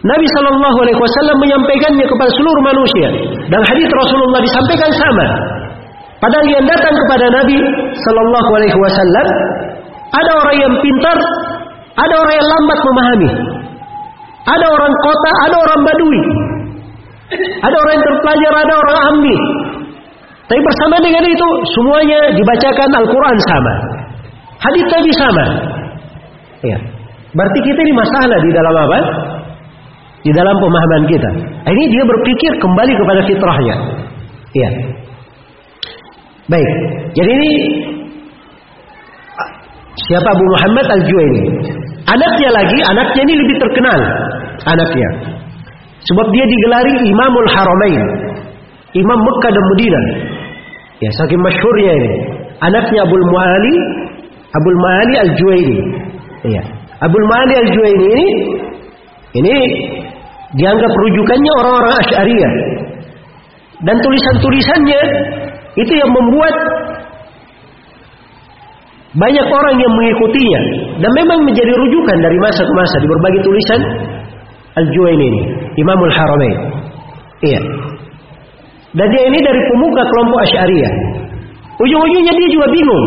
[0.03, 3.07] Nabi Shallallahu Alaihi Wasallam menyampaikannya kepada seluruh manusia
[3.47, 5.25] dan hadis Rasulullah disampaikan sama.
[6.19, 7.57] Padahal yang datang kepada Nabi
[8.03, 9.27] Shallallahu Alaihi Wasallam
[10.11, 11.17] ada orang yang pintar,
[11.95, 13.29] ada orang yang lambat memahami,
[14.45, 16.21] ada orang kota, ada orang badui,
[17.63, 19.39] ada orang yang terpelajar, ada orang ambil.
[20.45, 23.73] Tapi bersama dengan itu semuanya dibacakan Al-Quran sama,
[24.61, 25.45] hadis Nabi sama.
[26.61, 26.77] Ya.
[27.35, 28.99] Berarti kita ini masalah di dalam apa?
[30.25, 31.29] Di dalam pemahaman kita.
[31.69, 33.75] Ini dia berpikir kembali kepada fitrahnya.
[34.57, 34.69] Iya.
[36.49, 36.71] Baik.
[37.13, 37.51] Jadi ini
[40.09, 41.43] siapa Abu Muhammad Al-Juwaini?
[42.09, 43.99] Anaknya lagi, anaknya ini lebih terkenal.
[44.65, 45.09] Anaknya.
[46.05, 48.03] Sebab dia digelari Imamul Haramain.
[48.97, 50.05] Imam Mekah dan Madinah.
[51.05, 52.11] Ya, saking masyhurnya ini.
[52.65, 53.75] Anaknya Abdul Muali,
[54.49, 55.79] Abdul Muali Al-Juwaini.
[56.49, 56.63] Iya.
[57.03, 58.25] Abdul Muali Al-Juwaini ini
[59.35, 59.55] ini
[60.55, 62.53] dianggap rujukannya orang-orang Asy'ariyah.
[63.83, 65.01] Dan tulisan-tulisannya
[65.75, 66.55] itu yang membuat
[69.15, 70.61] banyak orang yang mengikutinya
[70.99, 73.79] dan memang menjadi rujukan dari masa ke masa di berbagai tulisan
[74.75, 75.41] Al-Juwaini ini,
[75.79, 76.57] Imamul Haramain.
[77.43, 77.59] Iya.
[78.95, 80.93] Dan dia ini dari pemuka kelompok Asy'ariyah.
[81.79, 83.05] Ujung-ujungnya dia juga bingung.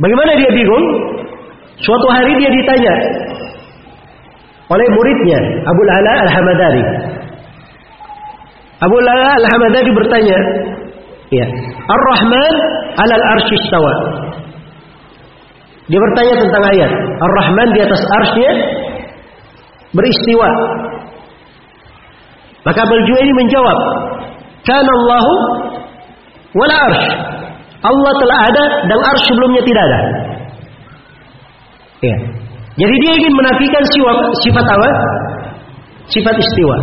[0.00, 0.84] Bagaimana dia bingung?
[1.76, 2.94] Suatu hari dia ditanya,
[4.66, 6.84] oleh muridnya Abu Ala Al-Hamadari.
[8.82, 10.38] Abu Ala Al-Hamadari bertanya,
[11.30, 11.46] ya,
[11.86, 12.54] Ar-Rahman
[12.98, 13.94] alal arsy istawa.
[15.86, 18.42] Dia bertanya tentang ayat Ar-Rahman di atas arsy
[19.94, 20.50] beristiwa.
[22.66, 23.78] Maka Abul ini menjawab,
[24.66, 25.34] "Kana Allahu
[26.58, 27.14] wala arsy."
[27.86, 30.00] Allah telah ada dan arsy sebelumnya tidak ada.
[32.02, 32.16] Ya.
[32.76, 33.82] Jadi dia ingin menafikan
[34.44, 34.88] sifat apa?
[36.12, 36.76] Sifat istiwa.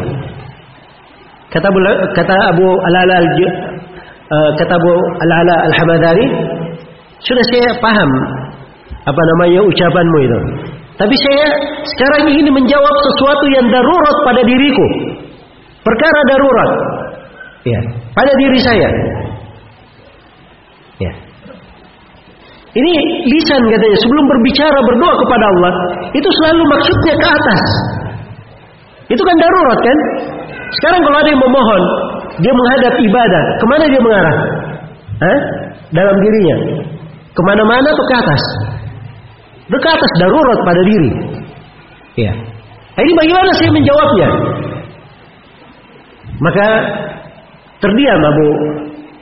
[1.54, 1.80] Kata Abu,
[2.18, 6.28] kata Abu Al-Ala uh, kata Abu Al-Ala Al-Hamadari,
[7.22, 8.10] sudah saya paham
[9.06, 10.40] apa namanya ucapanmu itu.
[10.98, 11.46] Tapi saya
[11.94, 14.86] sekarang ingin menjawab sesuatu yang darurat pada diriku.
[15.86, 16.72] Perkara darurat.
[17.64, 17.80] Ya,
[18.18, 18.90] pada diri saya.
[21.02, 21.14] Ya.
[22.74, 22.94] Ini
[23.30, 25.74] lisan katanya sebelum berbicara berdoa kepada Allah
[26.10, 27.62] itu selalu maksudnya ke atas.
[29.14, 29.98] Itu kan darurat kan?
[30.82, 31.84] Sekarang kalau ada yang memohon,
[32.42, 34.38] dia menghadap ibadah, ke mana dia mengarah?
[35.22, 35.40] Hah?
[35.94, 36.58] Dalam dirinya.
[37.38, 38.44] Ke mana-mana atau ke atas?
[39.70, 41.12] Ke atas darurat pada diri.
[42.18, 42.34] Ya.
[42.98, 44.30] Nah, ini bagaimana saya menjawabnya?
[46.42, 46.68] Maka
[47.86, 48.48] terdiam Abu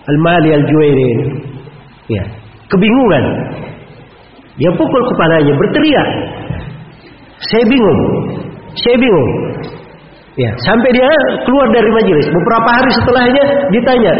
[0.07, 1.11] Al-Mali Al-Juwairi.
[2.07, 2.40] Ya
[2.71, 3.25] kebingungan.
[4.55, 6.09] Dia pukul kepalanya, berteriak.
[7.51, 8.01] Saya bingung.
[8.79, 9.29] Saya bingung.
[10.39, 11.11] Ya, sampai dia
[11.43, 12.27] keluar dari majelis.
[12.31, 13.45] Beberapa hari setelahnya
[13.75, 14.13] ditanya.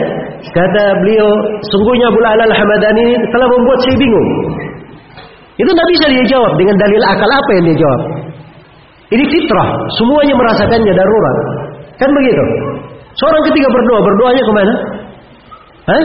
[0.52, 1.30] Kata beliau,
[1.72, 4.30] sungguhnya Abu Ala Al-Hamadani ini telah membuat saya bingung.
[5.56, 8.02] Itu tidak bisa dia jawab dengan dalil akal apa yang dia jawab.
[9.12, 9.70] Ini fitrah,
[10.00, 11.38] semuanya merasakannya darurat.
[12.00, 12.44] Kan begitu?
[13.20, 14.74] Seorang ketika berdoa, berdoanya ke mana?
[15.86, 16.04] Hah?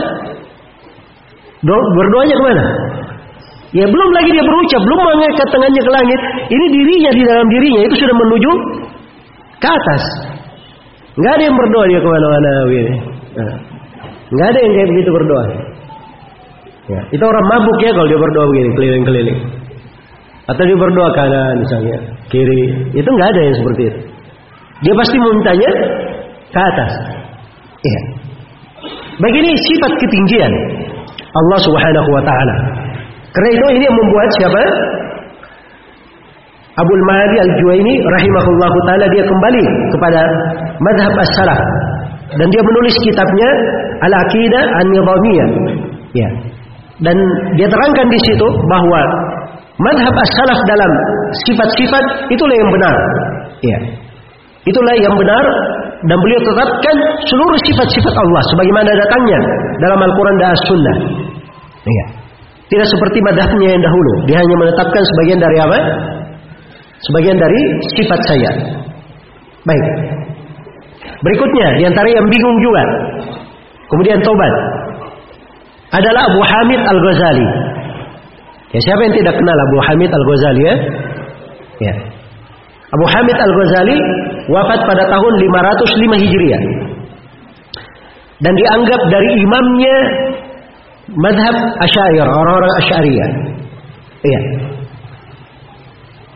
[1.66, 2.66] Berdoanya ke mana?
[3.74, 6.20] Ya belum lagi dia berucap, belum mengangkat tangannya ke langit.
[6.48, 8.51] Ini dirinya di dalam dirinya itu sudah menuju
[9.59, 10.02] ke atas.
[11.18, 12.94] Nggak ada yang berdoa dia ke mana-mana begini.
[13.36, 13.56] Nah,
[14.30, 15.44] nggak ada yang kayak begitu berdoa.
[16.86, 19.40] Ya, itu orang mabuk ya kalau dia berdoa begini keliling-keliling.
[20.47, 21.97] Atau dia berdoa kanan misalnya,
[22.30, 22.62] kiri.
[22.94, 24.01] Itu nggak ada yang seperti itu.
[24.86, 25.70] Dia pasti memintanya
[26.55, 26.93] ke atas.
[27.82, 28.01] Iya.
[29.18, 30.52] Begini sifat ketinggian
[31.37, 32.57] Allah Subhanahu wa taala.
[33.33, 34.63] Karena itu ini yang membuat siapa?
[36.77, 39.65] Abdul Mahdi Al-Juwaini rahimahullahu taala dia kembali
[39.97, 40.21] kepada
[40.85, 41.61] madhab as-salaf
[42.37, 43.49] dan dia menulis kitabnya
[44.05, 45.49] Al-Aqidah An-Nizamiyah.
[46.13, 46.29] Ya.
[47.01, 47.17] Dan
[47.57, 49.01] dia terangkan di situ bahwa
[49.81, 50.91] madhab as-salaf dalam
[51.49, 52.97] sifat-sifat itulah yang benar.
[53.65, 53.79] Ya.
[54.69, 55.45] Itulah yang benar
[56.07, 56.97] dan beliau tetapkan
[57.27, 59.41] seluruh sifat-sifat Allah sebagaimana datangnya
[59.83, 60.97] dalam Al-Quran dan As-Sunnah.
[61.87, 62.07] Ya.
[62.66, 64.12] Tidak seperti madhabnya yang dahulu.
[64.27, 65.78] Dia hanya menetapkan sebagian dari apa?
[67.11, 67.61] Sebagian dari
[67.95, 68.51] sifat saya.
[69.66, 69.85] Baik.
[71.23, 72.83] Berikutnya, di antara yang bingung juga.
[73.87, 74.55] Kemudian tobat.
[75.95, 77.49] Adalah Abu Hamid Al-Ghazali.
[78.74, 80.74] Ya, siapa yang tidak kenal Abu Hamid Al-Ghazali ya?
[81.87, 81.95] Ya.
[82.87, 83.99] Abu Hamid Al-Ghazali
[84.47, 86.63] wafat pada tahun 505 Hijriah.
[88.37, 89.97] Dan dianggap dari imamnya
[91.19, 93.29] madhab Asy'ariyah, orang-orang Asy'ariyah.
[94.23, 94.41] Iya.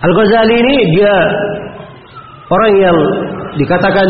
[0.00, 1.14] Al-Ghazali ini dia
[2.50, 2.96] orang yang
[3.60, 4.08] dikatakan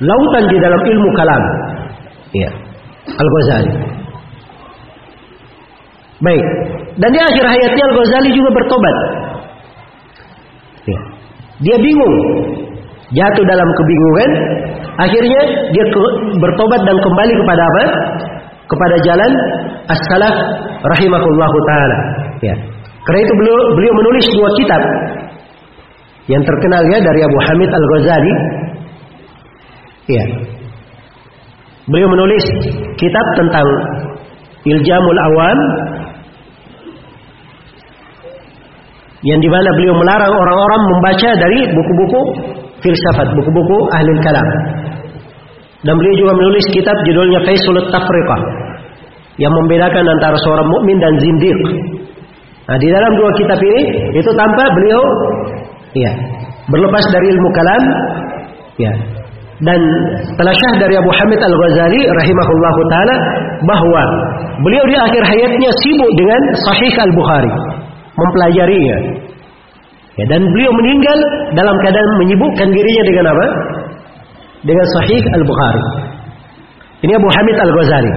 [0.00, 1.42] lautan di dalam ilmu kalam.
[2.32, 2.50] Iya.
[3.10, 3.74] Al-Ghazali.
[6.24, 6.46] Baik.
[6.96, 9.25] Dan di akhir hayatnya Al-Ghazali juga bertobat.
[10.86, 11.00] Ya.
[11.62, 12.16] Dia bingung.
[13.14, 14.30] Jatuh dalam kebingungan.
[14.96, 15.40] Akhirnya
[15.70, 15.84] dia
[16.40, 17.84] bertobat dan kembali kepada apa?
[18.66, 19.32] Kepada jalan
[19.86, 20.36] as-salaf
[20.82, 21.98] rahimahullahu taala.
[22.42, 22.54] Ya.
[23.06, 24.82] Karena itu beliau beliau menulis dua kitab
[26.26, 28.32] yang terkenal ya dari Abu Hamid Al-Ghazali.
[30.10, 30.24] Ya.
[31.86, 32.44] Beliau menulis
[32.98, 33.66] kitab tentang
[34.66, 35.58] Iljamul Awam
[39.24, 42.20] yang di mana beliau melarang orang-orang membaca dari buku-buku
[42.84, 44.48] filsafat, buku-buku ahli kalam.
[45.84, 48.40] Dan beliau juga menulis kitab judulnya Faisul Tafriqah
[49.40, 51.58] yang membedakan antara seorang mukmin dan zindiq.
[52.66, 55.02] Nah, di dalam dua kitab ini itu tanpa beliau
[55.94, 56.12] ya
[56.66, 57.82] berlepas dari ilmu kalam
[58.76, 58.92] ya
[59.64, 59.80] dan
[60.36, 63.16] telah syah dari Abu Hamid Al-Ghazali rahimahullahu taala
[63.64, 64.02] bahwa
[64.60, 67.52] beliau di akhir hayatnya sibuk dengan Sahih Al-Bukhari
[68.16, 68.98] mempelajarinya.
[70.16, 71.18] Ya, dan beliau meninggal
[71.52, 73.46] dalam keadaan menyibukkan dirinya dengan apa?
[74.64, 75.84] Dengan Sahih Al-Bukhari.
[77.04, 78.12] Ini Abu Hamid Al-Ghazali.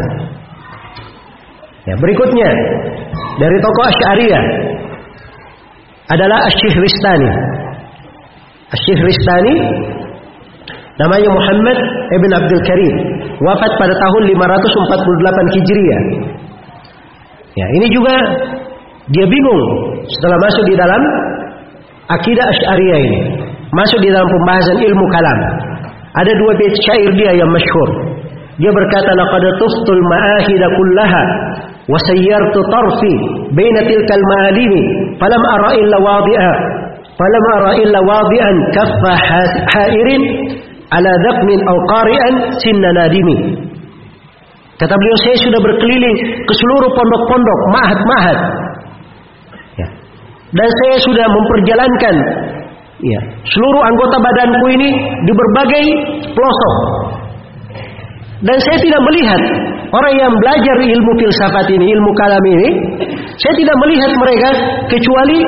[1.83, 2.49] Ya, berikutnya
[3.39, 4.43] dari tokoh Asy'ariyah
[6.15, 7.29] adalah Asy-Syihristani.
[8.71, 9.55] Asy-Syihristani
[10.99, 11.77] namanya Muhammad
[12.15, 12.95] Ibn Abdul Karim,
[13.43, 16.01] wafat pada tahun 548 Hijriah.
[17.59, 18.15] Ya, ini juga
[19.09, 19.63] dia bingung
[20.05, 21.01] setelah masuk di dalam
[22.13, 23.19] akidah Asy'ariyah ini.
[23.73, 25.39] Masuk di dalam pembahasan ilmu kalam.
[26.17, 27.89] Ada dua bait syair dia yang masyhur.
[28.57, 31.23] Dia berkata laqad tuftul ma'ahida kullaha
[31.89, 33.13] wa sayyartu tarfi
[33.55, 34.83] baina tilka al-ma'alimi
[35.17, 36.53] falam ara illa wadi'a
[37.17, 39.13] falam ara illa wadi'an kaffa
[39.73, 40.21] hairin
[40.91, 43.37] ala dhaqmin aw qari'an sinna nadimi
[44.79, 46.17] Kata beliau saya sudah berkeliling
[46.47, 48.39] ke seluruh pondok-pondok, mahat-mahat
[50.49, 52.15] dan saya sudah memperjalankan
[53.05, 54.89] ya, seluruh anggota badanku ini
[55.25, 55.83] di berbagai
[56.33, 56.75] pelosok.
[58.39, 59.41] Dan saya tidak melihat
[59.91, 62.69] orang yang belajar ilmu filsafat ini, ilmu kalam ini,
[63.35, 64.49] saya tidak melihat mereka
[64.87, 65.39] kecuali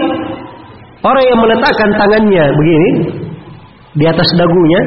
[0.99, 2.89] orang yang meletakkan tangannya begini
[3.95, 4.81] di atas dagunya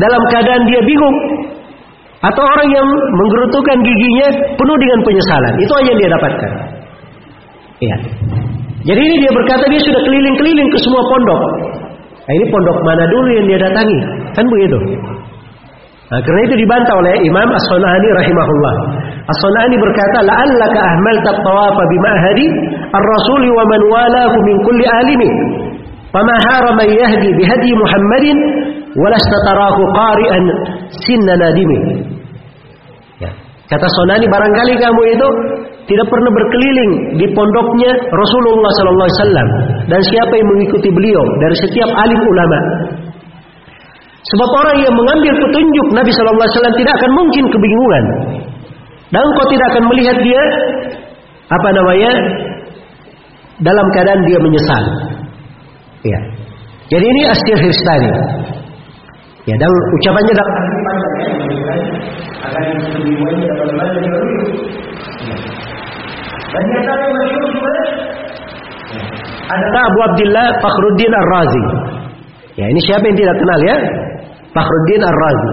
[0.00, 1.16] dalam keadaan dia bingung
[2.20, 5.54] atau orang yang menggerutukan giginya penuh dengan penyesalan.
[5.60, 6.52] Itu aja yang dia dapatkan.
[7.80, 7.96] Iya.
[8.80, 11.40] Jadi ini dia berkata dia sudah keliling-keliling ke semua pondok.
[12.24, 13.98] Nah, ini pondok mana dulu yang dia datangi?
[14.32, 14.78] Kan begitu.
[16.10, 18.74] Nah, karena itu dibantah oleh Imam As-Sunani rahimahullah.
[19.30, 22.46] As-Sunani berkata, "La'allaka ahmalta tawafa bima'hadi
[22.90, 25.30] ar-rasuli wa man walahu min kulli alimi."
[26.10, 28.36] Fama harama yahdi bihadi Muhammadin
[28.98, 30.44] walasta tarahu qari'an
[31.06, 31.78] sinna nadimi.
[33.70, 35.28] Kata Sonani barangkali kamu itu
[35.86, 36.92] tidak pernah berkeliling
[37.22, 39.48] di pondoknya Rasulullah sallallahu alaihi wasallam
[39.86, 42.58] dan siapa yang mengikuti beliau dari setiap alim ulama.
[44.20, 48.04] Sebab orang yang mengambil petunjuk Nabi sallallahu alaihi wasallam tidak akan mungkin kebingungan.
[49.10, 50.42] Dan engkau tidak akan melihat dia
[51.50, 52.10] apa namanya
[53.62, 54.84] dalam keadaan dia menyesal.
[56.06, 56.20] Ya.
[56.90, 58.10] Jadi ini Asyir Histani.
[59.48, 60.54] Ya, dan ucapannya dalam
[62.40, 62.64] akan
[62.96, 64.02] kebingungannya dapat banyak
[66.50, 67.72] dan di antara yang masyhur juga
[69.50, 71.64] Ada Abu Abdullah Fakhruddin Ar-Razi.
[72.54, 73.76] Ya, ini siapa yang tidak kenal ya?
[74.54, 75.50] Fakhruddin Ar-Razi.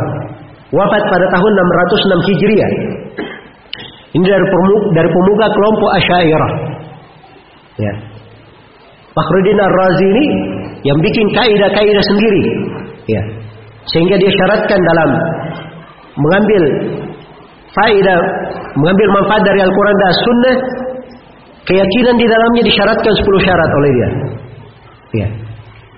[0.70, 2.72] Wafat pada tahun 606 Hijriah.
[4.14, 6.52] Ini dari pemuka, dari pemuka kelompok Asy'ariyah.
[7.82, 7.94] Ya.
[9.18, 10.26] Fakhruddin Ar-Razi ini
[10.86, 12.44] yang bikin kaidah-kaidah sendiri.
[13.10, 13.22] Ya.
[13.90, 15.10] Sehingga dia syaratkan dalam
[16.18, 16.64] mengambil
[17.78, 18.20] faedah,
[18.74, 20.58] mengambil manfaat dari Al-Quran dan Sunnah,
[21.70, 24.10] keyakinan di dalamnya disyaratkan 10 syarat oleh dia.
[25.18, 25.28] Ya.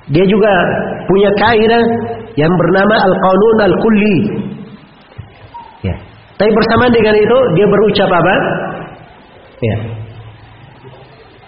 [0.10, 0.52] Dia juga
[1.06, 1.84] punya kaidah
[2.36, 4.18] yang bernama Al-Qanun Al-Kulli.
[5.86, 5.96] Ya.
[6.36, 8.36] Tapi bersamaan dengan itu dia berucap apa?
[9.60, 9.76] Ya.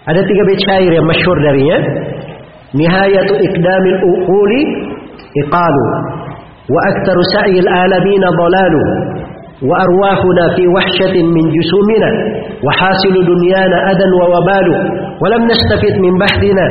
[0.02, 1.78] Ada tiga bait yang masyhur darinya.
[2.72, 4.62] Nihayatu ikdamil uquli
[5.44, 5.86] iqalu
[9.62, 12.10] arwahuna fi wahsyatin min jusumina.
[12.66, 14.74] Wa hasilu dunyana adan wa wabalu.
[15.22, 16.66] Wa lam nastafid min bahdina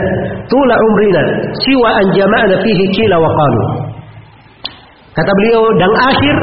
[0.51, 1.23] tula umrina.
[1.55, 3.63] Siwa an jama'na fihi kila wa qalu.
[5.15, 6.37] Kata beliau dan akhir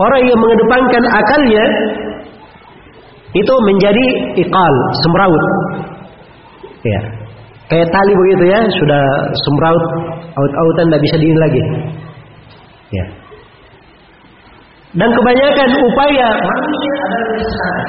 [0.00, 1.64] orang yang mengedepankan akalnya
[3.36, 4.04] itu menjadi
[4.40, 5.44] iqal semraut
[6.84, 7.00] ya.
[7.68, 9.04] Kayak tali begitu ya sudah
[9.44, 9.84] semraut
[10.32, 11.62] aut-autan tidak bisa diin lagi
[12.94, 13.06] ya
[14.96, 17.88] dan kebanyakan upaya manusia adalah kesesatan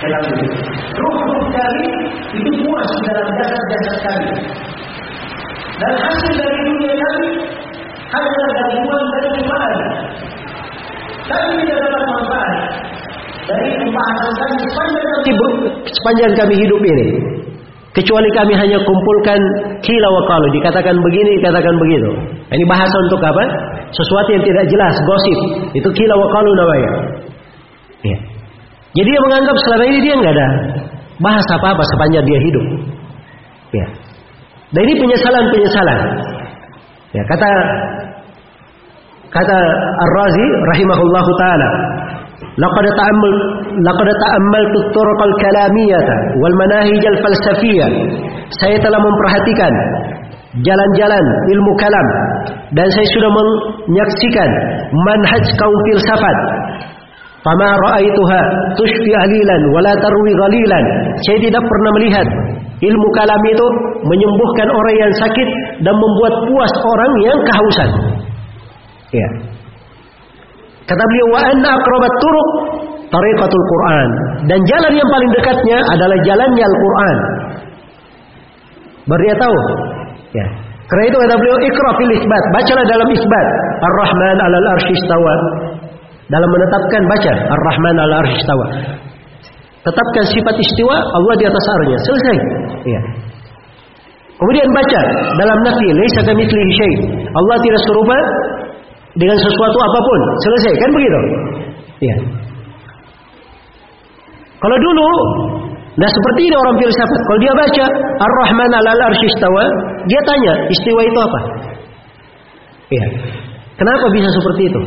[0.00, 0.52] dalam hidup.
[0.96, 1.88] Ruh-ruh kami
[2.36, 4.28] itu puas dalam jasad-jasad kami.
[5.76, 7.28] Dan hasil dari dunia kami
[8.08, 9.74] hanyalah gabungan dari iman.
[11.26, 12.60] Kami tidak dapat manfaat
[13.44, 15.06] dari pembahasan kami sepanjang
[15.92, 17.08] sepanjang kami hidup ini.
[17.96, 19.40] Kecuali kami hanya kumpulkan
[19.80, 22.10] kila wa qalu, dikatakan begini, dikatakan begitu.
[22.52, 23.40] Ini bahasa untuk apa?
[23.88, 25.38] Sesuatu yang tidak jelas, gosip.
[25.72, 26.92] Itu kila wa qalu namanya.
[28.04, 28.18] Ya.
[29.00, 30.48] Jadi dia menganggap selama ini dia nggak ada
[31.24, 32.64] bahasa apa-apa sepanjang dia hidup.
[33.72, 33.86] Ya.
[34.76, 36.00] Dan ini penyesalan-penyesalan.
[37.16, 37.48] Ya, kata
[39.32, 39.58] kata
[40.04, 41.70] Ar-Razi rahimahullahu taala
[42.57, 43.35] لقد تأمل
[43.87, 45.99] لقد تأملت الطرق الكلامية
[46.41, 47.87] والمناهج الفلسفية
[48.59, 49.73] saya telah memperhatikan
[50.59, 52.07] jalan-jalan ilmu kalam
[52.75, 54.49] dan saya sudah menyaksikan
[54.91, 56.37] manhaj kaum filsafat
[57.47, 58.39] fama ra'aituha
[58.75, 60.85] tushfi ahlilan wala tarwi ghalilan
[61.23, 62.27] saya tidak pernah melihat
[62.83, 63.67] ilmu kalam itu
[64.03, 65.49] menyembuhkan orang yang sakit
[65.87, 67.89] dan membuat puas orang yang kehausan
[69.15, 69.27] ya
[70.86, 72.48] Kata beliau wa anna aqrabat turuq
[73.10, 74.08] tariqatul Quran
[74.46, 77.16] dan jalan yang paling dekatnya adalah jalannya Al-Quran.
[79.06, 79.58] Baru tahu.
[80.34, 80.46] Ya.
[80.86, 83.46] Karena itu kata beliau ikra fil isbat, bacalah dalam isbat.
[83.82, 85.34] Ar-Rahman 'alal arsy istawa.
[86.30, 88.66] Dalam menetapkan baca Ar-Rahman 'alal arsy istawa.
[89.86, 91.98] Tetapkan sifat istiwa Allah di atas arnya.
[92.02, 92.36] Selesai.
[92.86, 93.00] Ya.
[94.36, 95.00] Kemudian baca
[95.38, 96.94] dalam nafi laisa kamitslihi syai.
[97.30, 98.18] Allah tidak serupa
[99.16, 100.20] dengan sesuatu apa pun.
[100.44, 101.20] Selesai kan begitu?
[102.04, 102.16] Ya.
[104.56, 105.08] Kalau dulu
[105.96, 107.20] Nah seperti ini orang filsafat.
[107.24, 107.84] Kalau dia baca
[108.20, 109.64] Ar-Rahman alal arsy istawa,
[110.04, 111.40] dia tanya, istiwa itu apa?
[112.92, 113.06] Iya.
[113.80, 114.80] Kenapa bisa seperti itu?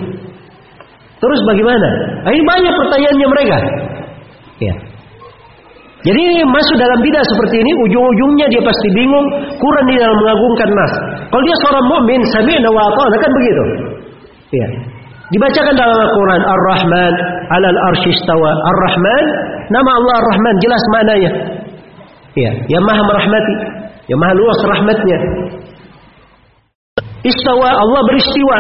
[1.19, 1.89] Terus bagaimana?
[2.23, 3.57] Nah, ini banyak pertanyaannya mereka.
[4.61, 4.75] Iya.
[5.99, 9.27] Jadi masuk dalam bidah seperti ini, ujung-ujungnya dia pasti bingung,
[9.59, 10.93] kurang di dalam mengagungkan nas.
[11.27, 12.87] Kalau dia seorang mukmin, sami'na wa
[13.19, 13.63] kan begitu.
[14.49, 14.67] Iya.
[15.29, 17.13] Dibacakan dalam Al-Quran Ar-Rahman
[17.53, 19.25] alal arsyistawa Ar-Rahman
[19.69, 21.31] Nama Allah Ar-Rahman jelas maknanya.
[22.33, 23.53] Ya, yang maha merahmati
[24.09, 25.17] Yang maha luas rahmatnya.
[27.21, 28.57] Istawa Allah beristiwa.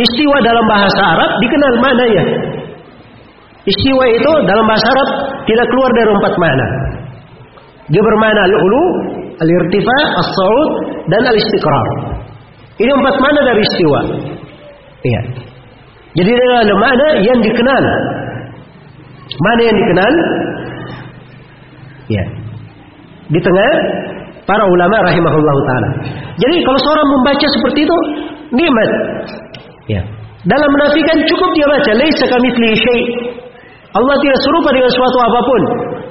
[0.00, 2.24] Istiwa dalam bahasa Arab dikenal maknanya.
[3.68, 5.08] Istiwa itu dalam bahasa Arab
[5.44, 6.66] Tidak keluar dari empat makna.
[7.92, 8.84] Dia bermakna al-ulu
[9.40, 10.70] Al-irtifa, as-sa'ud
[11.12, 11.88] Dan al-istiqrar
[12.80, 14.00] Ini empat makna dari istiwa
[15.00, 15.20] Iya.
[16.16, 17.84] Jadi ada mana yang dikenal.
[19.40, 20.12] Mana yang dikenal?
[22.10, 22.24] Ya.
[23.30, 23.70] Di tengah
[24.44, 25.88] para ulama rahimahullah taala.
[26.36, 27.96] Jadi kalau seorang membaca seperti itu
[28.52, 28.90] nikmat.
[29.88, 30.02] Ya.
[30.44, 33.02] Dalam menafikan cukup dia baca laisa kamitslihi syai.
[33.90, 35.62] Allah tidak serupa dengan suatu apa pun.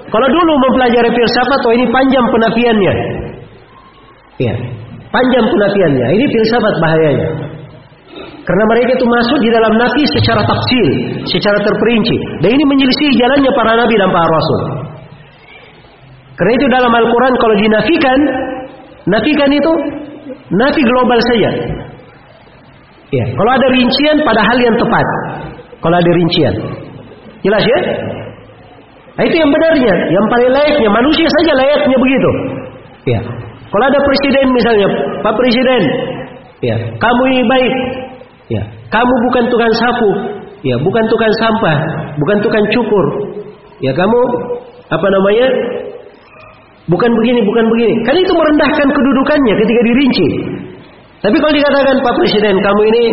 [0.09, 2.93] Kalau dulu mempelajari filsafat, oh ini panjang penafiannya.
[4.41, 4.53] Ya.
[5.09, 6.07] Panjang penafiannya.
[6.17, 7.29] Ini filsafat bahayanya.
[8.45, 10.87] Karena mereka itu masuk di dalam nafi secara tafsil,
[11.29, 12.17] secara terperinci.
[12.41, 14.61] Dan ini menyelisih jalannya para nabi dan para rasul.
[16.33, 18.19] Karena itu dalam Al-Quran kalau dinafikan,
[19.05, 19.71] nafikan itu
[20.49, 21.51] nafi global saja.
[23.09, 25.05] Ya, kalau ada rincian pada hal yang tepat.
[25.81, 26.53] Kalau ada rincian.
[27.45, 27.79] Jelas ya?
[29.13, 32.29] Nah, itu yang benarnya, yang paling layaknya manusia saja layaknya begitu.
[33.09, 33.19] Ya.
[33.69, 34.87] Kalau ada presiden misalnya,
[35.21, 35.81] Pak Presiden,
[36.65, 37.73] ya, kamu ini baik.
[38.49, 40.09] Ya, kamu bukan tukang sapu,
[40.65, 41.77] ya, bukan tukang sampah,
[42.17, 43.05] bukan tukang cukur.
[43.77, 44.19] Ya, kamu
[44.89, 45.47] apa namanya?
[46.89, 47.93] Bukan begini, bukan begini.
[48.09, 50.29] Kan itu merendahkan kedudukannya ketika dirinci.
[51.21, 53.03] Tapi kalau dikatakan Pak Presiden, kamu ini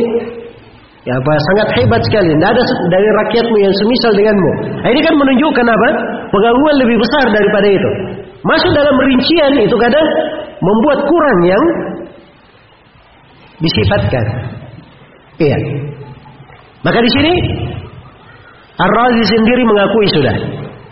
[1.04, 2.32] ya apa sangat hebat sekali.
[2.32, 4.50] Tidak ada dari rakyatmu yang semisal denganmu.
[4.80, 5.88] Nah, ini kan menunjukkan apa?
[6.32, 7.90] Pengagumuan lebih besar daripada itu.
[8.46, 10.06] Masuk dalam rincian itu kadang
[10.60, 11.64] membuat kurang yang
[13.60, 14.26] disifatkan.
[15.36, 15.58] Iya.
[16.84, 17.32] Maka di sini
[18.76, 20.36] Ar-Razi sendiri mengakui sudah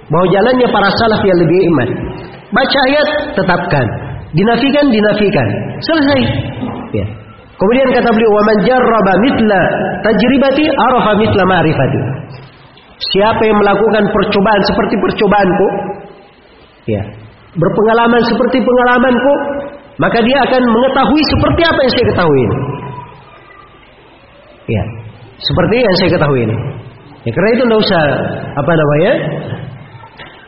[0.09, 1.89] bahwa jalannya para salaf yang lebih iman.
[2.53, 3.86] Baca ayat tetapkan,
[4.32, 5.49] dinafikan dinafikan.
[5.85, 6.20] Selesai.
[6.95, 7.07] Ya.
[7.55, 9.62] Kemudian kata beliau, "Wa man jarraba mithla
[10.03, 12.01] tajribati arafa mithla ma'rifati."
[13.15, 15.66] Siapa yang melakukan percobaan seperti percobaanku,
[16.89, 17.03] ya,
[17.55, 19.35] berpengalaman seperti pengalamanku,
[19.98, 22.44] maka dia akan mengetahui seperti apa yang saya ketahui.
[24.64, 24.85] Ya,
[25.39, 26.43] seperti yang saya ketahui.
[27.24, 28.02] Ya, karena itu tidak usah
[28.59, 29.12] apa namanya.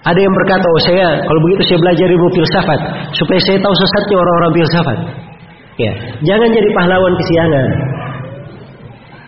[0.07, 2.81] Ada yang berkata, oh saya kalau begitu saya belajar ilmu filsafat
[3.19, 4.99] supaya saya tahu sesatnya orang-orang filsafat.
[5.77, 5.93] Ya,
[6.23, 7.67] jangan jadi pahlawan kesiangan.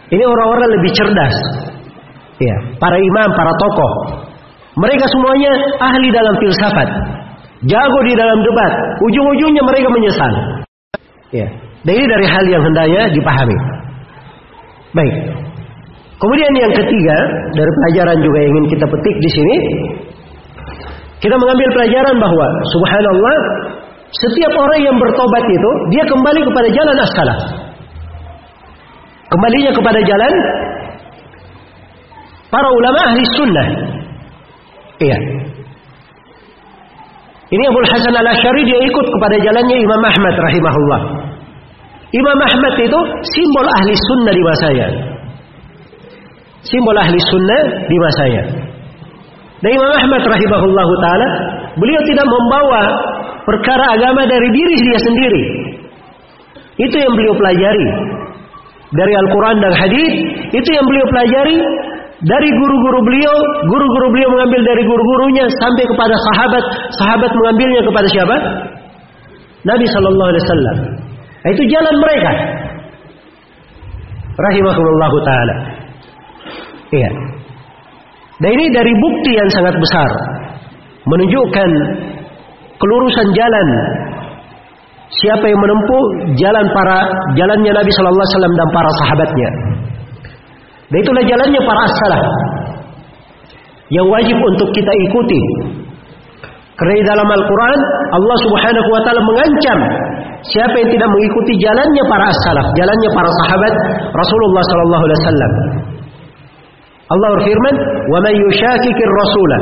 [0.08, 1.36] Ini orang-orang lebih cerdas.
[2.38, 3.92] Ya, para imam, para tokoh.
[4.78, 5.52] Mereka semuanya
[5.82, 7.17] ahli dalam filsafat.
[7.66, 8.72] Jago di dalam debat.
[9.02, 10.32] Ujung-ujungnya mereka menyesal.
[11.34, 11.46] Ya.
[11.82, 13.58] Dan ini dari hal yang hendaknya dipahami.
[14.94, 15.14] Baik.
[16.18, 17.16] Kemudian yang ketiga
[17.54, 19.56] dari pelajaran juga yang ingin kita petik di sini,
[21.18, 23.36] kita mengambil pelajaran bahwa subhanallah
[24.10, 27.40] setiap orang yang bertobat itu dia kembali kepada jalan as-salaf.
[29.28, 30.32] Kembalinya kepada jalan
[32.48, 33.68] para ulama ahli sunnah.
[34.98, 35.18] Iya.
[37.48, 41.00] Ini Abu Hasan al Ashari dia ikut kepada jalannya Imam Ahmad rahimahullah.
[42.12, 43.00] Imam Ahmad itu
[43.32, 44.86] simbol ahli sunnah di masanya.
[46.60, 48.42] Simbol ahli sunnah di masanya.
[49.64, 51.28] Dan Imam Ahmad rahimahullah taala
[51.80, 52.82] beliau tidak membawa
[53.48, 55.44] perkara agama dari diri dia sendiri.
[56.78, 57.88] Itu yang beliau pelajari
[58.92, 60.12] dari Al-Quran dan Hadis.
[60.52, 61.58] Itu yang beliau pelajari
[62.26, 63.36] dari guru-guru beliau.
[63.70, 66.64] Guru-guru beliau mengambil dari guru-gurunya sampai kepada sahabat.
[66.98, 68.36] Sahabat mengambilnya kepada siapa?
[69.66, 70.76] Nabi Shallallahu Alaihi Wasallam.
[71.54, 72.32] Itu jalan mereka.
[74.38, 75.56] Rahimahullah taala.
[76.94, 77.10] Iya.
[78.38, 80.10] Dan ini dari bukti yang sangat besar
[81.10, 81.70] menunjukkan
[82.78, 83.68] kelurusan jalan
[85.10, 86.02] siapa yang menempuh
[86.38, 86.98] jalan para
[87.34, 89.50] jalannya Nabi Shallallahu Alaihi Wasallam dan para sahabatnya.
[90.88, 91.94] Dan itulah jalannya para as
[93.88, 95.40] yang wajib untuk kita ikuti.
[96.78, 97.80] Karena dalam Al-Quran
[98.14, 99.78] Allah Subhanahu Wa Taala mengancam
[100.46, 102.38] siapa yang tidak mengikuti jalannya para as
[102.78, 103.72] jalannya para sahabat
[104.14, 105.52] Rasulullah Shallallahu Alaihi Wasallam.
[107.08, 107.74] Allah berfirman,
[108.12, 109.58] "Wa man yushakkikir rasula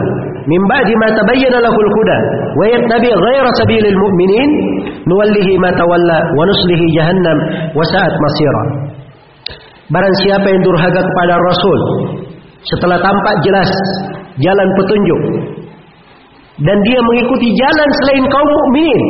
[0.50, 2.16] min ba'di ma tabayyana lahu al-huda
[2.58, 4.50] wa yattabi' ghayra sabilil mu'minin
[5.06, 7.38] nuwallihi ma tawalla wa nuslihi jahannam
[7.70, 8.62] wa sa'at masira."
[9.86, 11.80] Barang siapa yang durhaka kepada Rasul
[12.66, 13.70] setelah tampak jelas
[14.42, 15.20] jalan petunjuk
[16.66, 19.00] dan dia mengikuti jalan selain kaum mukminin.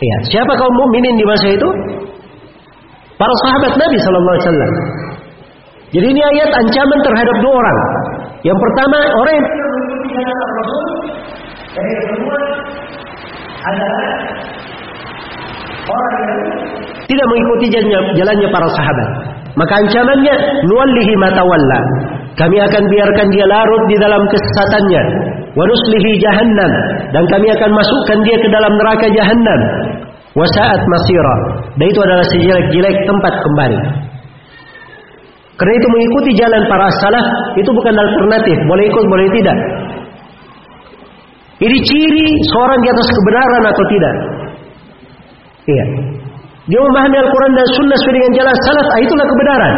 [0.00, 1.68] Ya, siapa kaum mukminin di masa itu?
[3.20, 4.72] Para sahabat Nabi sallallahu alaihi wasallam.
[5.90, 7.78] Jadi ini ayat ancaman terhadap dua orang.
[8.46, 9.48] Yang pertama orang yang
[13.60, 14.08] adalah
[17.10, 19.08] tidak mengikuti jalannya, jalannya para sahabat.
[19.58, 20.34] Maka ancamannya
[20.66, 21.80] nuwallihi matawalla.
[22.38, 25.02] Kami akan biarkan dia larut di dalam kesesatannya.
[25.50, 26.72] Wa nuslihi jahannam
[27.10, 29.60] dan kami akan masukkan dia ke dalam neraka jahannam.
[30.30, 31.36] Wa sa'at masira.
[31.74, 33.78] Dan itu adalah sejelek-jelek tempat kembali.
[35.58, 37.26] Karena itu mengikuti jalan para salaf
[37.58, 39.58] itu bukan alternatif, boleh ikut boleh tidak.
[41.60, 44.14] Ini ciri seorang di atas kebenaran atau tidak.
[45.70, 45.84] Iya.
[46.70, 49.74] Dia memahami Al-Quran dan Sunnah sesuai dengan jalan salaf, ah, itulah kebenaran.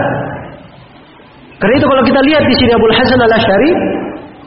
[1.62, 3.70] Karena itu kalau kita lihat di sini Abu Hasan al Ashari,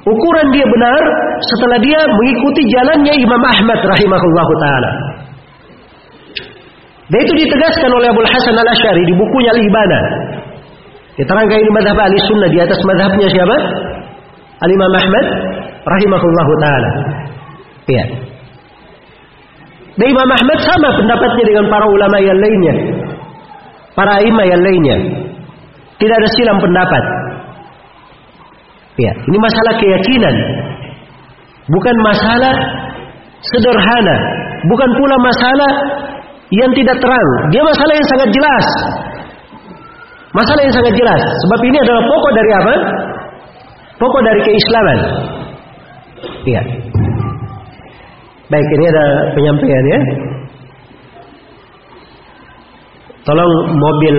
[0.04, 1.02] ukuran dia benar
[1.40, 4.92] setelah dia mengikuti jalannya Imam Ahmad rahimahullah taala.
[7.08, 10.00] Dan itu ditegaskan oleh Abu Hasan al Ashari di bukunya Al-Ibana.
[11.16, 13.58] Diterangkan ini madhab ahli sunnah di atas madhabnya siapa?
[14.60, 15.26] Al-Imam Ahmad
[15.88, 16.92] rahimahullah taala.
[17.88, 18.35] Iya.
[19.96, 22.76] Dan Imam Ahmad sama pendapatnya dengan para ulama yang lainnya.
[23.96, 24.98] Para imam yang lainnya.
[25.96, 27.04] Tidak ada silam pendapat.
[29.00, 30.36] Ya, ini masalah keyakinan.
[31.72, 32.54] Bukan masalah
[33.40, 34.18] sederhana,
[34.68, 35.72] bukan pula masalah
[36.52, 37.30] yang tidak terang.
[37.56, 38.66] Dia masalah yang sangat jelas.
[40.36, 41.22] Masalah yang sangat jelas.
[41.48, 42.74] Sebab ini adalah pokok dari apa?
[43.96, 45.00] Pokok dari keislaman.
[46.44, 46.62] Iya.
[48.46, 50.00] Baik, ini ada penyampaian ya.
[53.26, 54.16] Tolong mobil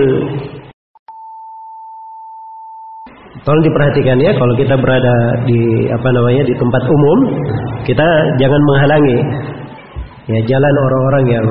[3.47, 5.15] Tolong diperhatikan ya kalau kita berada
[5.47, 7.19] di apa namanya di tempat umum,
[7.87, 8.07] kita
[8.43, 9.17] jangan menghalangi
[10.27, 11.45] ya jalan orang-orang yang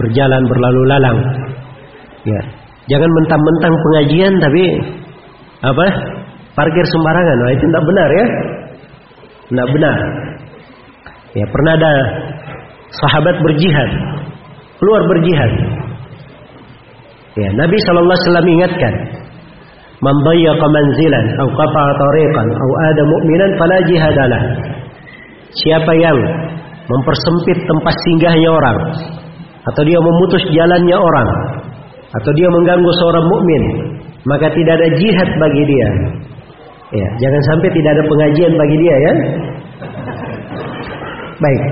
[0.00, 1.18] berjalan berlalu lalang.
[2.24, 2.40] Ya.
[2.88, 4.64] Jangan mentang-mentang pengajian tapi
[5.60, 5.86] apa?
[6.56, 7.36] Parkir sembarangan.
[7.36, 8.26] Nah, itu tidak benar ya.
[9.52, 9.98] Tidak benar.
[11.30, 11.92] Ya, pernah ada
[12.90, 13.90] sahabat berjihad,
[14.82, 15.52] keluar berjihad.
[17.38, 18.94] Ya, Nabi sallallahu alaihi wasallam ingatkan,
[20.02, 24.42] dayyaqa manzilan aw qata'a tariqan aw ada mu'minan fala jihadalah.
[25.50, 26.18] Siapa yang
[26.90, 28.78] mempersempit tempat singgahnya orang
[29.70, 31.28] atau dia memutus jalannya orang
[32.10, 33.62] atau dia mengganggu seorang mukmin,
[34.26, 35.88] maka tidak ada jihad bagi dia.
[36.90, 39.12] Ya, jangan sampai tidak ada pengajian bagi dia ya.
[41.40, 41.62] Baik.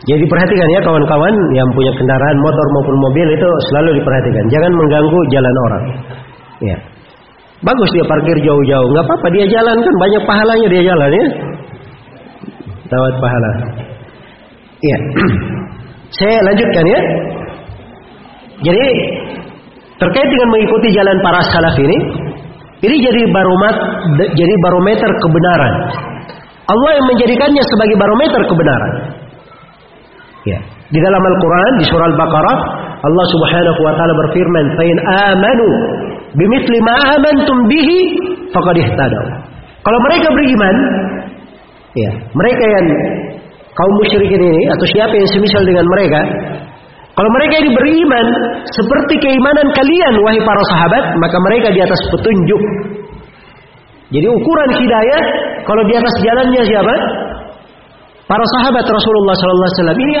[0.00, 4.44] Jadi perhatikan ya kawan-kawan yang punya kendaraan motor maupun mobil itu selalu diperhatikan.
[4.48, 5.84] Jangan mengganggu jalan orang.
[6.64, 6.76] Ya.
[7.60, 11.26] Bagus dia parkir jauh-jauh, nggak apa-apa dia jalan kan banyak pahalanya dia jalan ya.
[12.88, 13.50] Dapat pahala.
[14.80, 14.98] Iya.
[16.18, 17.00] Saya lanjutkan ya.
[18.60, 18.86] Jadi
[20.00, 21.96] terkait dengan mengikuti jalan para salaf ini,
[22.88, 23.84] ini jadi barometer
[24.32, 25.74] jadi barometer kebenaran.
[26.70, 28.92] Allah yang menjadikannya sebagai barometer kebenaran.
[30.46, 30.58] Ya.
[30.90, 32.58] Di dalam Al-Quran di surah Al-Baqarah
[33.00, 34.96] Allah Subhanahu wa taala berfirman, "Fain
[35.30, 35.68] amanu
[36.36, 37.98] bimithli ma amantum bihi
[38.52, 39.24] faqad ihtadaw."
[39.80, 40.76] Kalau mereka beriman,
[41.96, 42.86] ya, mereka yang
[43.72, 46.20] kaum musyrikin ini atau siapa yang semisal dengan mereka,
[47.16, 48.26] kalau mereka ini beriman
[48.68, 52.62] seperti keimanan kalian wahai para sahabat, maka mereka di atas petunjuk.
[54.10, 55.22] Jadi ukuran hidayah
[55.62, 56.94] kalau di atas jalannya siapa?
[58.26, 59.98] Para sahabat Rasulullah sallallahu alaihi wasallam.
[59.98, 60.14] Ini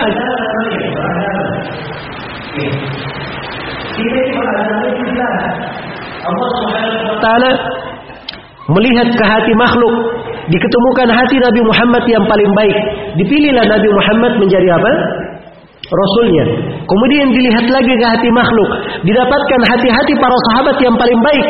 [6.30, 7.50] wa taala
[8.70, 9.94] melihat ke hati makhluk
[10.50, 12.76] diketemukan hati Nabi Muhammad yang paling baik.
[13.18, 14.92] Dipilihlah Nabi Muhammad menjadi apa?
[15.90, 16.44] Rasulnya.
[16.86, 18.70] Kemudian dilihat lagi ke hati makhluk.
[19.02, 21.46] Didapatkan hati-hati para sahabat yang paling baik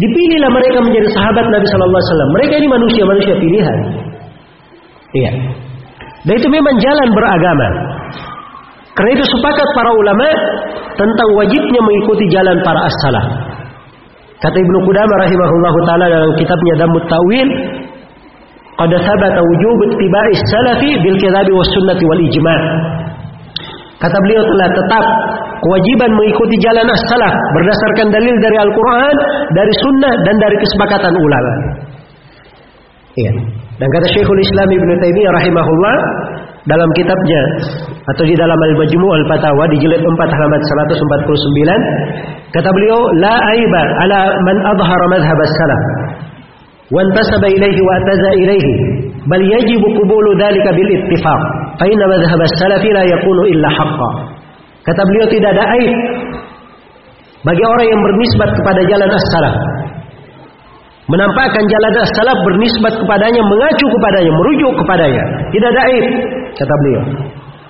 [0.00, 3.78] dipilihlah mereka menjadi sahabat Nabi Sallallahu Alaihi Wasallam mereka ini manusia-manusia pilihan
[5.12, 5.30] iya
[6.22, 7.68] dan itu memang jalan beragama
[8.92, 10.28] karena itu sepakat para ulama
[11.00, 13.26] tentang wajibnya mengikuti jalan para as-salaf.
[14.42, 17.48] Kata Ibnu Qudamah rahimahullahu taala dalam kitabnya Damut Tawil,
[18.76, 22.60] qad thabata wujub ittiba'i salafi bil kitabi was sunnati wal ijma'.
[24.02, 25.04] Kata beliau telah tetap
[25.62, 29.16] kewajiban mengikuti jalan as-salaf berdasarkan dalil dari Al-Qur'an,
[29.54, 31.52] dari sunnah dan dari kesepakatan ulama.
[33.14, 33.32] Iya.
[33.78, 35.96] Dan kata Syekhul Islam Ibnu Taimiyah rahimahullah
[36.66, 37.42] dalam kitabnya
[38.14, 44.20] atau di dalam Al-Majmu' Al-Fatawa di jilid 4 halaman 149 kata beliau la aiba ala
[44.46, 45.82] man adhara madhhab as-salaf
[46.94, 48.74] wa intasaba ilayhi wa ataza ilayhi
[49.26, 51.42] bal yajibu qubulu dhalika bil ittifaq
[51.82, 54.14] fa inna madhhab as-salaf la yakunu illa haqqan
[54.82, 55.92] kata beliau tidak ada aib
[57.42, 59.56] bagi orang yang bernisbat kepada jalan as-salaf
[61.10, 65.22] menampakkan jalan as-salaf bernisbat kepadanya, mengacu kepadanya, merujuk kepadanya.
[65.50, 66.06] Tidak ada aib,
[66.56, 67.02] kata beliau.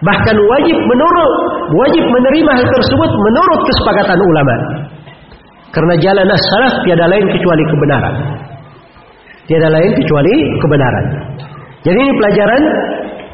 [0.02, 1.32] Bahkan wajib menurut,
[1.78, 4.56] wajib menerima hal tersebut menurut kesepakatan ulama.
[5.72, 8.14] Karena jalan as-salaf tiada lain kecuali kebenaran.
[9.48, 11.06] Tiada lain kecuali kebenaran.
[11.82, 12.62] Jadi ini pelajaran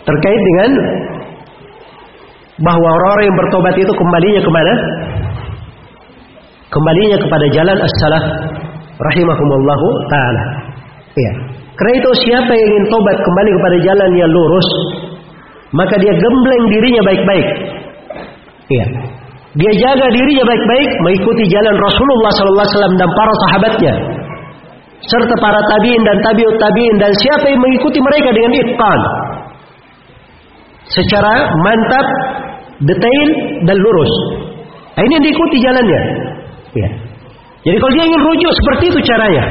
[0.06, 0.70] terkait dengan
[2.58, 4.74] bahwa orang-orang yang bertobat itu kembalinya ke mana?
[6.68, 8.24] Kembalinya kepada jalan as-salaf
[8.98, 10.44] rahimahumullahu taala.
[11.14, 11.32] Iya.
[11.78, 14.68] Karena itu siapa yang ingin tobat kembali kepada jalan yang lurus,
[15.70, 17.48] maka dia gembleng dirinya baik-baik.
[18.68, 18.86] Iya.
[19.58, 23.94] Dia jaga dirinya baik-baik mengikuti jalan Rasulullah sallallahu alaihi wasallam dan para sahabatnya
[24.98, 29.00] serta para tabiin dan tabiut tabiin dan siapa yang mengikuti mereka dengan itqan
[30.88, 31.32] secara
[31.64, 32.06] mantap,
[32.84, 33.28] detail
[33.66, 34.12] dan lurus.
[34.94, 36.00] Nah, ini yang diikuti jalannya.
[36.74, 36.88] Ya.
[37.66, 39.44] Jadi kalau dia ingin rujuk seperti itu caranya.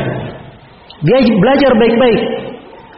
[1.04, 2.22] Dia belajar baik-baik.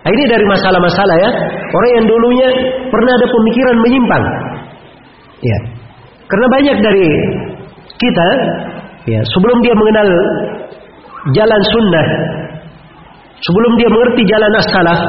[0.06, 1.30] Nah, ini dari masalah-masalah ya.
[1.70, 2.50] Orang yang dulunya
[2.90, 4.24] pernah ada pemikiran menyimpang.
[5.46, 5.58] Ya.
[6.30, 7.08] Karena banyak dari
[7.98, 8.28] kita
[9.10, 10.10] ya, sebelum dia mengenal
[11.34, 12.08] jalan sunnah,
[13.42, 15.02] sebelum dia mengerti jalan as-salaf,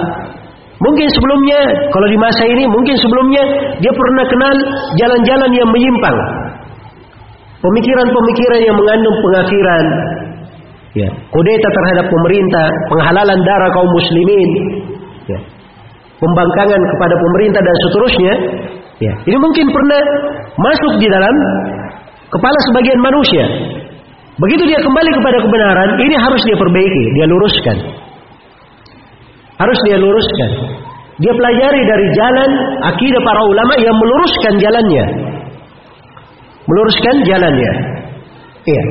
[0.80, 1.60] mungkin sebelumnya
[1.92, 3.42] kalau di masa ini mungkin sebelumnya
[3.78, 4.54] dia pernah kenal
[4.96, 6.18] jalan-jalan yang menyimpang.
[7.60, 9.84] Pemikiran-pemikiran yang mengandung pengakhiran,
[10.96, 14.50] ya, kudeta terhadap pemerintah, penghalalan darah kaum muslimin,
[15.28, 15.38] ya,
[16.16, 18.32] pembangkangan kepada pemerintah dan seterusnya,
[19.04, 20.02] ya, ini mungkin pernah
[20.56, 21.34] masuk di dalam
[22.32, 23.44] kepala sebagian manusia.
[24.40, 27.76] Begitu dia kembali kepada kebenaran, ini harus dia perbaiki, dia luruskan.
[29.60, 30.50] Harus dia luruskan.
[31.20, 35.04] Dia pelajari dari jalan akidah para ulama yang meluruskan jalannya.
[36.64, 37.72] Meluruskan jalannya.
[38.64, 38.84] Iya.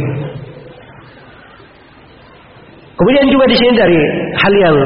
[2.94, 4.00] Kemudian juga di sini dari
[4.38, 4.78] hal yang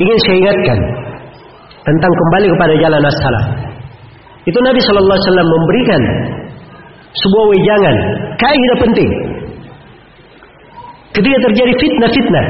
[0.00, 0.78] ingin saya ingatkan
[1.84, 3.46] tentang kembali kepada jalan as-salaf.
[4.46, 6.02] Itu Nabi Shallallahu Alaihi Wasallam memberikan
[7.12, 7.96] sebuah wejangan,
[8.38, 9.10] kaidah penting.
[11.12, 12.46] Ketika terjadi fitnah-fitnah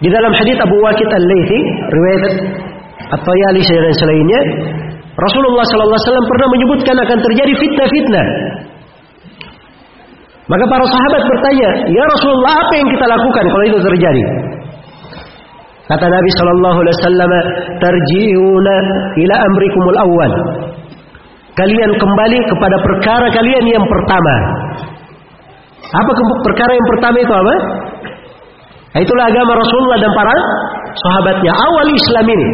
[0.00, 1.60] di dalam hadis Abu Waqid Al-Laitsi,
[1.92, 2.24] riwayat
[3.20, 4.40] At-Tayalisi dan selainnya,
[5.20, 8.26] Rasulullah sallallahu alaihi wasallam pernah menyebutkan akan terjadi fitnah-fitnah.
[10.48, 14.24] Maka para sahabat bertanya, "Ya Rasulullah, apa yang kita lakukan kalau itu terjadi?"
[15.90, 17.32] Kata Nabi sallallahu alaihi wasallam,
[17.82, 18.76] "Tarji'una
[19.20, 20.32] ila amrikumul awwal."
[21.58, 24.34] Kalian kembali kepada perkara kalian yang pertama.
[25.90, 26.10] Apa
[26.46, 27.54] perkara yang pertama itu apa?
[28.90, 30.34] Itulah agama Rasulullah dan para
[30.98, 32.48] sahabatnya awal Islam ini.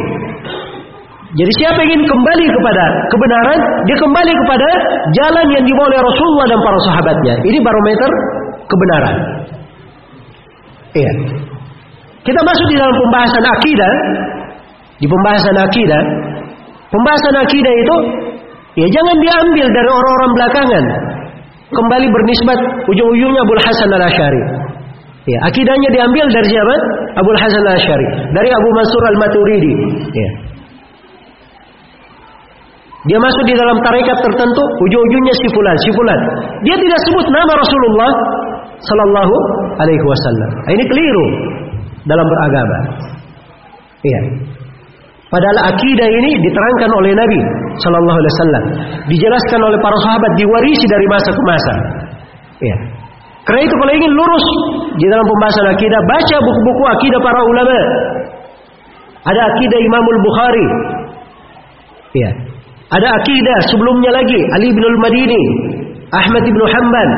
[1.37, 3.59] Jadi siapa ingin kembali kepada kebenaran,
[3.89, 4.69] dia kembali kepada
[5.17, 7.35] jalan yang dibawa oleh Rasulullah dan para sahabatnya.
[7.41, 8.11] Ini barometer
[8.69, 9.17] kebenaran.
[10.97, 11.13] Iya.
[12.25, 13.93] Kita masuk di dalam pembahasan akidah.
[14.97, 16.03] Di pembahasan akidah,
[16.89, 17.97] pembahasan akidah itu
[18.81, 20.85] ya jangan diambil dari orang-orang belakangan.
[21.69, 22.59] Kembali bernisbat
[22.89, 24.66] ujung-ujungnya Abu Hasan Al-Asy'ari.
[25.27, 26.75] Ya, akidahnya diambil dari siapa?
[27.19, 29.75] Abu Hasan Al-Asy'ari, dari Abu Mansur Al-Maturidi.
[30.15, 30.31] Ya.
[33.11, 36.21] Dia masuk di dalam tarekat tertentu, ujung-ujungnya si fulan.
[36.63, 38.11] Dia tidak sebut nama Rasulullah
[38.83, 39.35] sallallahu
[39.83, 40.51] alaihi wasallam.
[40.63, 41.27] Nah, ini keliru
[42.07, 42.79] dalam beragama.
[44.07, 44.21] Iya.
[45.27, 47.41] Padahal akidah ini diterangkan oleh Nabi
[47.83, 48.65] sallallahu alaihi wasallam,
[49.11, 51.75] dijelaskan oleh para sahabat, diwarisi dari masa ke masa.
[52.63, 52.77] Iya.
[53.47, 54.47] Karena itu kalau ingin lurus
[54.99, 57.79] di dalam pembahasan akidah, baca buku-buku akidah para ulama.
[59.23, 60.67] Ada akidah Imamul Bukhari.
[62.19, 62.31] Iya.
[62.91, 65.43] Ada akidah sebelumnya lagi Ali bin Al-Madini,
[66.11, 67.11] Ahmad bin Hanbal,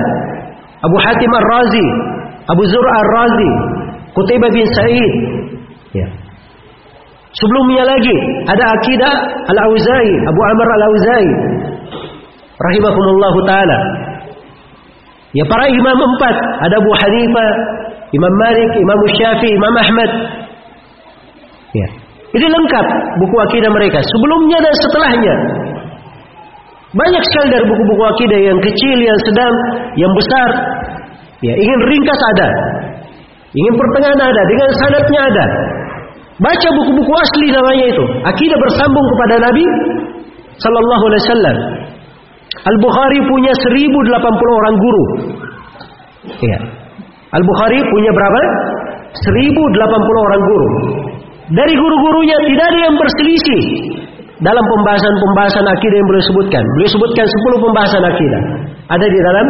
[0.85, 1.87] Abu Hatim Ar-Razi,
[2.49, 3.51] Abu Zur Ar-Razi,
[4.17, 5.15] Qutaibah bin Sa'id.
[5.97, 6.09] Ya.
[7.37, 8.17] Sebelumnya lagi
[8.49, 9.15] ada akidah
[9.49, 11.31] Al-Auza'i, Abu Amr Al-Auza'i.
[12.57, 14.08] Rahimahumullah taala.
[15.37, 17.51] Ya para imam empat, ada Abu Hanifah,
[18.17, 20.11] Imam Malik, Imam Syafi'i, Imam Ahmad.
[21.77, 21.89] Ya.
[22.29, 22.87] Ini lengkap
[23.21, 24.01] buku akidah mereka.
[24.01, 25.35] Sebelumnya dan setelahnya.
[26.97, 29.55] Banyak sekali dari buku-buku akidah yang kecil, yang sedang,
[30.01, 30.49] yang besar.
[31.45, 32.49] Ya, ingin ringkas ada.
[33.53, 35.45] Ingin pertengahan ada, dengan sanatnya ada.
[36.39, 38.05] Baca buku-buku asli namanya itu.
[38.25, 39.65] Akidah bersambung kepada Nabi
[40.57, 41.57] sallallahu alaihi wasallam.
[42.49, 45.05] Al-Bukhari punya 1080 orang guru.
[46.41, 46.59] Ya.
[47.29, 48.41] Al-Bukhari punya berapa?
[49.13, 50.69] 1080 orang guru.
[51.49, 53.63] Dari guru-gurunya tidak ada yang berselisih
[54.41, 56.65] dalam pembahasan-pembahasan akidah yang beliau sebutkan.
[56.77, 58.43] Beliau sebutkan 10 pembahasan akidah.
[58.89, 59.47] Ada di dalam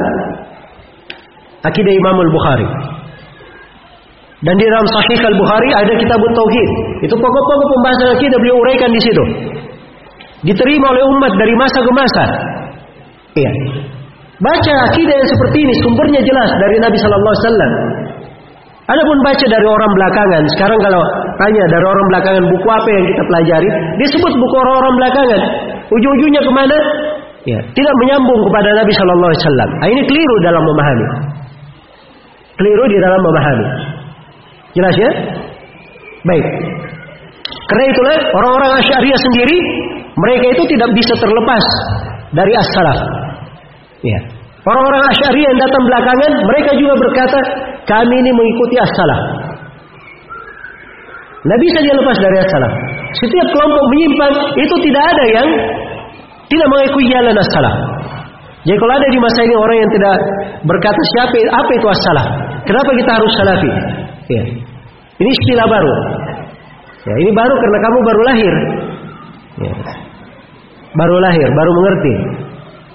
[1.67, 2.69] akidah Imam Al-Bukhari.
[4.39, 6.71] Dan di dalam Sahih Al-Bukhari ada kitab Tauhid.
[7.03, 9.25] Itu pokok-pokok pembahasan akidah beliau uraikan di situ.
[10.47, 12.25] Diterima oleh umat dari masa ke masa.
[13.39, 13.51] Iya.
[14.39, 17.73] Baca akidah yang seperti ini sumbernya jelas dari Nabi sallallahu alaihi wasallam.
[18.89, 21.03] Adapun baca dari orang belakangan, sekarang kalau
[21.37, 23.69] tanya dari orang belakangan buku apa yang kita pelajari,
[24.01, 25.41] disebut buku orang-orang belakangan.
[25.93, 26.77] Ujung-ujungnya ke mana?
[27.45, 29.71] Ya, tidak menyambung kepada Nabi Shallallahu Alaihi Wasallam.
[29.77, 31.07] Nah, ini keliru dalam memahami.
[32.59, 33.67] Keliru di dalam memahami.
[34.73, 35.11] Jelas ya?
[36.25, 36.47] Baik.
[37.69, 39.59] Karena itulah orang-orang Asy'ariyah sendiri
[40.17, 41.65] mereka itu tidak bisa terlepas
[42.33, 43.18] dari as-salaf.
[44.05, 44.21] Ya.
[44.69, 47.39] Orang-orang Asy'ariyah yang datang belakangan mereka juga berkata,
[47.89, 49.21] kami ini mengikuti as-salaf.
[51.49, 52.73] Nabi dia lepas dari as-salaf.
[53.25, 55.49] Setiap kelompok menyimpang itu tidak ada yang
[56.51, 57.77] tidak mengikuti jalan as-salaf.
[58.67, 60.15] Jadi kalau ada di masa ini orang yang tidak
[60.67, 62.29] berkata siapa apa itu as-salaf?
[62.69, 63.71] Kenapa kita harus salafi?
[64.29, 64.43] Ya.
[65.19, 65.95] Ini istilah baru.
[67.09, 68.55] Ya, ini baru karena kamu baru lahir.
[69.65, 69.73] Ya.
[70.93, 72.15] Baru lahir, baru mengerti.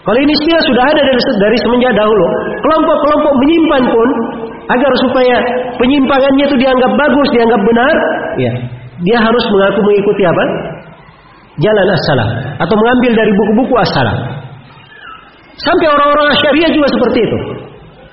[0.04, 2.26] Kalau ini istilah sudah ada dari, dari semenjak dahulu.
[2.60, 4.08] Kelompok-kelompok menyimpan pun
[4.68, 5.36] agar supaya
[5.80, 7.96] penyimpangannya itu dianggap bagus, dianggap benar,
[8.36, 8.52] ya.
[9.04, 10.44] Dia harus mengaku mengikuti apa?
[11.60, 14.18] Jalan as-salam atau mengambil dari buku-buku as-salam.
[15.56, 17.40] Sampai orang-orang syariah juga seperti itu.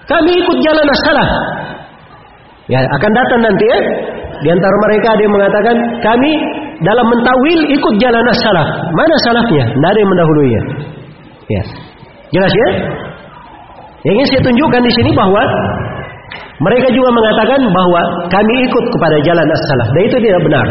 [0.07, 1.29] Kami ikut jalan as-salam.
[2.71, 3.79] Ya, akan datang nanti ya.
[4.41, 5.77] Di antara mereka ada yang mengatakan
[6.07, 6.33] kami
[6.87, 8.69] dalam mentawil ikut jalan as-salaf.
[8.95, 9.65] Mana salafnya?
[9.69, 10.61] Tidak ada yang mendahulunya.
[11.51, 11.63] Ya.
[12.31, 12.69] Jelas ya?
[14.07, 15.43] Yang ingin saya tunjukkan di sini bahwa
[16.61, 18.01] mereka juga mengatakan bahwa
[18.31, 19.89] kami ikut kepada jalan as-salaf.
[19.93, 20.67] Dan itu tidak benar.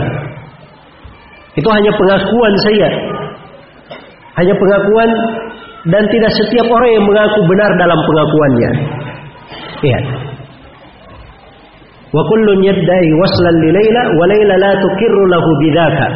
[1.58, 2.90] Itu hanya pengakuan saya.
[4.40, 5.10] Hanya pengakuan
[5.92, 8.72] dan tidak setiap orang yang mengaku benar dalam pengakuannya.
[9.84, 10.00] Iya.
[12.10, 16.08] Wa kullun yaddai waslan li Laila wa Laila la tukirru lahu bidzaka.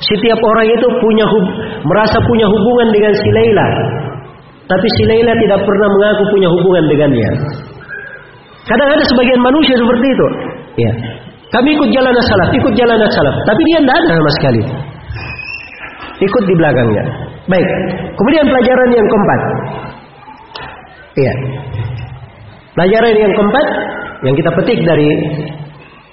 [0.00, 1.46] Setiap orang itu punya hub,
[1.84, 3.66] merasa punya hubungan dengan si Laila.
[4.64, 7.30] Tapi si Laila tidak pernah mengaku punya hubungan dengannya.
[8.64, 10.26] Kadang ada sebagian manusia seperti itu.
[10.80, 10.92] Ya.
[11.50, 14.62] Kami ikut jalan salaf, ikut jalan salaf, tapi dia tidak ada sama sekali.
[16.20, 17.04] Ikut di belakangnya.
[17.50, 17.68] Baik.
[18.14, 19.40] Kemudian pelajaran yang keempat.
[21.18, 21.34] Iya.
[22.78, 23.66] Pelajaran yang keempat
[24.22, 25.08] yang kita petik dari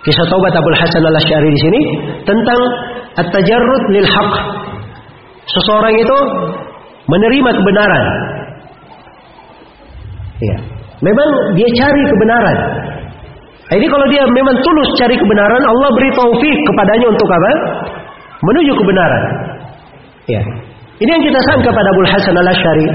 [0.02, 1.82] kisah taubat Abdul Hasan al Ashari di sini
[2.26, 2.60] tentang
[3.22, 4.34] at-tajarrud lil haq.
[5.48, 6.18] Seseorang itu
[7.08, 8.06] menerima kebenaran.
[10.38, 10.58] Iya.
[11.02, 12.58] Memang dia cari kebenaran.
[13.68, 17.52] Ini kalau dia memang tulus cari kebenaran, Allah beri taufik kepadanya untuk apa?
[18.44, 19.24] Menuju kebenaran.
[20.28, 20.42] Ya.
[20.98, 22.88] Ini yang kita sangka pada Abdul Hasan al Ashari.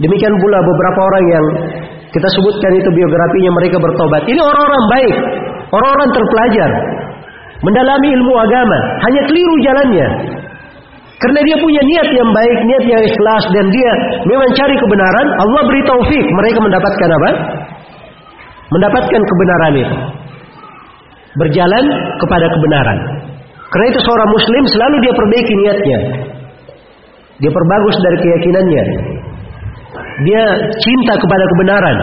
[0.00, 1.44] Demikian pula beberapa orang yang
[2.10, 4.22] kita sebutkan itu biografinya mereka bertobat.
[4.26, 5.14] Ini orang-orang baik,
[5.70, 6.70] orang-orang terpelajar,
[7.64, 8.78] mendalami ilmu agama,
[9.08, 10.08] hanya keliru jalannya.
[11.24, 13.92] Karena dia punya niat yang baik, niat yang ikhlas dan dia
[14.28, 17.30] memang cari kebenaran, Allah beri taufik mereka mendapatkan apa?
[18.68, 19.96] Mendapatkan kebenaran itu.
[21.34, 21.84] Berjalan
[22.20, 22.98] kepada kebenaran.
[23.72, 25.98] Karena itu seorang muslim selalu dia perbaiki niatnya.
[27.42, 28.84] Dia perbagus dari keyakinannya.
[30.28, 30.42] Dia
[30.78, 31.96] cinta kepada kebenaran.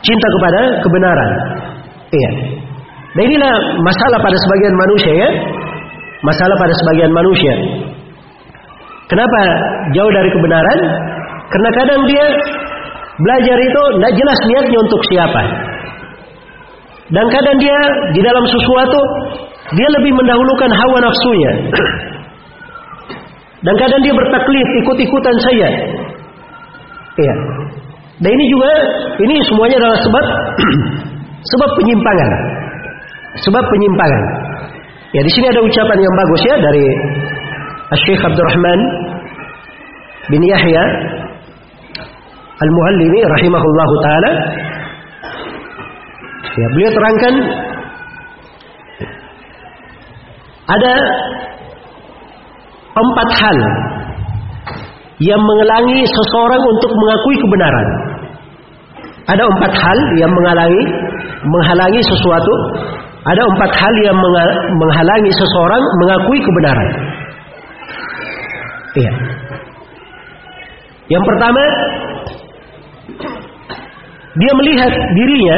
[0.00, 1.30] Cinta kepada kebenaran.
[2.08, 2.30] Iya.
[3.18, 5.30] Nah inilah masalah pada sebagian manusia ya.
[6.22, 7.54] Masalah pada sebagian manusia.
[9.10, 9.40] Kenapa
[9.90, 10.78] jauh dari kebenaran?
[11.50, 12.24] Karena kadang dia
[13.18, 15.42] belajar itu tidak jelas niatnya untuk siapa.
[17.10, 17.78] Dan kadang dia
[18.14, 19.00] di dalam sesuatu
[19.74, 21.52] dia lebih mendahulukan hawa nafsunya.
[23.66, 25.68] Dan kadang dia bertaklid ikut-ikutan saya.
[27.18, 27.34] Iya.
[28.22, 28.70] Dan ini juga
[29.26, 30.24] ini semuanya adalah sebab
[31.50, 32.57] sebab penyimpangan.
[33.46, 34.24] Sebab penyimpangan.
[35.14, 36.84] Ya di sini ada ucapan yang bagus ya dari
[38.04, 38.80] Syekh Abdurrahman
[40.28, 40.84] bin Yahya
[42.58, 44.30] Al-Muallimi rahimahullahu taala.
[46.58, 47.34] Ya, beliau terangkan
[50.68, 50.92] ada
[52.98, 53.56] empat hal
[55.22, 57.86] yang menghalangi seseorang untuk mengakui kebenaran.
[59.28, 60.82] Ada empat hal yang menghalangi
[61.46, 62.52] menghalangi sesuatu.
[63.28, 64.16] Ada empat hal yang
[64.72, 66.88] menghalangi seseorang mengakui kebenaran.
[68.96, 69.12] Iya.
[71.12, 71.62] Yang pertama,
[74.32, 75.56] dia melihat dirinya.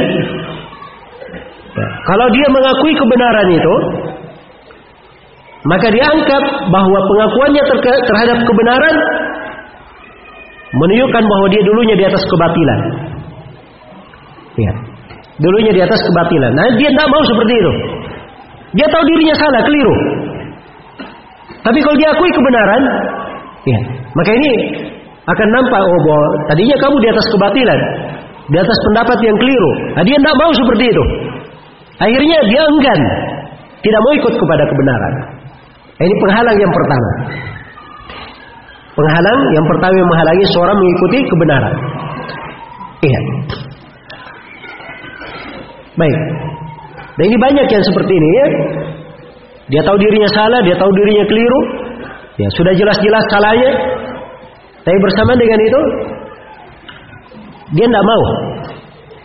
[1.71, 3.75] Ya, kalau dia mengakui kebenaran itu,
[5.63, 6.45] maka dianggap
[6.75, 7.63] bahwa pengakuannya
[8.03, 8.97] terhadap kebenaran
[10.75, 12.81] menunjukkan bahwa dia dulunya di atas kebatilan.
[14.59, 14.90] Ya.
[15.41, 16.53] Dulunya di atas kebatilan.
[16.53, 17.73] Nah, dia tidak mau seperti itu.
[18.77, 19.95] Dia tahu dirinya salah, keliru.
[21.61, 22.83] Tapi kalau dia akui kebenaran,
[23.69, 23.81] ya,
[24.17, 24.53] maka ini
[25.29, 27.81] akan nampak oh bahwa tadinya kamu di atas kebatilan,
[28.53, 29.71] di atas pendapat yang keliru.
[29.97, 31.05] Nah, dia tidak mau seperti itu.
[32.01, 33.01] Akhirnya dia enggan,
[33.81, 35.15] tidak mau ikut kepada kebenaran.
[36.01, 37.11] Nah, ini penghalang yang pertama.
[38.93, 41.75] Penghalang yang pertama yang menghalangi seorang mengikuti kebenaran.
[43.01, 43.21] Iya.
[46.01, 46.19] Baik.
[47.21, 48.47] Dan ini banyak yang seperti ini ya.
[49.71, 51.61] Dia tahu dirinya salah, dia tahu dirinya keliru.
[52.41, 53.73] Ya, sudah jelas-jelas salahnya.
[54.81, 55.81] Tapi bersama dengan itu
[57.77, 58.23] dia tidak mau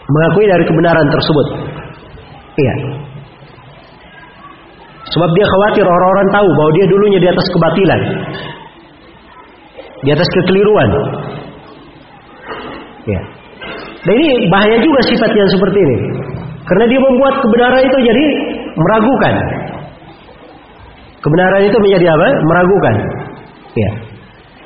[0.06, 1.48] mengakui dari kebenaran tersebut.
[2.60, 2.76] Iya.
[5.06, 8.02] Sebab dia khawatir orang-orang tahu bahwa dia dulunya di atas kebatilan
[10.06, 10.90] di atas kekeliruan.
[13.10, 13.22] Ya.
[14.06, 15.98] Dan ini bahaya juga sifat yang seperti ini.
[16.66, 18.26] Karena dia membuat kebenaran itu jadi
[18.74, 19.34] meragukan.
[21.22, 22.28] Kebenaran itu menjadi apa?
[22.42, 22.96] Meragukan.
[23.78, 23.92] Ya.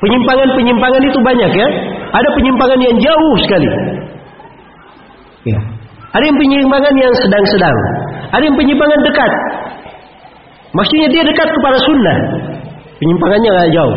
[0.00, 1.68] Penyimpangan-penyimpangan itu banyak ya.
[2.10, 3.68] Ada penyimpangan yang jauh sekali.
[5.44, 5.60] Ya.
[6.16, 7.76] Ada yang penyimpangan yang sedang-sedang.
[8.32, 9.32] Ada yang penyimpangan dekat.
[10.72, 12.18] Maksudnya dia dekat kepada sunnah.
[12.96, 13.96] Penyimpangannya nggak jauh.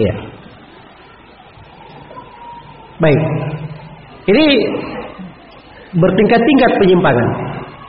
[0.00, 0.14] Ya.
[2.98, 3.20] Baik.
[4.28, 4.44] Ini
[5.98, 7.28] bertingkat-tingkat penyimpangan.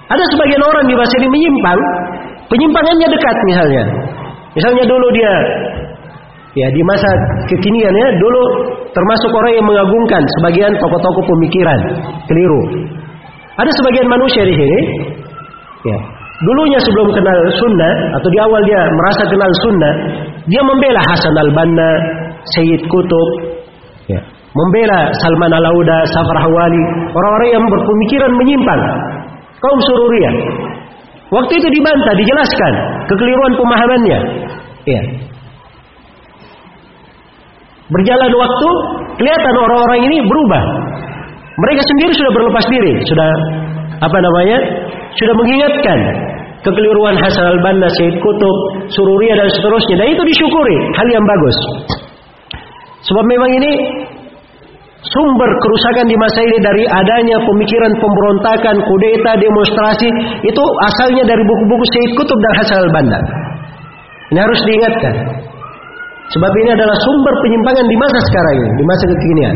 [0.10, 1.80] Ada sebagian orang di masa ini menyimpang,
[2.50, 3.84] penyimpangannya dekat misalnya.
[4.58, 5.34] Misalnya dulu dia
[6.58, 7.10] ya di masa
[7.46, 8.44] kekinian ya dulu
[8.90, 11.80] termasuk orang yang mengagungkan sebagian tokoh-tokoh pemikiran
[12.26, 12.62] keliru.
[13.62, 14.80] Ada sebagian manusia di sini
[15.86, 16.00] ya
[16.40, 19.94] dulunya sebelum kenal sunnah atau di awal dia merasa kenal sunnah
[20.50, 21.92] dia membela Hasan al-Banna,
[22.58, 23.30] Sayyid Kutub,
[24.10, 24.18] ya,
[24.54, 28.82] membela Salman al-Auda, Safar Hawali, orang-orang yang berpemikiran menyimpang,
[29.62, 30.36] kaum sururiyah.
[31.30, 32.74] Waktu itu dibantah, dijelaskan
[33.06, 34.20] kekeliruan pemahamannya.
[34.90, 35.02] Ya.
[37.90, 38.70] Berjalan waktu,
[39.22, 40.64] kelihatan orang-orang ini berubah.
[41.60, 43.30] Mereka sendiri sudah berlepas diri, sudah
[44.02, 44.58] apa namanya?
[45.18, 46.00] Sudah mengingatkan
[46.66, 48.58] kekeliruan Hasan al-Banna, Syed Kutub,
[48.90, 49.96] Sururiyah dan seterusnya.
[50.02, 51.58] Dan itu disyukuri, hal yang bagus.
[53.06, 53.72] Sebab memang ini
[55.00, 60.10] sumber kerusakan di masa ini dari adanya pemikiran pemberontakan, kudeta, demonstrasi
[60.44, 63.20] itu asalnya dari buku-buku Syed Kutub dan Hasan al-Banna.
[64.30, 65.16] Ini harus diingatkan.
[66.30, 69.56] Sebab ini adalah sumber penyimpangan di masa sekarang ini, di masa kekinian.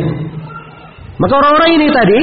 [1.21, 2.19] Maka orang-orang ini tadi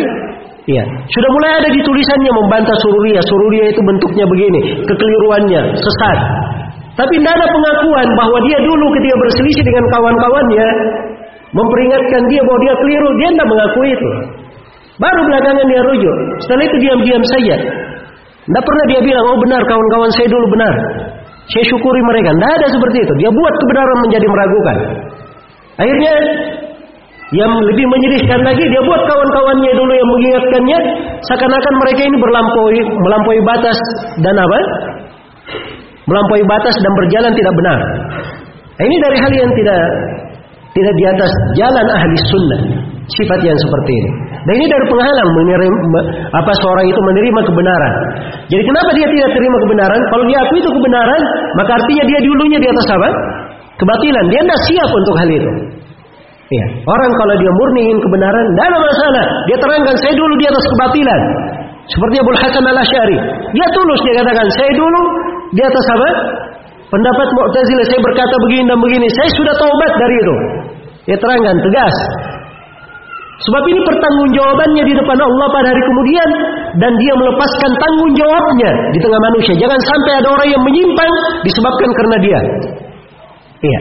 [0.68, 3.24] Ya, sudah mulai ada di tulisannya membantah sururiyah.
[3.26, 6.18] Sururiyah itu bentuknya begini, kekeliruannya, sesat.
[6.94, 10.68] Tapi tidak ada pengakuan bahwa dia dulu ketika berselisih dengan kawan-kawannya
[11.54, 14.10] memperingatkan dia bahwa dia keliru, dia tidak mengakui itu.
[15.00, 16.16] Baru belakangan dia rujuk.
[16.44, 17.56] Setelah itu diam-diam saja.
[18.44, 20.74] Tidak pernah dia bilang, oh benar kawan-kawan saya dulu benar.
[21.50, 22.30] Saya syukuri mereka.
[22.36, 23.12] Tidak ada seperti itu.
[23.24, 24.76] Dia buat kebenaran menjadi meragukan.
[25.80, 26.14] Akhirnya
[27.30, 30.78] yang lebih menyedihkan lagi, dia buat kawan-kawannya dulu yang mengingatkannya,
[31.30, 33.78] seakan-akan mereka ini berlampaui, melampaui batas
[34.18, 34.58] dan apa?
[36.10, 37.78] Melampaui batas dan berjalan tidak benar.
[38.76, 39.80] Nah, ini dari hal yang tidak
[40.70, 42.60] tidak di atas jalan ahli sunnah
[43.10, 44.10] sifat yang seperti ini.
[44.40, 46.00] Dan ini dari penghalang menerima
[46.32, 47.92] apa seorang itu menerima kebenaran.
[48.48, 50.00] Jadi kenapa dia tidak terima kebenaran?
[50.08, 51.22] Kalau dia akui itu kebenaran,
[51.58, 53.08] maka artinya dia dulunya di atas apa?
[53.76, 54.24] Kebatilan.
[54.32, 55.50] Dia tidak siap untuk hal itu.
[56.50, 56.66] Ya.
[56.82, 59.24] Orang kalau dia murni ingin kebenaran, tidak ada masalah.
[59.46, 61.20] Dia terangkan, saya dulu di atas kebatilan.
[61.90, 63.18] Seperti Abu Hasan al Ashari.
[63.54, 65.02] Dia tulus, dia katakan, saya dulu
[65.54, 66.08] di atas apa?
[66.90, 69.06] Pendapat Mu'tazilah, saya berkata begini dan begini.
[69.14, 70.36] Saya sudah taubat dari itu.
[71.10, 71.96] Dia terangkan, tegas.
[73.40, 76.28] Sebab ini pertanggungjawabannya di depan Allah pada hari kemudian
[76.78, 79.54] dan dia melepaskan tanggung jawabnya di tengah manusia.
[79.58, 81.12] Jangan sampai ada orang yang menyimpang
[81.42, 82.40] disebabkan karena dia.
[83.64, 83.80] Iya.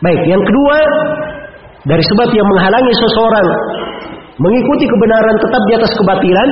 [0.00, 0.76] Baik, yang kedua
[1.84, 3.46] dari sebab yang menghalangi seseorang
[4.40, 6.48] mengikuti kebenaran tetap di atas kebatilan,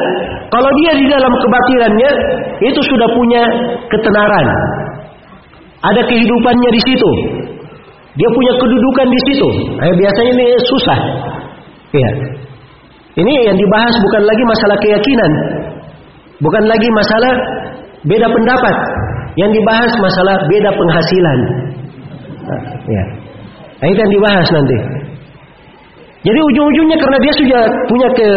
[0.52, 2.10] kalau dia di dalam kebatilannya
[2.68, 3.42] itu sudah punya
[3.88, 4.46] ketenaran.
[5.78, 7.10] Ada kehidupannya di situ.
[8.18, 9.48] Dia punya kedudukan di situ.
[9.78, 10.98] Nah, biasanya ini susah.
[11.94, 12.10] Ya.
[13.18, 15.32] Ini yang dibahas bukan lagi masalah keyakinan.
[16.42, 17.32] Bukan lagi masalah
[18.02, 18.76] beda pendapat.
[19.38, 21.38] Yang dibahas masalah beda penghasilan.
[22.42, 23.04] Nah, ya.
[23.78, 24.76] Nah, itu yang dibahas nanti.
[26.26, 28.28] Jadi ujung-ujungnya karena dia sudah punya ke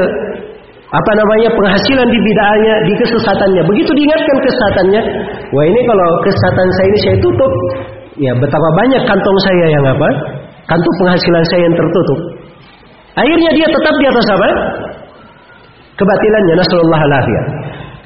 [0.91, 3.61] apa namanya penghasilan di bidangnya, di kesesatannya.
[3.65, 5.01] Begitu diingatkan kesesatannya,
[5.49, 7.51] wah ini kalau kesesatan saya ini saya tutup,
[8.19, 10.09] ya betapa banyak kantong saya yang apa?
[10.67, 12.19] Kantong penghasilan saya yang tertutup.
[13.15, 14.49] Akhirnya dia tetap di atas apa?
[15.99, 17.33] Kebatilannya, nasallallahu alaihi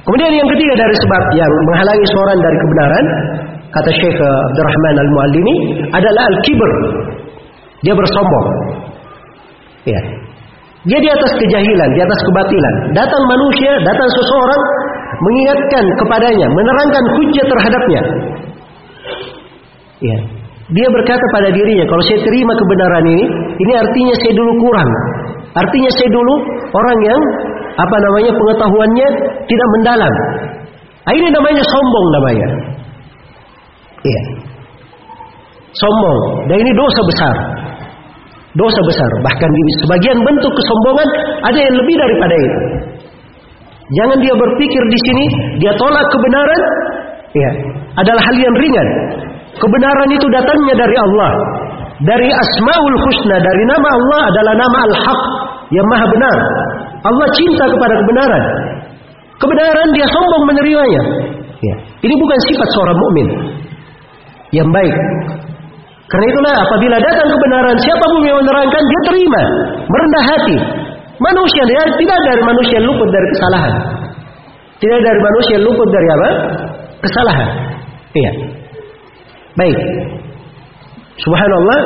[0.06, 3.06] Kemudian yang ketiga dari sebab yang menghalangi seorang dari kebenaran,
[3.74, 5.56] kata Syekh Abdurrahman Al-Muallimi
[5.90, 6.72] adalah al-kibr,
[7.82, 8.48] dia bersombong.
[9.90, 10.02] Ya.
[10.86, 12.74] Dia di atas kejahilan, di atas kebatilan.
[12.94, 14.62] Datang manusia, datang seseorang
[15.18, 18.02] mengingatkan kepadanya, menerangkan hujah terhadapnya.
[20.06, 20.18] Ya.
[20.66, 23.26] Dia berkata pada dirinya, kalau saya terima kebenaran ini,
[23.62, 24.90] ini artinya saya dulu kurang.
[25.56, 26.34] Artinya saya dulu
[26.74, 27.22] orang yang
[27.76, 29.08] apa namanya pengetahuannya
[29.46, 30.14] tidak mendalam.
[31.06, 32.48] Nah, ini namanya sombong namanya.
[34.02, 34.22] Iya.
[35.78, 36.20] Sombong.
[36.50, 37.36] Dan ini dosa besar
[38.56, 39.10] dosa besar.
[39.24, 41.10] Bahkan di sebagian bentuk kesombongan
[41.44, 42.60] ada yang lebih daripada itu.
[44.02, 45.26] Jangan dia berpikir di sini
[45.62, 46.62] dia tolak kebenaran,
[47.38, 47.52] ya,
[48.02, 48.88] adalah hal yang ringan.
[49.56, 51.32] Kebenaran itu datangnya dari Allah.
[51.96, 55.22] Dari Asmaul Husna, dari nama Allah adalah nama Al-Haq
[55.72, 56.38] yang maha benar.
[57.08, 58.44] Allah cinta kepada kebenaran.
[59.40, 61.02] Kebenaran dia sombong menerimanya.
[61.64, 61.76] Ya.
[62.04, 63.28] Ini bukan sifat seorang mukmin
[64.52, 64.96] yang baik.
[66.06, 69.42] Karena itulah apabila datang kebenaran, siapa pun yang menerangkan dia terima,
[69.90, 70.58] merendah hati.
[71.16, 73.74] Manusia dia tidak dari manusia luput dari kesalahan.
[74.84, 76.30] Tidak dari manusia luput dari apa?
[77.02, 77.50] Kesalahan.
[78.14, 78.32] Iya.
[79.56, 79.78] Baik.
[81.16, 81.80] Subhanallah,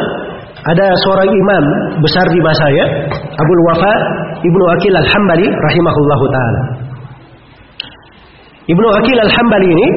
[0.60, 1.64] ada seorang imam
[2.02, 3.94] besar di masa ya, Abu Wafa
[4.42, 6.62] Ibnu Akil Al-Hambali rahimahullahu taala.
[8.70, 9.88] Ibnu Akil Al-Hambali ini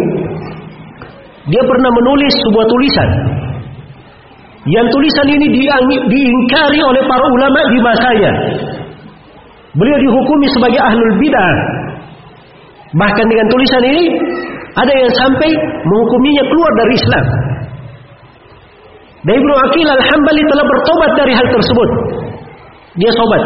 [1.48, 3.08] dia pernah menulis sebuah tulisan.
[4.62, 5.46] Yang tulisan ini
[6.06, 8.32] diingkari oleh para ulama di masanya.
[9.74, 11.54] Beliau dihukumi sebagai ahlul bidah.
[12.94, 14.04] Bahkan dengan tulisan ini
[14.78, 15.50] ada yang sampai
[15.82, 17.24] menghukuminya keluar dari Islam.
[19.22, 21.88] Dan Ibnu Akil Al-Hambali telah bertobat dari hal tersebut.
[22.98, 23.42] Dia tobat.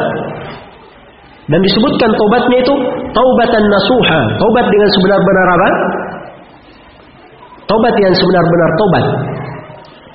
[1.47, 2.75] Dan disebutkan tobatnya itu
[3.15, 5.69] taubatan nasuha, tobat dengan sebenar-benar apa?
[7.71, 9.05] Tobat yang sebenar-benar tobat.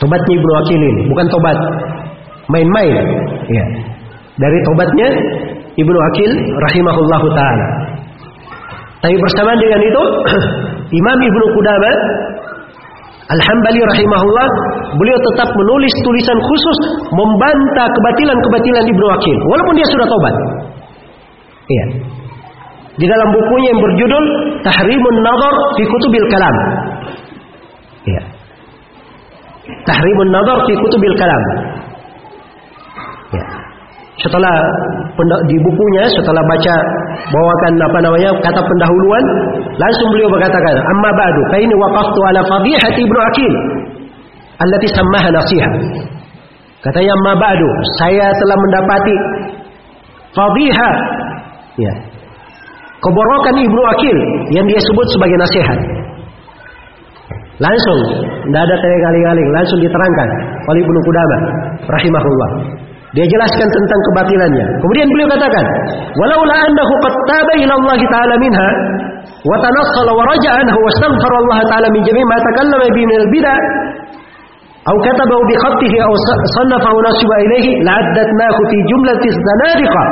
[0.01, 1.57] Tobatnya Ibnu Akil ini, bukan tobat
[2.49, 2.95] main-main.
[3.47, 3.65] Ya.
[4.41, 5.07] Dari tobatnya
[5.77, 6.31] Ibnu Akil
[6.67, 7.67] rahimahullahu taala.
[9.01, 10.03] Tapi bersamaan dengan itu
[10.99, 11.95] Imam Ibnu Qudamah
[13.31, 14.47] Al-Hambali rahimahullah
[14.99, 16.77] beliau tetap menulis tulisan khusus
[17.15, 20.35] membantah kebatilan-kebatilan Ibnu Akil walaupun dia sudah tobat.
[21.71, 21.85] Iya.
[22.99, 24.25] Di dalam bukunya yang berjudul
[24.67, 26.55] Tahrimun Nadar fi Kutubil Kalam.
[28.03, 28.21] Iya.
[29.87, 31.43] Tahrimun Nadar fi Kutubil Kalam.
[33.31, 33.60] Ya.
[34.19, 34.55] Setelah
[35.47, 36.75] di bukunya setelah baca
[37.31, 39.23] bawakan apa namanya kata pendahuluan
[39.79, 43.53] langsung beliau berkatakan amma ba'du fa ini waqaftu ala fadihati ibnu akil
[44.59, 45.69] allati sammaha nasiha.
[46.83, 47.67] Katanya amma ba'du
[48.03, 49.15] saya telah mendapati
[50.35, 50.95] fadihah
[51.79, 51.93] ya
[52.99, 54.17] keborokan ibnu akil
[54.51, 55.79] yang dia sebut sebagai nasihat.
[57.63, 57.99] Langsung
[58.43, 60.29] tidak ada teling-aling langsung diterangkan
[60.67, 61.41] oleh ibnu Qudamah
[61.95, 62.51] rahimahullah
[63.16, 64.66] dia jelaskan tentang kebatilannya.
[64.82, 65.64] Kemudian beliau katakan,
[66.20, 68.68] "Walaula annahu qad taba ila Allah taala minha
[69.46, 73.18] wa tanassala wa raja'a anhu wa astaghfara Allah taala min jami' ma takallama bi min
[73.24, 73.60] al-bid'ah
[74.86, 76.12] أو كتبه بخطه أو
[76.56, 80.04] صنفه نصب إليه لعددناه في جملة الزنادقة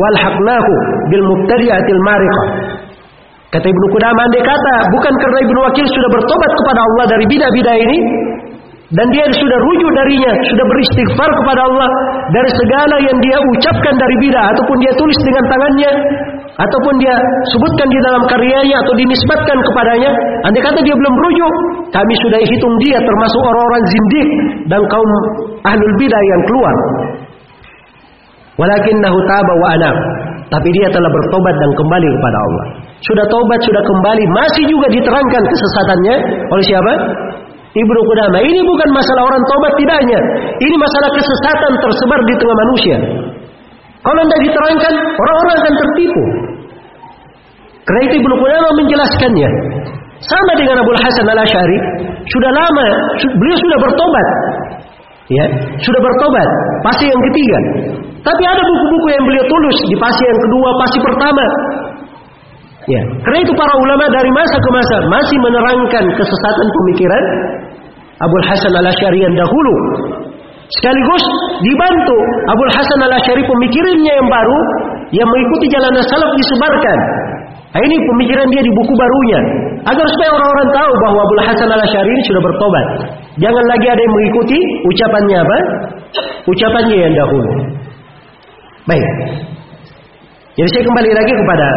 [0.00, 0.66] والحقناه
[1.12, 2.44] بالمبتدئة المارقة
[3.52, 7.76] Kata Ibnu Qudamah andai kata bukan karena Ibnu Wakil sudah bertobat kepada Allah dari bidah-bidah
[7.84, 7.98] ini,
[8.87, 11.89] dan dia sudah rujuk darinya, sudah beristighfar kepada Allah
[12.31, 15.91] dari segala yang dia ucapkan dari bidah ataupun dia tulis dengan tangannya
[16.55, 17.15] ataupun dia
[17.51, 20.11] sebutkan di dalam karyanya atau dinisbatkan kepadanya,
[20.47, 21.53] andai kata dia belum rujuk,
[21.91, 24.27] kami sudah hitung dia termasuk orang-orang zindik
[24.71, 25.11] dan kaum
[25.67, 26.75] ahlul bidah yang keluar.
[28.57, 29.97] Walakinnahu taba wa anab.
[30.47, 32.65] Tapi dia telah bertobat dan kembali kepada Allah.
[33.03, 36.15] Sudah tobat, sudah kembali, masih juga diterangkan kesesatannya
[36.55, 36.93] oleh siapa?
[37.77, 38.41] Ibnu Qudamah.
[38.41, 40.19] Ini bukan masalah orang tobat tidaknya.
[40.57, 42.97] Ini masalah kesesatan tersebar di tengah manusia.
[44.01, 46.23] Kalau tidak diterangkan, orang-orang akan tertipu.
[47.85, 49.49] Karena itu Ibnu Qudamah menjelaskannya.
[50.17, 51.77] Sama dengan Abu Hasan al Ashari,
[52.25, 52.87] sudah lama,
[53.37, 54.27] beliau sudah bertobat.
[55.27, 55.45] Ya,
[55.77, 56.47] sudah bertobat.
[56.87, 57.57] Pasti yang ketiga.
[58.25, 61.45] Tapi ada buku-buku yang beliau tulis di pasti yang kedua, pasti pertama.
[62.87, 67.23] Ya, karena itu para ulama dari masa ke masa masih menerangkan kesesatan pemikiran
[68.17, 69.75] Abu Hasan al Ashari yang dahulu.
[70.67, 71.23] Sekaligus
[71.63, 72.17] dibantu
[72.51, 74.59] Abu Hasan al Ashari pemikirannya yang baru
[75.15, 76.99] yang mengikuti jalan salaf disebarkan.
[77.67, 79.39] Nah, ini pemikiran dia di buku barunya
[79.85, 82.85] agar supaya orang-orang tahu bahwa Abu Hasan al Ashari ini sudah bertobat.
[83.37, 85.57] Jangan lagi ada yang mengikuti ucapannya apa?
[86.49, 87.51] Ucapannya yang dahulu.
[88.89, 89.05] Baik.
[90.57, 91.67] Jadi saya kembali lagi kepada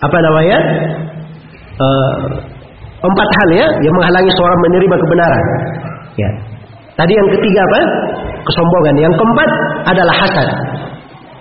[0.00, 0.58] apa namanya?
[1.76, 2.49] Uh,
[3.00, 5.44] Empat hal ya yang menghalangi seorang menerima kebenaran.
[6.20, 6.30] Ya.
[7.00, 7.80] Tadi yang ketiga apa?
[8.44, 8.94] Kesombongan.
[9.00, 9.50] Yang keempat
[9.88, 10.48] adalah hasad.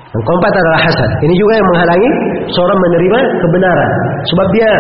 [0.10, 1.10] Yang keempat adalah hasad.
[1.19, 2.10] Ini juga yang menghalangi
[2.56, 3.91] seorang menerima kebenaran.
[4.31, 4.72] Sebab dia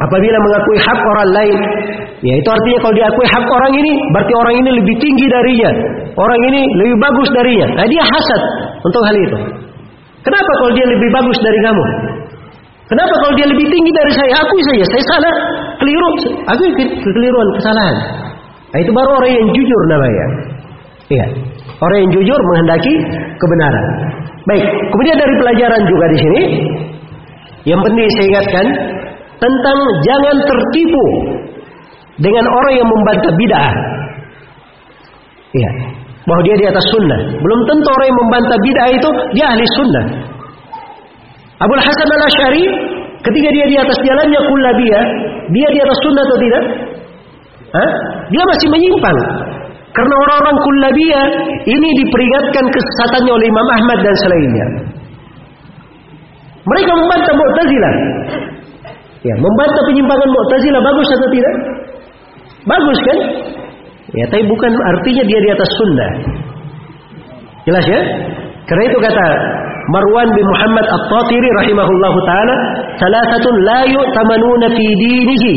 [0.00, 1.58] apabila mengakui hak orang lain,
[2.24, 5.70] ya itu artinya kalau diakui hak orang ini, berarti orang ini lebih tinggi darinya.
[6.16, 7.66] Orang ini lebih bagus darinya.
[7.76, 8.42] Nah dia hasad
[8.80, 9.38] untuk hal itu.
[10.24, 11.84] Kenapa kalau dia lebih bagus dari kamu?
[12.92, 14.32] Kenapa kalau dia lebih tinggi dari saya?
[14.42, 15.34] Akui saja, saya salah,
[15.82, 16.10] keliru.
[16.46, 17.96] Akui kekeliruan, kesalahan.
[18.72, 20.26] Nah, itu baru orang yang jujur namanya.
[21.10, 21.26] Iya.
[21.82, 22.94] Orang yang jujur menghendaki
[23.36, 23.86] kebenaran.
[24.46, 26.42] Baik, kemudian dari pelajaran juga di sini
[27.62, 28.66] yang penting saya ingatkan
[29.38, 31.04] tentang jangan tertipu
[32.18, 33.74] dengan orang yang membantah bid'ah.
[35.52, 35.70] Iya.
[36.22, 37.20] Bahwa dia di atas sunnah.
[37.38, 40.06] Belum tentu orang yang membantah bid'ah itu dia ahli sunnah.
[41.62, 42.64] Abu Hasan al Ashari
[43.22, 45.04] ketika dia di atas jalannya kullabiyah,
[45.50, 46.64] dia di atas sunnah atau tidak?
[47.72, 47.90] Hah?
[48.28, 49.18] Dia masih menyimpang.
[49.92, 51.26] Karena orang-orang kullabiyah
[51.68, 54.66] ini diperingatkan kesesatannya oleh Imam Ahmad dan selainnya.
[56.62, 57.94] Mereka membantah Mu'tazilah.
[59.22, 61.54] Ya, membantah penyimpangan Mu'tazilah bagus atau tidak?
[62.62, 63.18] Bagus kan?
[64.12, 66.10] Ya, tapi bukan artinya dia di atas sunnah.
[67.68, 68.00] Jelas ya?
[68.66, 69.26] Karena itu kata
[69.90, 72.54] Marwan bin Muhammad At-Tatiri rahimahullahu taala,
[73.02, 75.54] "Salasatun la yu'tamanuna fi dinihi."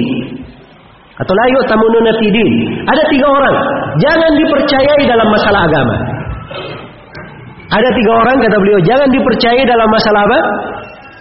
[1.15, 2.53] Atau la yu'tamanuna fi din.
[2.89, 3.55] Ada tiga orang,
[4.03, 5.95] jangan dipercayai dalam masalah agama.
[7.71, 10.39] Ada tiga orang kata beliau, jangan dipercayai dalam masalah apa?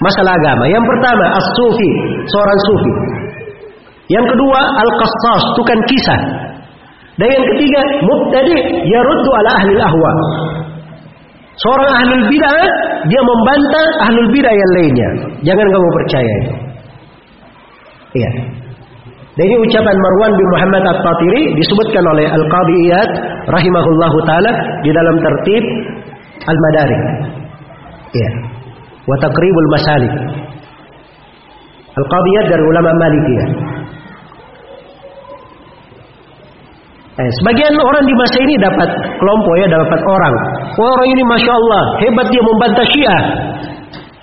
[0.02, 0.64] Masalah agama.
[0.66, 1.90] Yang pertama, as-sufi,
[2.26, 2.92] seorang sufi.
[4.12, 6.20] Yang kedua, al-qassas, tukang kisah.
[7.14, 8.56] Dan yang ketiga, mubtadi
[8.90, 10.12] yaruddu ala ahli ahwa.
[11.54, 12.66] Seorang ahlul bidah
[13.06, 15.08] dia membantah ahlul bidah yang lainnya.
[15.46, 16.34] Jangan kamu percaya.
[18.14, 18.30] Iya.
[19.34, 23.10] Dan ucapan Marwan bin Muhammad At-Tatiri disebutkan oleh Al-Qadhi Iyad
[23.50, 24.52] rahimahullahu taala
[24.86, 25.64] di dalam tertib
[26.46, 27.02] Al-Madarik.
[28.14, 28.30] Iya.
[29.10, 30.14] Wa taqribul masalik.
[31.98, 33.48] Al-Qadhi dari ulama Malikiyah.
[37.14, 38.90] Eh, sebagian orang di masa ini dapat
[39.22, 40.34] kelompok ya, dapat orang.
[40.74, 43.22] Orang ini masya Allah hebat dia membantah Syiah.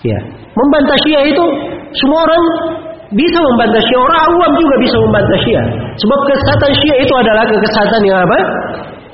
[0.03, 0.19] Ya,
[0.51, 1.43] membantah Syiah itu
[1.95, 2.43] semua orang
[3.15, 4.01] bisa membantah Syiah.
[4.03, 5.65] Orang awam juga bisa membantah Syiah.
[6.03, 8.37] Sebab kesesatan Syiah itu adalah kesesatan yang apa?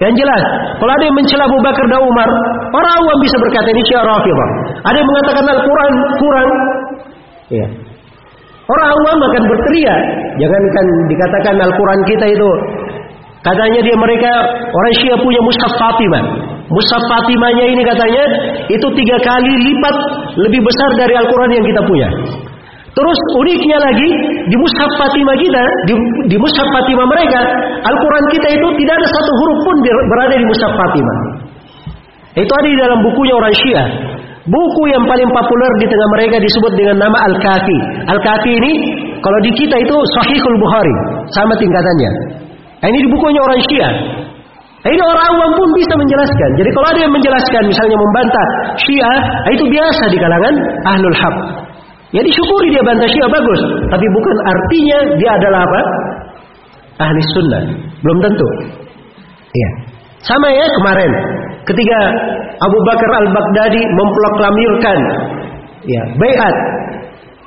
[0.02, 0.44] Yang jelas.
[0.82, 2.30] Kalau ada yang mencela Abu Bakar dan Umar,
[2.74, 4.50] orang awam bisa berkata ini Syiah Rafidhah.
[4.90, 6.50] Ada yang mengatakan Al-Quran kurang.
[7.54, 7.68] Ya.
[8.68, 10.02] Orang awam akan berteriak.
[10.42, 12.50] Jangankan dikatakan Al-Quran kita itu
[13.46, 14.32] Katanya dia mereka
[14.66, 16.24] orang Syiah punya Mushaf Fatimah.
[16.68, 18.24] Mushaf Fatimahnya ini katanya
[18.68, 19.96] itu tiga kali lipat
[20.42, 22.10] lebih besar dari Al-Quran yang kita punya.
[22.98, 24.10] Terus uniknya lagi
[24.50, 25.94] di Mushaf Fatimah kita, di,
[26.34, 27.40] di Mushaf Fatimah mereka,
[27.86, 31.18] Al-Quran kita itu tidak ada satu huruf pun berada di Mushaf Fatimah.
[32.42, 33.88] Itu ada di dalam bukunya orang Syiah.
[34.48, 37.78] Buku yang paling populer di tengah mereka disebut dengan nama Al-Kafi.
[38.10, 38.72] Al-Kafi ini
[39.22, 40.96] kalau di kita itu Sahihul Bukhari,
[41.36, 42.12] sama tingkatannya.
[42.78, 43.94] Nah, ini di bukunya orang Syiah.
[44.86, 46.50] Nah, ini orang awam pun bisa menjelaskan.
[46.62, 48.48] Jadi kalau ada yang menjelaskan, misalnya membantah
[48.86, 50.54] Syiah, nah, itu biasa di kalangan
[50.86, 51.38] ahlul haq.
[52.16, 55.82] Ya disyukuri dia bantah Syiah bagus, tapi bukan artinya dia adalah apa?
[57.04, 57.62] Ahli sunnah.
[58.00, 58.48] Belum tentu.
[59.52, 59.70] Iya.
[60.24, 61.12] Sama ya kemarin
[61.68, 62.00] ketika
[62.58, 64.98] Abu Bakar al-Baghdadi memproklamirkan
[65.86, 66.56] ya bayat.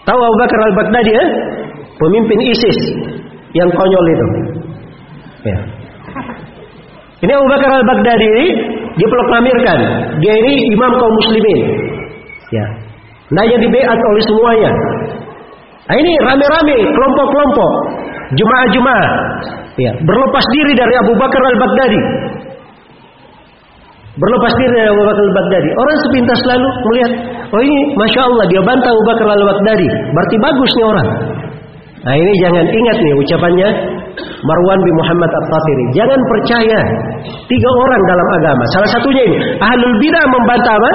[0.07, 1.25] Tahu Abu Bakar al-Baghdadi ya?
[1.99, 2.79] Pemimpin ISIS
[3.57, 4.27] yang konyol itu.
[5.41, 5.59] Ya.
[7.21, 8.47] Ini Abu Bakar al-Baghdadi ini
[8.97, 9.79] diproklamirkan.
[10.25, 11.61] Dia ini imam kaum muslimin.
[12.53, 12.67] Ya.
[13.31, 14.73] Nanya dibeat oleh semuanya.
[15.91, 17.73] Nah ini rame-rame, kelompok-kelompok,
[18.39, 19.11] jemaah-jemaah,
[19.75, 22.01] ya, berlepas diri dari Abu Bakar al-Baghdadi.
[24.15, 25.71] Berlepas diri dari Abu Bakar al-Baghdadi.
[25.75, 27.13] Orang sepintas lalu melihat,
[27.51, 29.89] oh ini Masya Allah dia bantah Abu Bakar al-Baghdadi.
[30.15, 31.09] Berarti bagus nih orang.
[32.01, 33.69] Nah ini jangan ingat nih ucapannya
[34.41, 35.85] Marwan bin Muhammad At-Tatiri.
[35.93, 36.79] Jangan percaya
[37.45, 38.65] tiga orang dalam agama.
[38.73, 40.93] Salah satunya ini ahlul bidah membantah apa?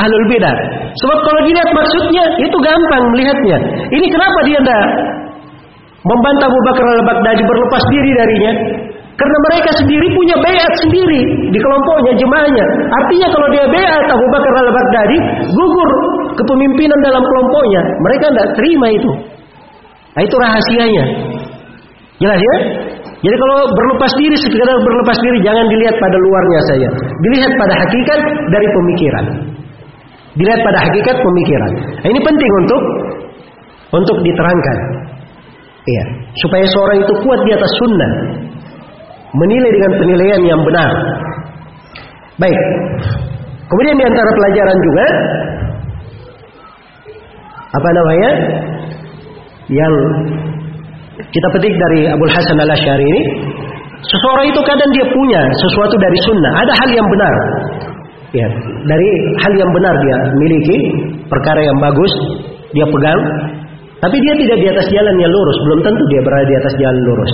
[0.00, 0.56] Ahlul bidah.
[0.96, 3.58] Sebab kalau dilihat maksudnya itu gampang melihatnya.
[3.92, 4.84] Ini kenapa dia tidak
[6.00, 8.52] membantah Abu Bakar al-Baghdadi berlepas diri darinya?
[9.16, 12.64] Karena mereka sendiri punya bayat sendiri di kelompoknya, jemaahnya.
[13.04, 15.16] Artinya kalau dia bayat Abu Bakar al-Baghdadi
[15.52, 15.90] gugur
[16.40, 17.80] kepemimpinan dalam kelompoknya.
[18.00, 19.35] Mereka tidak terima itu.
[20.16, 21.04] Nah itu rahasianya.
[22.16, 22.56] Jelas ya?
[23.20, 26.88] Jadi kalau berlepas diri sekedar berlepas diri jangan dilihat pada luarnya saja.
[27.20, 29.24] Dilihat pada hakikat dari pemikiran.
[30.36, 31.70] Dilihat pada hakikat pemikiran.
[32.00, 32.82] Nah, ini penting untuk
[33.92, 34.78] untuk diterangkan.
[35.86, 36.04] Iya,
[36.44, 38.12] supaya seorang itu kuat di atas sunnah.
[39.36, 40.90] Menilai dengan penilaian yang benar.
[42.36, 42.60] Baik.
[43.66, 45.06] Kemudian di antara pelajaran juga
[47.76, 48.30] apa namanya?
[49.66, 49.94] Yang
[51.18, 53.22] kita petik dari Abu Hasan al Ashari ini,
[54.04, 57.34] seseorang itu kadang dia punya sesuatu dari sunnah, ada hal yang benar.
[58.34, 58.46] Ya,
[58.84, 59.10] dari
[59.42, 60.78] hal yang benar dia miliki,
[61.26, 62.12] perkara yang bagus
[62.76, 63.20] dia pegang,
[63.98, 67.00] tapi dia tidak di atas jalan yang lurus, belum tentu dia berada di atas jalan
[67.06, 67.32] lurus.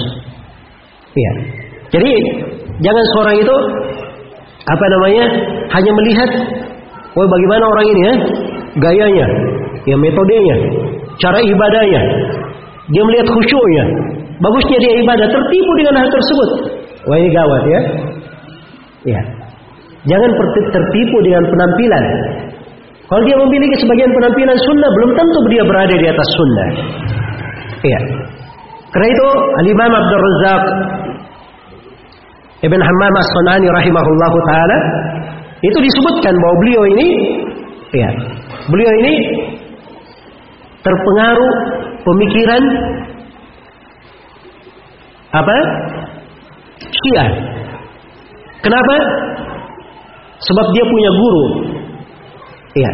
[1.12, 1.32] Ya.
[1.92, 2.12] Jadi
[2.80, 3.56] jangan seorang itu
[4.62, 5.24] apa namanya
[5.74, 6.30] hanya melihat,
[7.18, 8.14] oh bagaimana orang ini ya,
[8.78, 9.26] gayanya,
[9.90, 10.56] ya metodenya,
[11.20, 12.02] cara ibadahnya,
[12.88, 13.84] dia melihat khusyuknya.
[14.42, 16.50] Bagusnya dia ibadah, tertipu dengan hal tersebut.
[17.06, 17.80] Wah ini gawat ya.
[19.06, 19.20] Ya.
[20.02, 20.30] Jangan
[20.70, 22.04] tertipu dengan penampilan.
[23.06, 26.68] Kalau dia memiliki sebagian penampilan sunnah, belum tentu dia berada di atas sunnah.
[27.82, 28.00] Iya.
[28.92, 29.26] Karena itu
[29.62, 30.64] Al-Imam Abdul Razak
[32.62, 34.78] Ibn Hammam As-Sanani rahimahullahu taala
[35.66, 37.08] itu disebutkan bahwa beliau ini
[37.90, 38.10] ya,
[38.70, 39.14] beliau ini
[40.82, 41.52] terpengaruh
[42.02, 42.62] pemikiran
[45.32, 45.56] apa?
[46.82, 47.30] Syiah.
[48.60, 48.96] Kenapa?
[50.42, 51.44] Sebab dia punya guru.
[52.72, 52.90] Ya,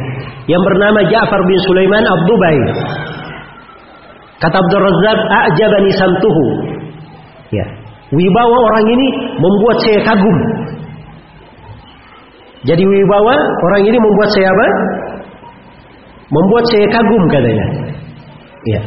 [0.51, 2.59] yang bernama Ja'far bin Sulaiman Abdubai.
[4.39, 6.47] Kata Abdul Razak, "A'jabani samtuhu."
[7.51, 7.67] Ya,
[8.11, 9.07] wibawa orang ini
[9.39, 10.39] membuat saya kagum.
[12.67, 14.67] Jadi wibawa orang ini membuat saya apa?
[16.29, 17.67] Membuat saya kagum katanya.
[18.69, 18.81] Ya.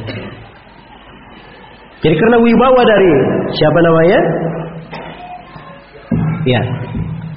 [2.01, 3.11] Jadi karena wibawa dari
[3.57, 4.19] siapa namanya?
[6.45, 6.61] Ya.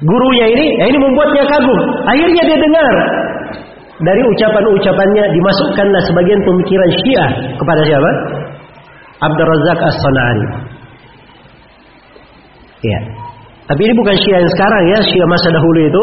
[0.04, 1.80] Gurunya ini, ya ini membuatnya kagum.
[2.04, 2.94] Akhirnya dia dengar
[4.04, 8.10] dari ucapan-ucapannya dimasukkanlah sebagian pemikiran Syiah kepada siapa?
[9.24, 10.46] Abdul Razak As-Sanani.
[12.84, 13.23] Ya.
[13.64, 16.02] Tapi ini bukan Syiah yang sekarang ya, Syiah masa dahulu itu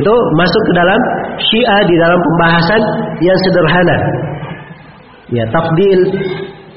[0.00, 1.00] itu masuk ke dalam
[1.36, 2.80] Syiah di dalam pembahasan
[3.20, 3.96] yang sederhana.
[5.28, 6.00] Ya, tafdil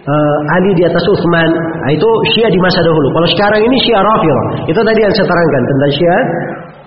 [0.03, 1.47] uh, Ali di atas Utsman.
[1.47, 3.07] Nah, itu Syiah di masa dahulu.
[3.15, 4.45] Kalau sekarang ini Syiah Rafidhah.
[4.67, 6.23] Itu tadi yang saya terangkan tentang Syiah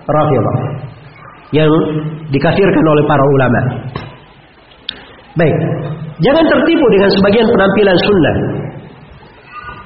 [0.05, 0.57] Rafidhah.
[1.53, 1.71] Yang
[2.33, 3.61] dikafirkan oleh para ulama.
[5.33, 5.55] Baik.
[6.21, 8.35] Jangan tertipu dengan sebagian penampilan sunnah.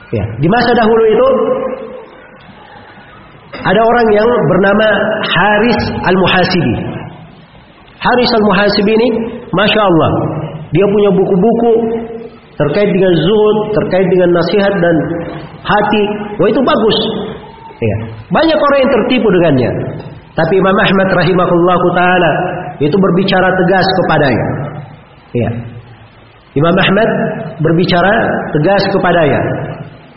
[0.08, 1.28] Ya, di masa dahulu itu
[3.68, 4.88] ada orang yang bernama
[5.28, 6.76] Haris Al-Muhasibi.
[8.00, 9.08] Haris Al-Muhasibi ini,
[9.52, 10.12] Masya Allah,
[10.72, 11.72] dia punya buku-buku
[12.58, 14.96] terkait dengan zuhud, terkait dengan nasihat dan
[15.62, 16.04] hati.
[16.42, 16.98] Wah itu bagus.
[17.78, 17.96] Ya.
[18.34, 19.72] Banyak orang yang tertipu dengannya.
[20.34, 22.32] Tapi Imam Ahmad rahimahullah taala
[22.82, 24.48] itu berbicara tegas kepadanya.
[25.34, 25.50] Ya.
[26.58, 27.10] Imam Ahmad
[27.62, 28.14] berbicara
[28.54, 29.42] tegas kepadanya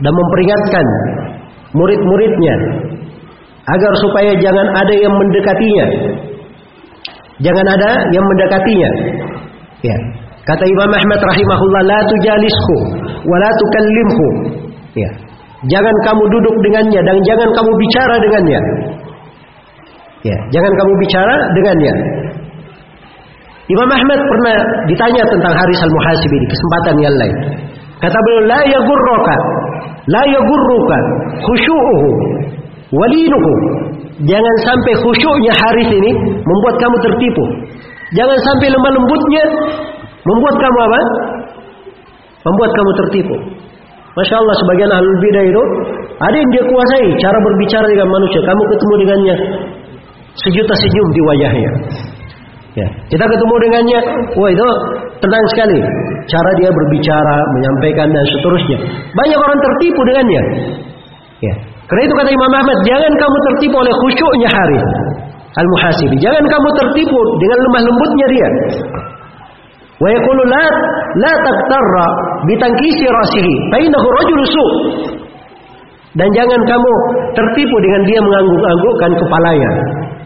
[0.00, 0.86] dan memperingatkan
[1.76, 2.54] murid-muridnya
[3.76, 5.86] agar supaya jangan ada yang mendekatinya.
[7.40, 8.90] Jangan ada yang mendekatinya.
[9.80, 9.96] Ya.
[10.44, 12.76] Kata Imam Ahmad rahimahullah la tujalishu
[13.24, 14.26] wa la tukallimhu.
[14.98, 15.10] Ya.
[15.68, 18.60] Jangan kamu duduk dengannya dan jangan kamu bicara dengannya.
[20.20, 21.92] Ya, jangan kamu bicara dengannya.
[23.70, 24.56] Imam Ahmad pernah
[24.90, 27.36] ditanya tentang Haris al-Muhasibi di kesempatan yang lain.
[28.00, 29.36] Kata beliau, la yagurruka,
[30.10, 30.98] la yagurruka
[31.44, 32.08] khusyu'uhu
[32.90, 33.52] walinuhu.
[34.20, 36.10] Jangan sampai khusyuknya Haris ini
[36.44, 37.44] membuat kamu tertipu.
[38.18, 39.44] Jangan sampai lemah lembutnya
[40.26, 41.00] membuat kamu apa?
[42.44, 43.36] Membuat kamu tertipu.
[44.10, 45.62] Masya Allah sebagian ahlul bidah itu
[46.18, 48.40] ada yang dia kuasai cara berbicara dengan manusia.
[48.42, 49.36] Kamu ketemu dengannya
[50.34, 51.70] sejuta senyum di wajahnya.
[52.70, 53.98] Ya, kita ketemu dengannya,
[54.38, 54.68] wah itu
[55.18, 55.78] tenang sekali
[56.30, 58.78] cara dia berbicara, menyampaikan dan seterusnya.
[59.10, 60.42] Banyak orang tertipu dengannya.
[61.40, 61.54] Ya,
[61.90, 64.78] karena itu kata Imam Ahmad, jangan kamu tertipu oleh khusyuknya hari
[65.58, 66.14] al-muhasibi.
[66.22, 68.48] Jangan kamu tertipu dengan lemah lembutnya dia.
[69.98, 70.64] Wa yaqulu la
[71.18, 72.06] la taqtarra
[72.46, 74.66] bi tankisi rasihi, fa innahu rajul su.
[76.14, 76.92] Dan jangan kamu
[77.34, 79.70] tertipu dengan dia mengangguk-anggukkan kepalanya.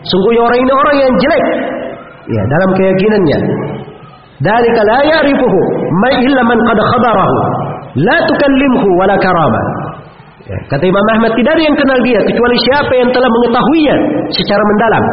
[0.05, 1.45] Sungguhnya orang ini orang yang jelek.
[2.24, 3.39] Ya, dalam keyakinannya.
[4.41, 5.61] Dalika la ya'rifuhu
[6.05, 7.36] ma illa man qad khabarahu.
[8.05, 9.62] La tukallimhu wala karama.
[10.44, 13.96] Ya, kata Imam Ahmad tidak ada yang kenal dia kecuali siapa yang telah mengetahuinya
[14.28, 15.04] secara mendalam.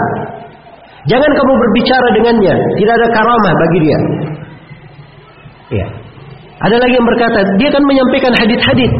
[1.07, 3.99] Jangan kamu berbicara dengannya, tidak ada karamah bagi dia.
[5.71, 5.87] Ya.
[6.61, 8.91] Ada lagi yang berkata, dia kan menyampaikan hadis-hadis.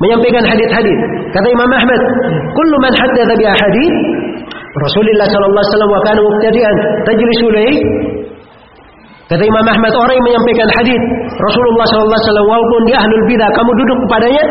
[0.00, 0.98] Menyampaikan hadis-hadis.
[1.30, 2.00] Kata Imam Ahmad,
[2.56, 3.96] "Kullu man haddatsa bi ahadits
[4.70, 6.20] Rasulullah sallallahu alaihi wasallam wa kana
[7.04, 7.46] tajlisu
[9.30, 11.02] Kata Imam Ahmad orang yang menyampaikan hadis
[11.38, 14.44] Rasulullah sallallahu alaihi wasallam walaupun dia ahlul bidah kamu duduk kepadanya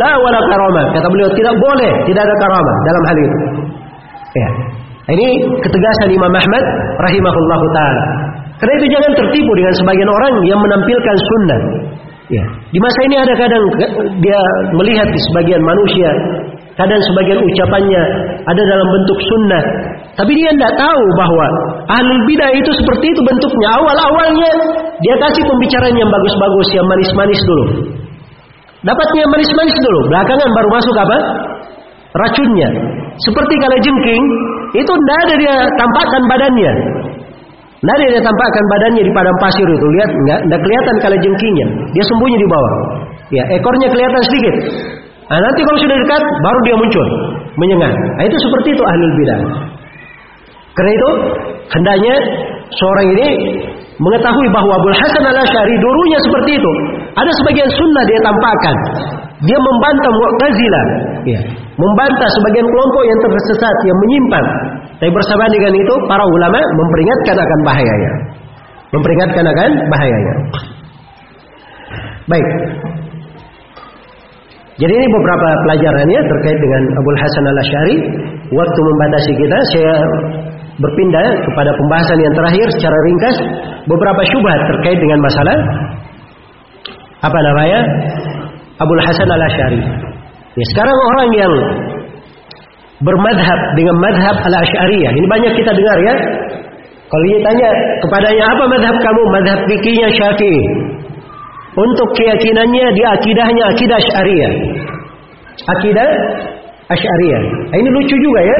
[0.00, 3.38] la wala karama kata beliau tidak boleh tidak ada karama dalam hal itu
[4.34, 4.48] ya
[5.14, 5.26] ini
[5.60, 6.64] ketegasan Imam Ahmad
[7.02, 8.04] rahimahullahu taala
[8.58, 11.60] karena itu jangan tertipu dengan sebagian orang yang menampilkan sunnah
[12.32, 13.64] ya di masa ini ada kadang
[14.24, 14.40] dia
[14.74, 16.10] melihat di sebagian manusia
[16.74, 18.02] kadang sebagian ucapannya
[18.50, 19.64] ada dalam bentuk sunnah.
[20.14, 21.46] Tapi dia tidak tahu bahwa
[21.90, 23.68] ahlul bidah itu seperti itu bentuknya.
[23.78, 24.50] Awal-awalnya
[25.02, 27.66] dia kasih pembicaraan yang bagus-bagus, yang manis-manis dulu.
[28.84, 31.18] Dapatnya manis-manis dulu, belakangan baru masuk apa?
[32.14, 32.68] Racunnya.
[33.16, 34.24] Seperti kalau jengking,
[34.76, 36.72] itu tidak ada dia tampakkan badannya.
[37.80, 39.86] Tidak ada dia tampakkan badannya di padang pasir itu.
[39.98, 41.66] Lihat, tidak kelihatan kalau jengkingnya.
[41.96, 42.74] Dia sembunyi di bawah.
[43.32, 44.54] Ya, ekornya kelihatan sedikit.
[45.24, 47.06] Nah, nanti kalau sudah dekat baru dia muncul
[47.56, 47.92] menyengat.
[48.20, 49.40] Nah, itu seperti itu ahlul bidah.
[50.74, 51.08] Karena itu
[51.72, 52.14] hendaknya
[52.76, 53.26] seorang ini
[53.96, 56.72] mengetahui bahwa Abu Hasan al Ashari dulunya seperti itu.
[57.14, 58.76] Ada sebagian sunnah dia tampakkan.
[59.44, 60.86] Dia membantah Mu'tazilah,
[61.28, 61.40] ya.
[61.74, 64.46] Membantah sebagian kelompok yang tersesat, yang menyimpang.
[64.98, 68.10] Tapi bersama dengan itu, para ulama memperingatkan akan bahayanya.
[68.94, 70.34] Memperingatkan akan bahayanya.
[72.30, 72.46] Baik.
[74.74, 77.96] Jadi ini beberapa pelajarannya terkait dengan Abdul Hasan al Ashari.
[78.54, 79.94] Waktu membatasi kita, saya
[80.82, 83.36] berpindah kepada pembahasan yang terakhir secara ringkas
[83.86, 85.56] beberapa syubhat terkait dengan masalah
[87.24, 87.80] apa namanya
[88.76, 89.80] Abdul Hasan al Ashari.
[90.54, 91.54] Ya, sekarang orang yang
[93.00, 96.14] bermadhab dengan madhab al Ashariyah ini banyak kita dengar ya.
[97.04, 97.68] Kalau dia tanya
[98.02, 100.64] kepadanya apa madhab kamu, madhab fikihnya Syafi'i.
[101.74, 104.52] Untuk keyakinannya di akidahnya akidah Asy'ariyah.
[105.74, 106.08] Akidah
[106.86, 107.42] Asy'ariyah.
[107.70, 108.58] Nah, ini lucu juga ya.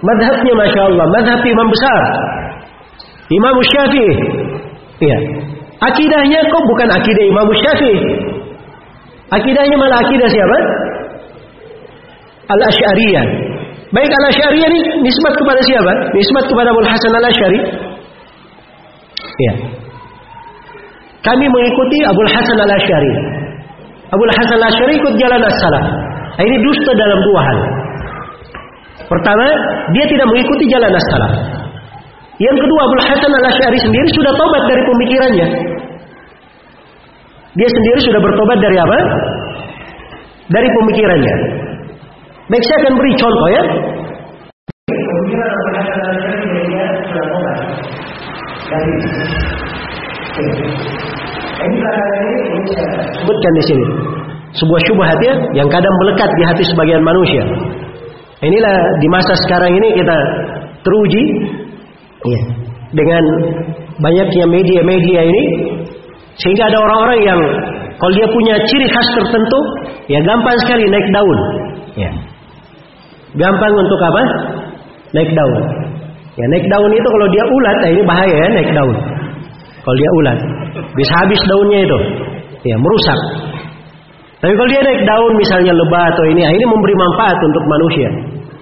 [0.00, 1.06] Madhabnya Masya Allah.
[1.12, 2.02] Madhab imam besar.
[3.28, 4.14] Imam Syafi'i.
[5.04, 5.18] Iya.
[5.78, 7.98] Akidahnya kok bukan akidah Imam Syafi'i.
[9.30, 10.58] Akidahnya malah akidah siapa?
[12.48, 13.24] Al-Asy'ariyah.
[13.94, 15.92] Baik Al-Asy'ariyah ini nisbat kepada siapa?
[16.16, 17.60] Nisbat kepada Abu Hasan Al-Asy'ari.
[19.38, 19.54] Iya.
[21.22, 23.12] Kami mengikuti Abu Hasan Al-Asy'ari.
[24.10, 25.84] Abu Hasan Al-Asy'ari ikut jalan as-salaf.
[26.38, 27.58] Nah, ini dusta dalam dua hal.
[29.06, 29.46] Pertama,
[29.94, 31.57] dia tidak mengikuti jalan as-salaf.
[32.38, 35.48] Yang kedua, Abu Hasan Al-Asy'ari sendiri sudah tobat dari pemikirannya.
[37.58, 38.98] Dia sendiri sudah bertobat dari apa?
[40.46, 41.34] Dari pemikirannya.
[42.46, 43.62] Baik, saya akan beri contoh ya.
[44.86, 47.58] Pemikiran Abu Hasan Al-Asy'ari dia sudah tobat
[48.70, 48.92] dari
[53.18, 53.84] sebutkan di sini
[54.54, 57.42] sebuah syubhat ya yang kadang melekat di hati sebagian manusia.
[58.38, 60.16] Inilah di masa sekarang ini kita
[60.86, 61.22] teruji
[62.26, 62.40] ya,
[62.96, 63.22] dengan
[64.00, 65.44] banyaknya media-media ini
[66.38, 67.40] sehingga ada orang-orang yang
[67.98, 69.60] kalau dia punya ciri khas tertentu
[70.06, 71.38] ya gampang sekali naik daun.
[71.98, 72.10] Ya.
[73.34, 74.22] Gampang untuk apa?
[75.12, 75.62] Naik daun.
[76.38, 78.96] Ya naik daun itu kalau dia ulat, nah ini bahaya ya naik daun.
[79.82, 80.38] Kalau dia ulat,
[80.94, 81.98] bisa habis daunnya itu.
[82.66, 83.20] Ya, merusak.
[84.38, 88.08] Tapi kalau dia naik daun misalnya lebah atau ini, ini memberi manfaat untuk manusia.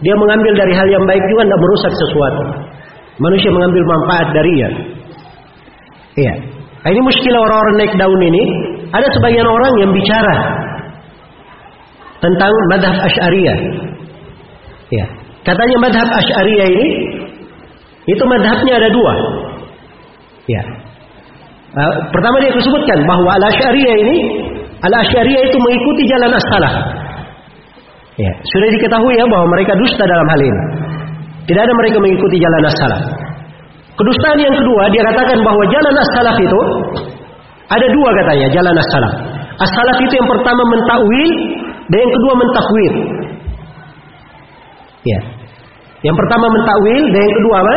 [0.01, 2.43] Dia mengambil dari hal yang baik juga tidak merusak sesuatu.
[3.17, 4.69] Manusia mengambil manfaat darinya.
[6.17, 6.35] Iya.
[6.85, 8.43] Nah, ini muskilah orang-orang naik daun ini.
[8.93, 10.37] Ada sebagian orang yang bicara
[12.23, 13.59] tentang madhab Ash'ariyah.
[14.95, 15.07] Ya.
[15.43, 16.89] Katanya madhab Ash'ariyah ini
[18.07, 19.13] itu madhabnya ada dua.
[20.47, 20.63] Ya.
[21.77, 24.17] Uh, pertama dia disebutkan bahwa al-Asy'ariyah ini
[24.81, 26.75] al-Asy'ariyah itu mengikuti jalan as-salaf.
[28.17, 30.63] Ya, sudah diketahui ya bahwa mereka dusta dalam hal ini.
[31.47, 33.03] Tidak ada mereka mengikuti jalan as-salaf.
[33.97, 36.61] Kedustaan yang kedua dia katakan bahwa jalan as-salaf itu
[37.71, 39.15] ada dua katanya jalan as-salaf.
[39.57, 41.31] As-salaf itu yang pertama mentakwil
[41.89, 42.95] dan yang kedua mentakwil.
[45.07, 45.21] Ya.
[46.03, 47.77] Yang pertama mentakwil dan yang kedua apa?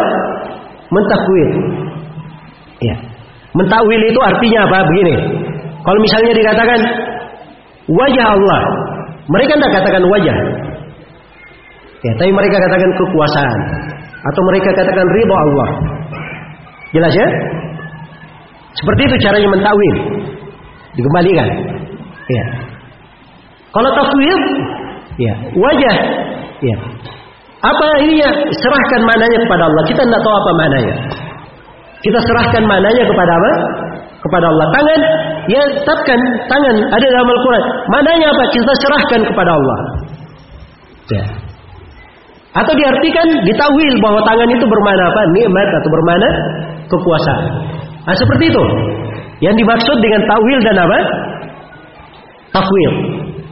[0.90, 1.50] Mentakwil.
[2.84, 2.96] Ya.
[3.54, 4.78] Mentakwil itu artinya apa?
[4.90, 5.16] Begini.
[5.80, 6.80] Kalau misalnya dikatakan
[7.88, 8.62] wajah Allah,
[9.30, 10.38] mereka tidak katakan wajah.
[11.99, 13.59] Ya, tapi mereka katakan kekuasaan
[14.19, 15.69] atau mereka katakan ridho Allah.
[16.95, 17.27] Jelas ya?
[18.80, 19.95] Seperti itu caranya mentakwil.
[20.95, 21.49] Dikembalikan.
[22.31, 22.43] Ya.
[23.69, 24.41] Kalau tafwid,
[25.21, 25.95] ya, wajah,
[26.63, 26.77] ya.
[27.59, 28.31] Apa ini ya?
[28.31, 29.84] Serahkan mananya kepada Allah.
[29.84, 30.95] Kita tidak tahu apa mananya.
[31.99, 33.53] Kita serahkan mananya kepada apa?
[34.23, 34.65] Kepada Allah.
[34.71, 35.01] Tangan,
[35.51, 37.63] ya tetapkan tangan ada dalam Al-Quran.
[37.91, 38.43] Mananya apa?
[38.55, 39.80] Kita serahkan kepada Allah.
[41.11, 41.23] Ya.
[42.49, 45.21] Atau diartikan ditawil bahwa tangan itu bermana apa?
[45.38, 46.30] Nikmat atau bermana
[46.89, 47.45] kekuasaan.
[48.09, 48.63] Nah seperti itu.
[49.39, 50.99] Yang dimaksud dengan tawil dan apa?
[52.57, 52.93] Tafwil.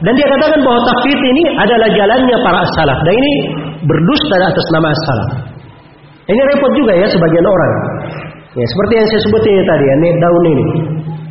[0.02, 2.98] Dan dia katakan bahwa tafwid ini adalah jalannya para as-salaf.
[3.06, 3.32] Dan ini
[3.86, 5.30] berdusta atas nama as-salaf.
[6.28, 7.72] Ini repot juga ya sebagian orang.
[8.58, 10.66] Ya, seperti yang saya sebut ini tadi, ya, daun ini.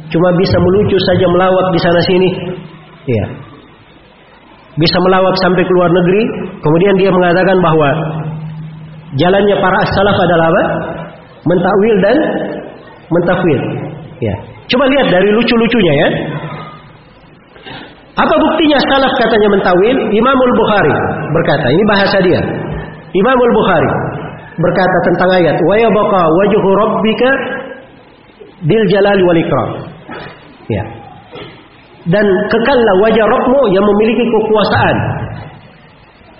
[0.07, 2.29] Cuma bisa melucu saja melawak di sana sini.
[3.07, 3.25] Ya.
[4.77, 6.21] Bisa melawak sampai ke luar negeri,
[6.61, 7.89] kemudian dia mengatakan bahwa
[9.17, 10.63] jalannya para as-salaf adalah apa?
[11.47, 12.17] Mentakwil dan
[13.09, 13.61] mentafwid.
[14.21, 14.35] Ya.
[14.67, 16.09] Coba lihat dari lucu-lucunya ya.
[18.17, 19.95] Apa buktinya salaf katanya mentawil?
[20.09, 20.95] Imamul Bukhari
[21.37, 22.41] berkata, ini bahasa dia.
[23.13, 23.91] Imamul Bukhari
[24.57, 27.29] berkata tentang ayat, "Wa yabqa wajhu rabbika
[28.65, 29.69] bil jalali wal ikram."
[30.67, 30.83] Ya.
[32.07, 34.97] Dan kekallah wajah Rabbmu yang memiliki kekuasaan.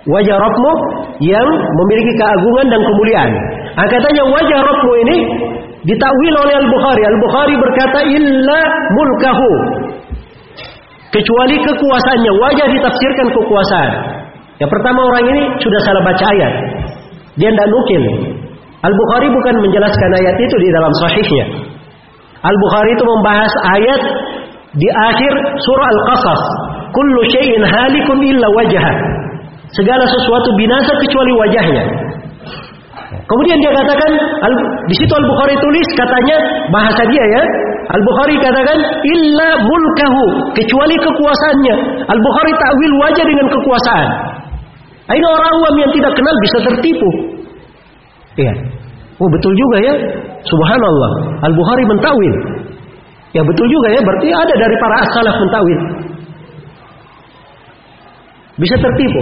[0.07, 0.72] Wajah Rabbmu
[1.19, 3.31] yang memiliki keagungan dan kemuliaan.
[3.76, 3.85] Nah,
[4.31, 5.18] wajah Rabbmu ini
[5.84, 7.03] ditakwil oleh Al-Bukhari.
[7.03, 8.60] Al-Bukhari berkata illa
[8.95, 9.52] mulkahu
[11.11, 12.31] kecuali kekuasaannya.
[12.39, 13.91] Wajah ditafsirkan kekuasaan.
[14.57, 16.53] Yang pertama orang ini sudah salah baca ayat.
[17.38, 18.03] Dia tidak nukil.
[18.81, 21.45] Al-Bukhari bukan menjelaskan ayat itu di dalam sahihnya.
[22.41, 24.02] Al-Bukhari itu membahas ayat
[24.76, 25.34] di akhir
[25.64, 26.41] surah Al-Qasas.
[26.91, 28.85] Kullu syai'in halikun illa wajah.
[29.76, 31.84] Segala sesuatu binasa kecuali wajahnya.
[33.07, 34.11] Kemudian dia katakan
[34.88, 36.38] di situ Al Bukhari tulis katanya
[36.72, 37.44] bahasa dia ya
[37.88, 40.26] Al Bukhari katakan illa mulkahu
[40.56, 41.76] kecuali kekuasaannya.
[42.07, 44.07] Al Bukhari takwil wajah dengan kekuasaan.
[45.07, 47.10] Ini orang awam yang tidak kenal bisa tertipu.
[48.35, 48.53] Iya.
[49.23, 49.94] Oh betul juga ya.
[50.44, 51.11] Subhanallah.
[51.48, 52.35] Al Bukhari mentawil.
[53.35, 54.01] Ya betul juga ya.
[54.03, 55.79] Berarti ada dari para as-salaf mentawil.
[58.57, 59.21] Bisa tertipu.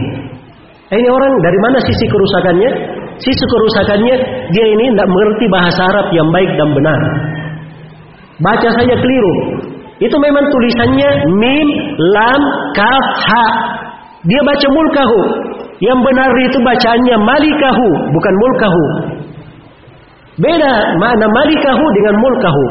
[0.85, 2.71] Ini orang dari mana sisi kerusakannya?
[3.17, 4.15] Sisi kerusakannya
[4.53, 6.99] dia ini tidak mengerti bahasa Arab yang baik dan benar.
[8.43, 9.35] Baca saja keliru.
[9.95, 11.09] Itu memang tulisannya
[11.39, 11.67] mim,
[12.11, 12.41] lam,
[12.75, 13.45] kaf, ha.
[14.27, 15.21] Dia baca mulkahu.
[15.79, 18.85] Yang benar itu bacaannya malikahu, bukan mulkahu.
[20.35, 22.65] Beda makna malikahu dengan mulkahu.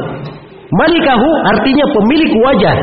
[0.75, 2.77] Malikahu artinya pemilik wajah.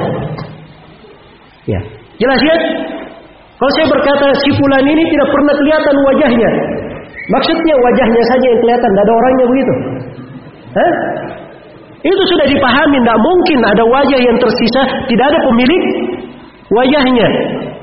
[1.67, 1.79] Ya.
[2.21, 2.55] Jelas ya?
[3.61, 6.49] Kalau saya berkata si fulan ini tidak pernah kelihatan wajahnya.
[7.29, 9.73] Maksudnya wajahnya saja yang kelihatan, tidak ada orangnya begitu.
[10.73, 10.93] Hah?
[12.01, 15.83] Itu sudah dipahami, tidak mungkin ada wajah yang tersisa, tidak ada pemilik
[16.73, 17.27] wajahnya.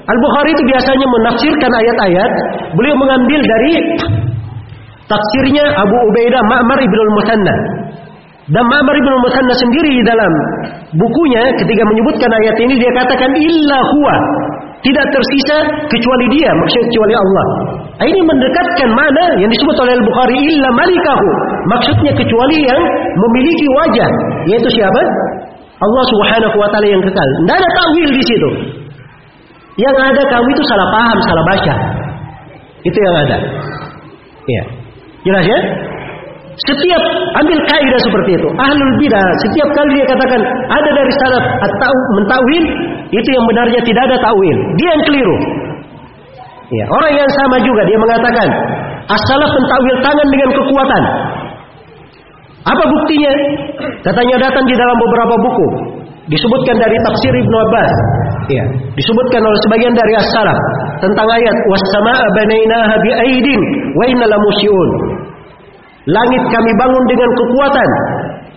[0.09, 2.30] Al-Bukhari itu biasanya menafsirkan ayat-ayat,
[2.74, 3.72] beliau mengambil dari
[5.06, 7.56] tafsirnya Abu Ubaidah Ma'mar ibn al-Musanna.
[8.48, 9.12] Dan Ma'mar ibn
[9.52, 10.32] sendiri di dalam
[10.96, 14.16] bukunya ketika menyebutkan ayat ini dia katakan illa huwa
[14.78, 15.56] tidak tersisa
[15.90, 17.46] kecuali dia, maksudnya kecuali Allah.
[17.98, 21.28] Ini mendekatkan mana yang disebut oleh Al-Bukhari illa malikahu.
[21.66, 22.78] Maksudnya kecuali yang
[23.18, 24.10] memiliki wajah,
[24.47, 25.02] yaitu siapa?
[25.82, 27.28] Allah Subhanahu wa taala yang kekal.
[27.42, 28.50] Tidak ada takwil di situ.
[29.82, 31.74] Yang ada kamu itu salah paham, salah baca.
[32.86, 33.36] Itu yang ada.
[34.47, 34.62] Iya.
[35.26, 35.58] Jelas ya?
[36.66, 37.02] Setiap
[37.38, 38.48] ambil kaidah seperti itu.
[38.58, 42.64] Ahlul bidah setiap kali dia katakan ada dari salaf atau mentawil
[43.14, 44.56] itu yang benarnya tidak ada tawil.
[44.74, 45.36] Dia yang keliru.
[46.68, 48.48] Ya, orang yang sama juga dia mengatakan
[49.06, 51.02] as-salaf mentawil tangan dengan kekuatan.
[52.66, 53.32] Apa buktinya?
[54.02, 55.68] Katanya datang di dalam beberapa buku.
[56.28, 57.92] Disebutkan dari tafsir Ibnu Abbas.
[58.52, 58.64] Ya,
[58.98, 60.58] disebutkan oleh sebagian dari as-salaf
[61.00, 63.60] tentang ayat was-samaa'a banainaha bi aidin
[63.94, 64.26] wa inna.
[66.08, 67.88] Langit kami bangun dengan kekuatan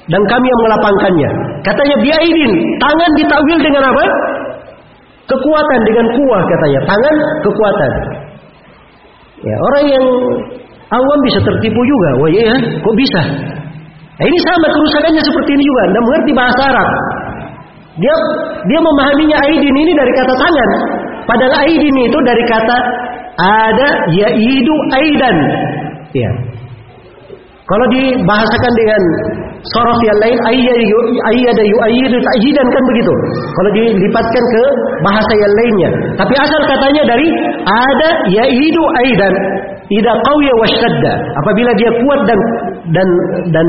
[0.07, 1.29] dan kami yang melapangkannya.
[1.67, 4.03] Katanya biaidin, tangan ditakwil dengan apa?
[5.27, 6.79] Kekuatan dengan kuah katanya.
[6.87, 7.91] Tangan kekuatan.
[9.41, 10.05] Ya, orang yang
[10.95, 12.09] awam bisa tertipu juga.
[12.23, 13.21] Wah iya, kok bisa?
[14.15, 15.81] Nah, ini sama kerusakannya seperti ini juga.
[15.91, 16.89] Tidak mengerti bahasa Arab.
[17.99, 18.15] Dia
[18.69, 20.69] dia memahaminya aidin ini dari kata tangan.
[21.27, 22.77] Padahal aidin itu dari kata
[23.39, 25.37] ada yaidu aidan.
[26.15, 26.31] Ya.
[27.71, 29.01] Kalau dibahasakan dengan
[29.71, 30.37] sorof yang lain
[31.23, 33.13] ayyada yu'ayyidu ta'yidan kan begitu.
[33.55, 34.63] Kalau dilipatkan ke
[35.07, 35.89] bahasa yang lainnya.
[36.19, 37.27] Tapi asal katanya dari
[37.63, 39.33] ada ya'idu aidan.
[39.87, 41.13] Ida qawiya wasyadda.
[41.39, 42.39] Apabila dia kuat dan
[42.91, 43.07] dan
[43.55, 43.67] dan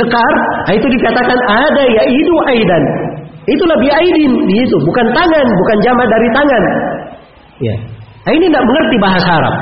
[0.00, 0.34] kekar,
[0.72, 2.82] itu dikatakan ada ya'idu aidan.
[3.42, 6.62] Itulah biaidin di itu, bukan tangan, bukan jama dari tangan.
[7.58, 7.74] Ya.
[8.22, 9.56] Nah, ini tidak mengerti bahasa Arab.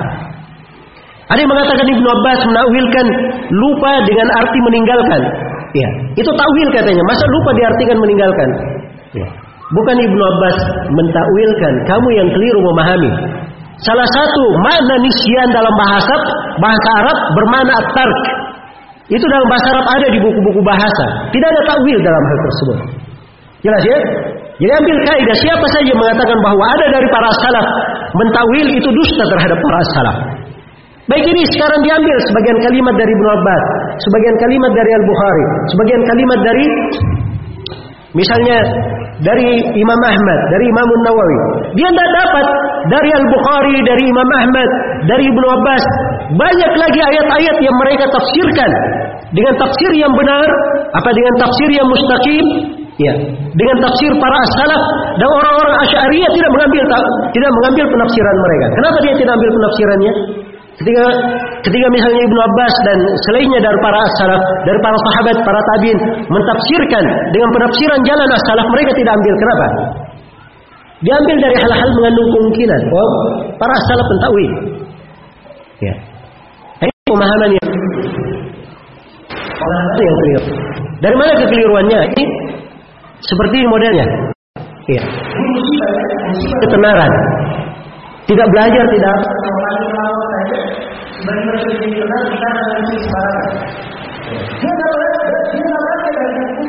[1.31, 3.07] Ada yang mengatakan Ibnu Abbas menakwilkan
[3.55, 5.21] lupa dengan arti meninggalkan.
[5.71, 7.03] Ya, itu takwil katanya.
[7.07, 8.49] Masa lupa diartikan meninggalkan?
[9.15, 9.29] Ya.
[9.71, 10.57] Bukan Ibnu Abbas
[10.91, 13.11] mentakwilkan, kamu yang keliru memahami.
[13.81, 16.15] Salah satu makna nisyan dalam bahasa
[16.59, 18.19] bahasa Arab bermakna at-tark.
[19.07, 21.31] Itu dalam bahasa Arab ada di buku-buku bahasa.
[21.31, 22.79] Tidak ada takwil dalam hal tersebut.
[23.63, 23.99] Jelas ya?
[24.61, 27.67] Jadi ambil kaidah siapa saja mengatakan bahwa ada dari para salaf
[28.13, 30.17] mentawil itu dusta terhadap para salaf.
[31.11, 33.63] Baik ini sekarang diambil sebagian kalimat dari Ibnu Abbas,
[33.99, 36.67] sebagian kalimat dari Al-Bukhari, sebagian kalimat dari
[38.15, 38.59] misalnya
[39.19, 41.39] dari Imam Ahmad, dari Imam Nawawi.
[41.75, 42.47] Dia tidak dapat
[42.95, 44.69] dari Al-Bukhari, dari Imam Ahmad,
[45.11, 45.85] dari Ibnu Abbas.
[46.39, 48.71] Banyak lagi ayat-ayat yang mereka tafsirkan
[49.35, 50.47] dengan tafsir yang benar,
[50.95, 52.45] apa dengan tafsir yang mustaqim,
[53.03, 53.13] ya,
[53.59, 54.83] dengan tafsir para as-salaf
[55.19, 56.83] dan orang-orang Asy'ariyah tidak mengambil
[57.35, 58.67] tidak mengambil penafsiran mereka.
[58.79, 60.15] Kenapa dia tidak ambil penafsirannya?
[60.81, 61.05] Ketika
[61.61, 67.05] ketika misalnya Ibnu Abbas dan selainnya dari para salaf, dari para sahabat, para tabiin mentafsirkan
[67.37, 69.35] dengan penafsiran jalan as-salaf mereka tidak ambil.
[69.37, 69.67] Kenapa?
[71.05, 72.81] Diambil dari hal-hal mengandung kemungkinan.
[72.97, 73.13] Oh,
[73.61, 74.53] para salaf pentakwil.
[75.85, 75.95] Ya.
[76.81, 77.61] Ini pemahamannya.
[80.01, 80.43] yang keliru.
[81.05, 82.01] Dari mana kekeliruannya?
[82.17, 82.25] Ini
[83.21, 84.07] seperti modelnya.
[84.89, 85.03] Iya.
[86.65, 87.13] ketenaran.
[88.25, 89.15] Tidak belajar, tidak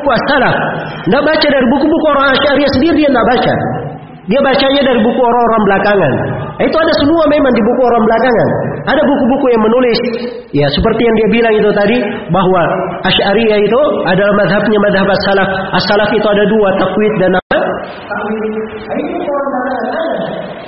[0.02, 0.54] buku salaf.
[1.06, 3.54] Tidak baca dari buku-buku orang Asy'ariyah sendiri dia tidak baca.
[4.30, 6.12] Dia bacanya dari buku orang-orang belakangan.
[6.62, 8.48] Itu ada semua memang di buku orang belakangan.
[8.82, 9.98] Ada buku-buku yang menulis
[10.54, 11.96] ya seperti yang dia bilang itu tadi
[12.30, 12.62] bahwa
[13.02, 16.10] Asy'ariyah itu adalah madhabnya madhab as-salaf.
[16.14, 17.58] Itu ada dua, takwid dan apa?
[18.94, 20.06] Itu orang belakangan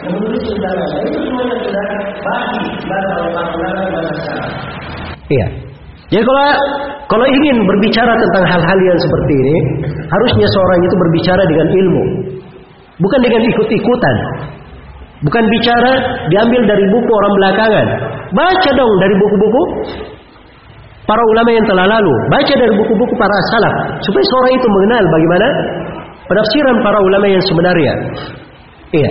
[0.03, 0.99] yang menulis belakangan.
[1.07, 1.85] Itu semuanya sudah
[2.27, 2.74] bagi
[5.35, 5.47] Iya.
[6.13, 6.47] Jadi kalau
[7.11, 9.57] kalau ingin berbicara tentang hal-hal yang seperti ini,
[10.07, 12.05] harusnya seorang itu berbicara dengan ilmu,
[13.03, 14.17] bukan dengan ikut-ikutan.
[15.25, 15.93] Bukan bicara
[16.29, 17.87] diambil dari buku orang belakangan.
[18.37, 19.63] Baca dong dari buku-buku
[21.09, 22.13] para ulama yang telah lalu.
[22.29, 25.49] Baca dari buku-buku para salaf supaya seorang itu mengenal bagaimana
[26.29, 27.93] penafsiran para ulama yang sebenarnya.
[28.93, 29.11] Iya.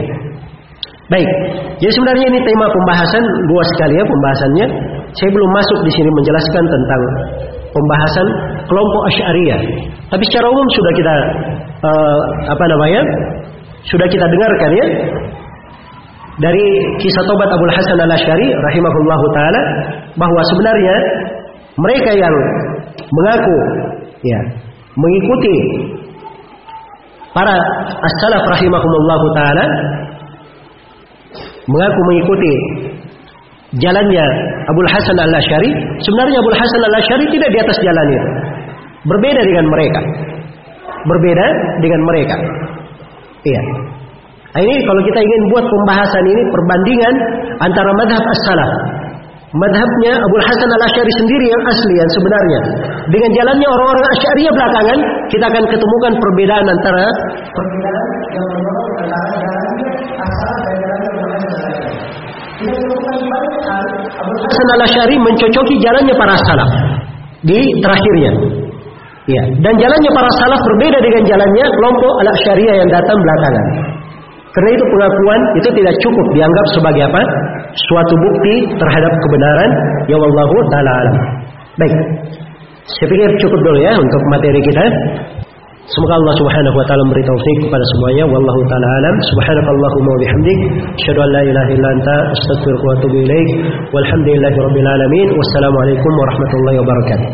[1.09, 1.29] Baik.
[1.81, 4.67] Jadi sebenarnya ini tema pembahasan luas sekali ya pembahasannya.
[5.14, 7.01] Saya belum masuk di sini menjelaskan tentang
[7.69, 8.27] pembahasan
[8.66, 9.61] kelompok Asy'ariyah.
[10.09, 11.16] Tapi secara umum sudah kita
[11.85, 12.19] uh,
[12.50, 13.01] apa namanya?
[13.83, 14.88] Sudah kita dengarkan ya
[16.42, 16.66] dari
[16.98, 19.61] kisah tobat Abu Hasan al Ashari rahimahullahu taala
[20.17, 20.95] bahwa sebenarnya
[21.77, 22.35] mereka yang
[22.98, 23.58] mengaku
[24.25, 24.40] ya
[24.98, 25.58] mengikuti
[27.38, 27.53] para
[28.01, 29.66] as-salaf rahimahullahu taala
[31.69, 32.53] mengaku mengikuti
[33.81, 34.25] jalannya
[34.69, 35.71] Abu Hasan al Ashari
[36.01, 38.29] sebenarnya Abu Hasan al Ashari tidak di atas jalan itu
[39.09, 40.01] berbeda dengan mereka
[41.09, 41.45] berbeda
[41.81, 42.35] dengan mereka
[43.47, 43.63] iya
[44.53, 47.15] Nah, ini kalau kita ingin buat pembahasan ini perbandingan
[47.57, 48.71] antara madhab as-salaf.
[49.53, 52.59] Madhabnya Abu Hasan al-Ash'ari sendiri yang asli yang sebenarnya.
[53.09, 54.99] Dengan jalannya orang-orang Asy'ariyah belakangan,
[55.33, 57.05] kita akan ketemukan perbedaan antara
[57.49, 58.45] perbedaan yang
[64.41, 66.69] Hasan al-Ash'ari mencocoki jalannya para salaf
[67.45, 68.31] di terakhirnya.
[69.23, 73.65] Ya, dan jalannya para salaf berbeda dengan jalannya kelompok al-Asy'ariyah yang datang belakangan.
[74.53, 77.21] Karena itu pengakuan itu tidak cukup dianggap sebagai apa?
[77.73, 79.69] Suatu bukti terhadap kebenaran
[80.05, 80.97] ya Allah taala.
[81.81, 81.93] Baik.
[82.83, 84.85] Saya pikir cukup dulu ya untuk materi kita.
[85.83, 88.23] Semoga Allah Subhanahu wa taala memberi taufik kepada semuanya.
[88.31, 89.15] Wallahu taala alam.
[89.35, 90.59] Subhanakallahumma wa bihamdik,
[90.95, 93.49] asyhadu an la ilaha illa anta, astaghfiruka wa atubu ilaik.
[93.91, 95.27] Walhamdulillahirabbil alamin.
[95.35, 97.27] Wassalamualaikum warahmatullahi wabarakatuh.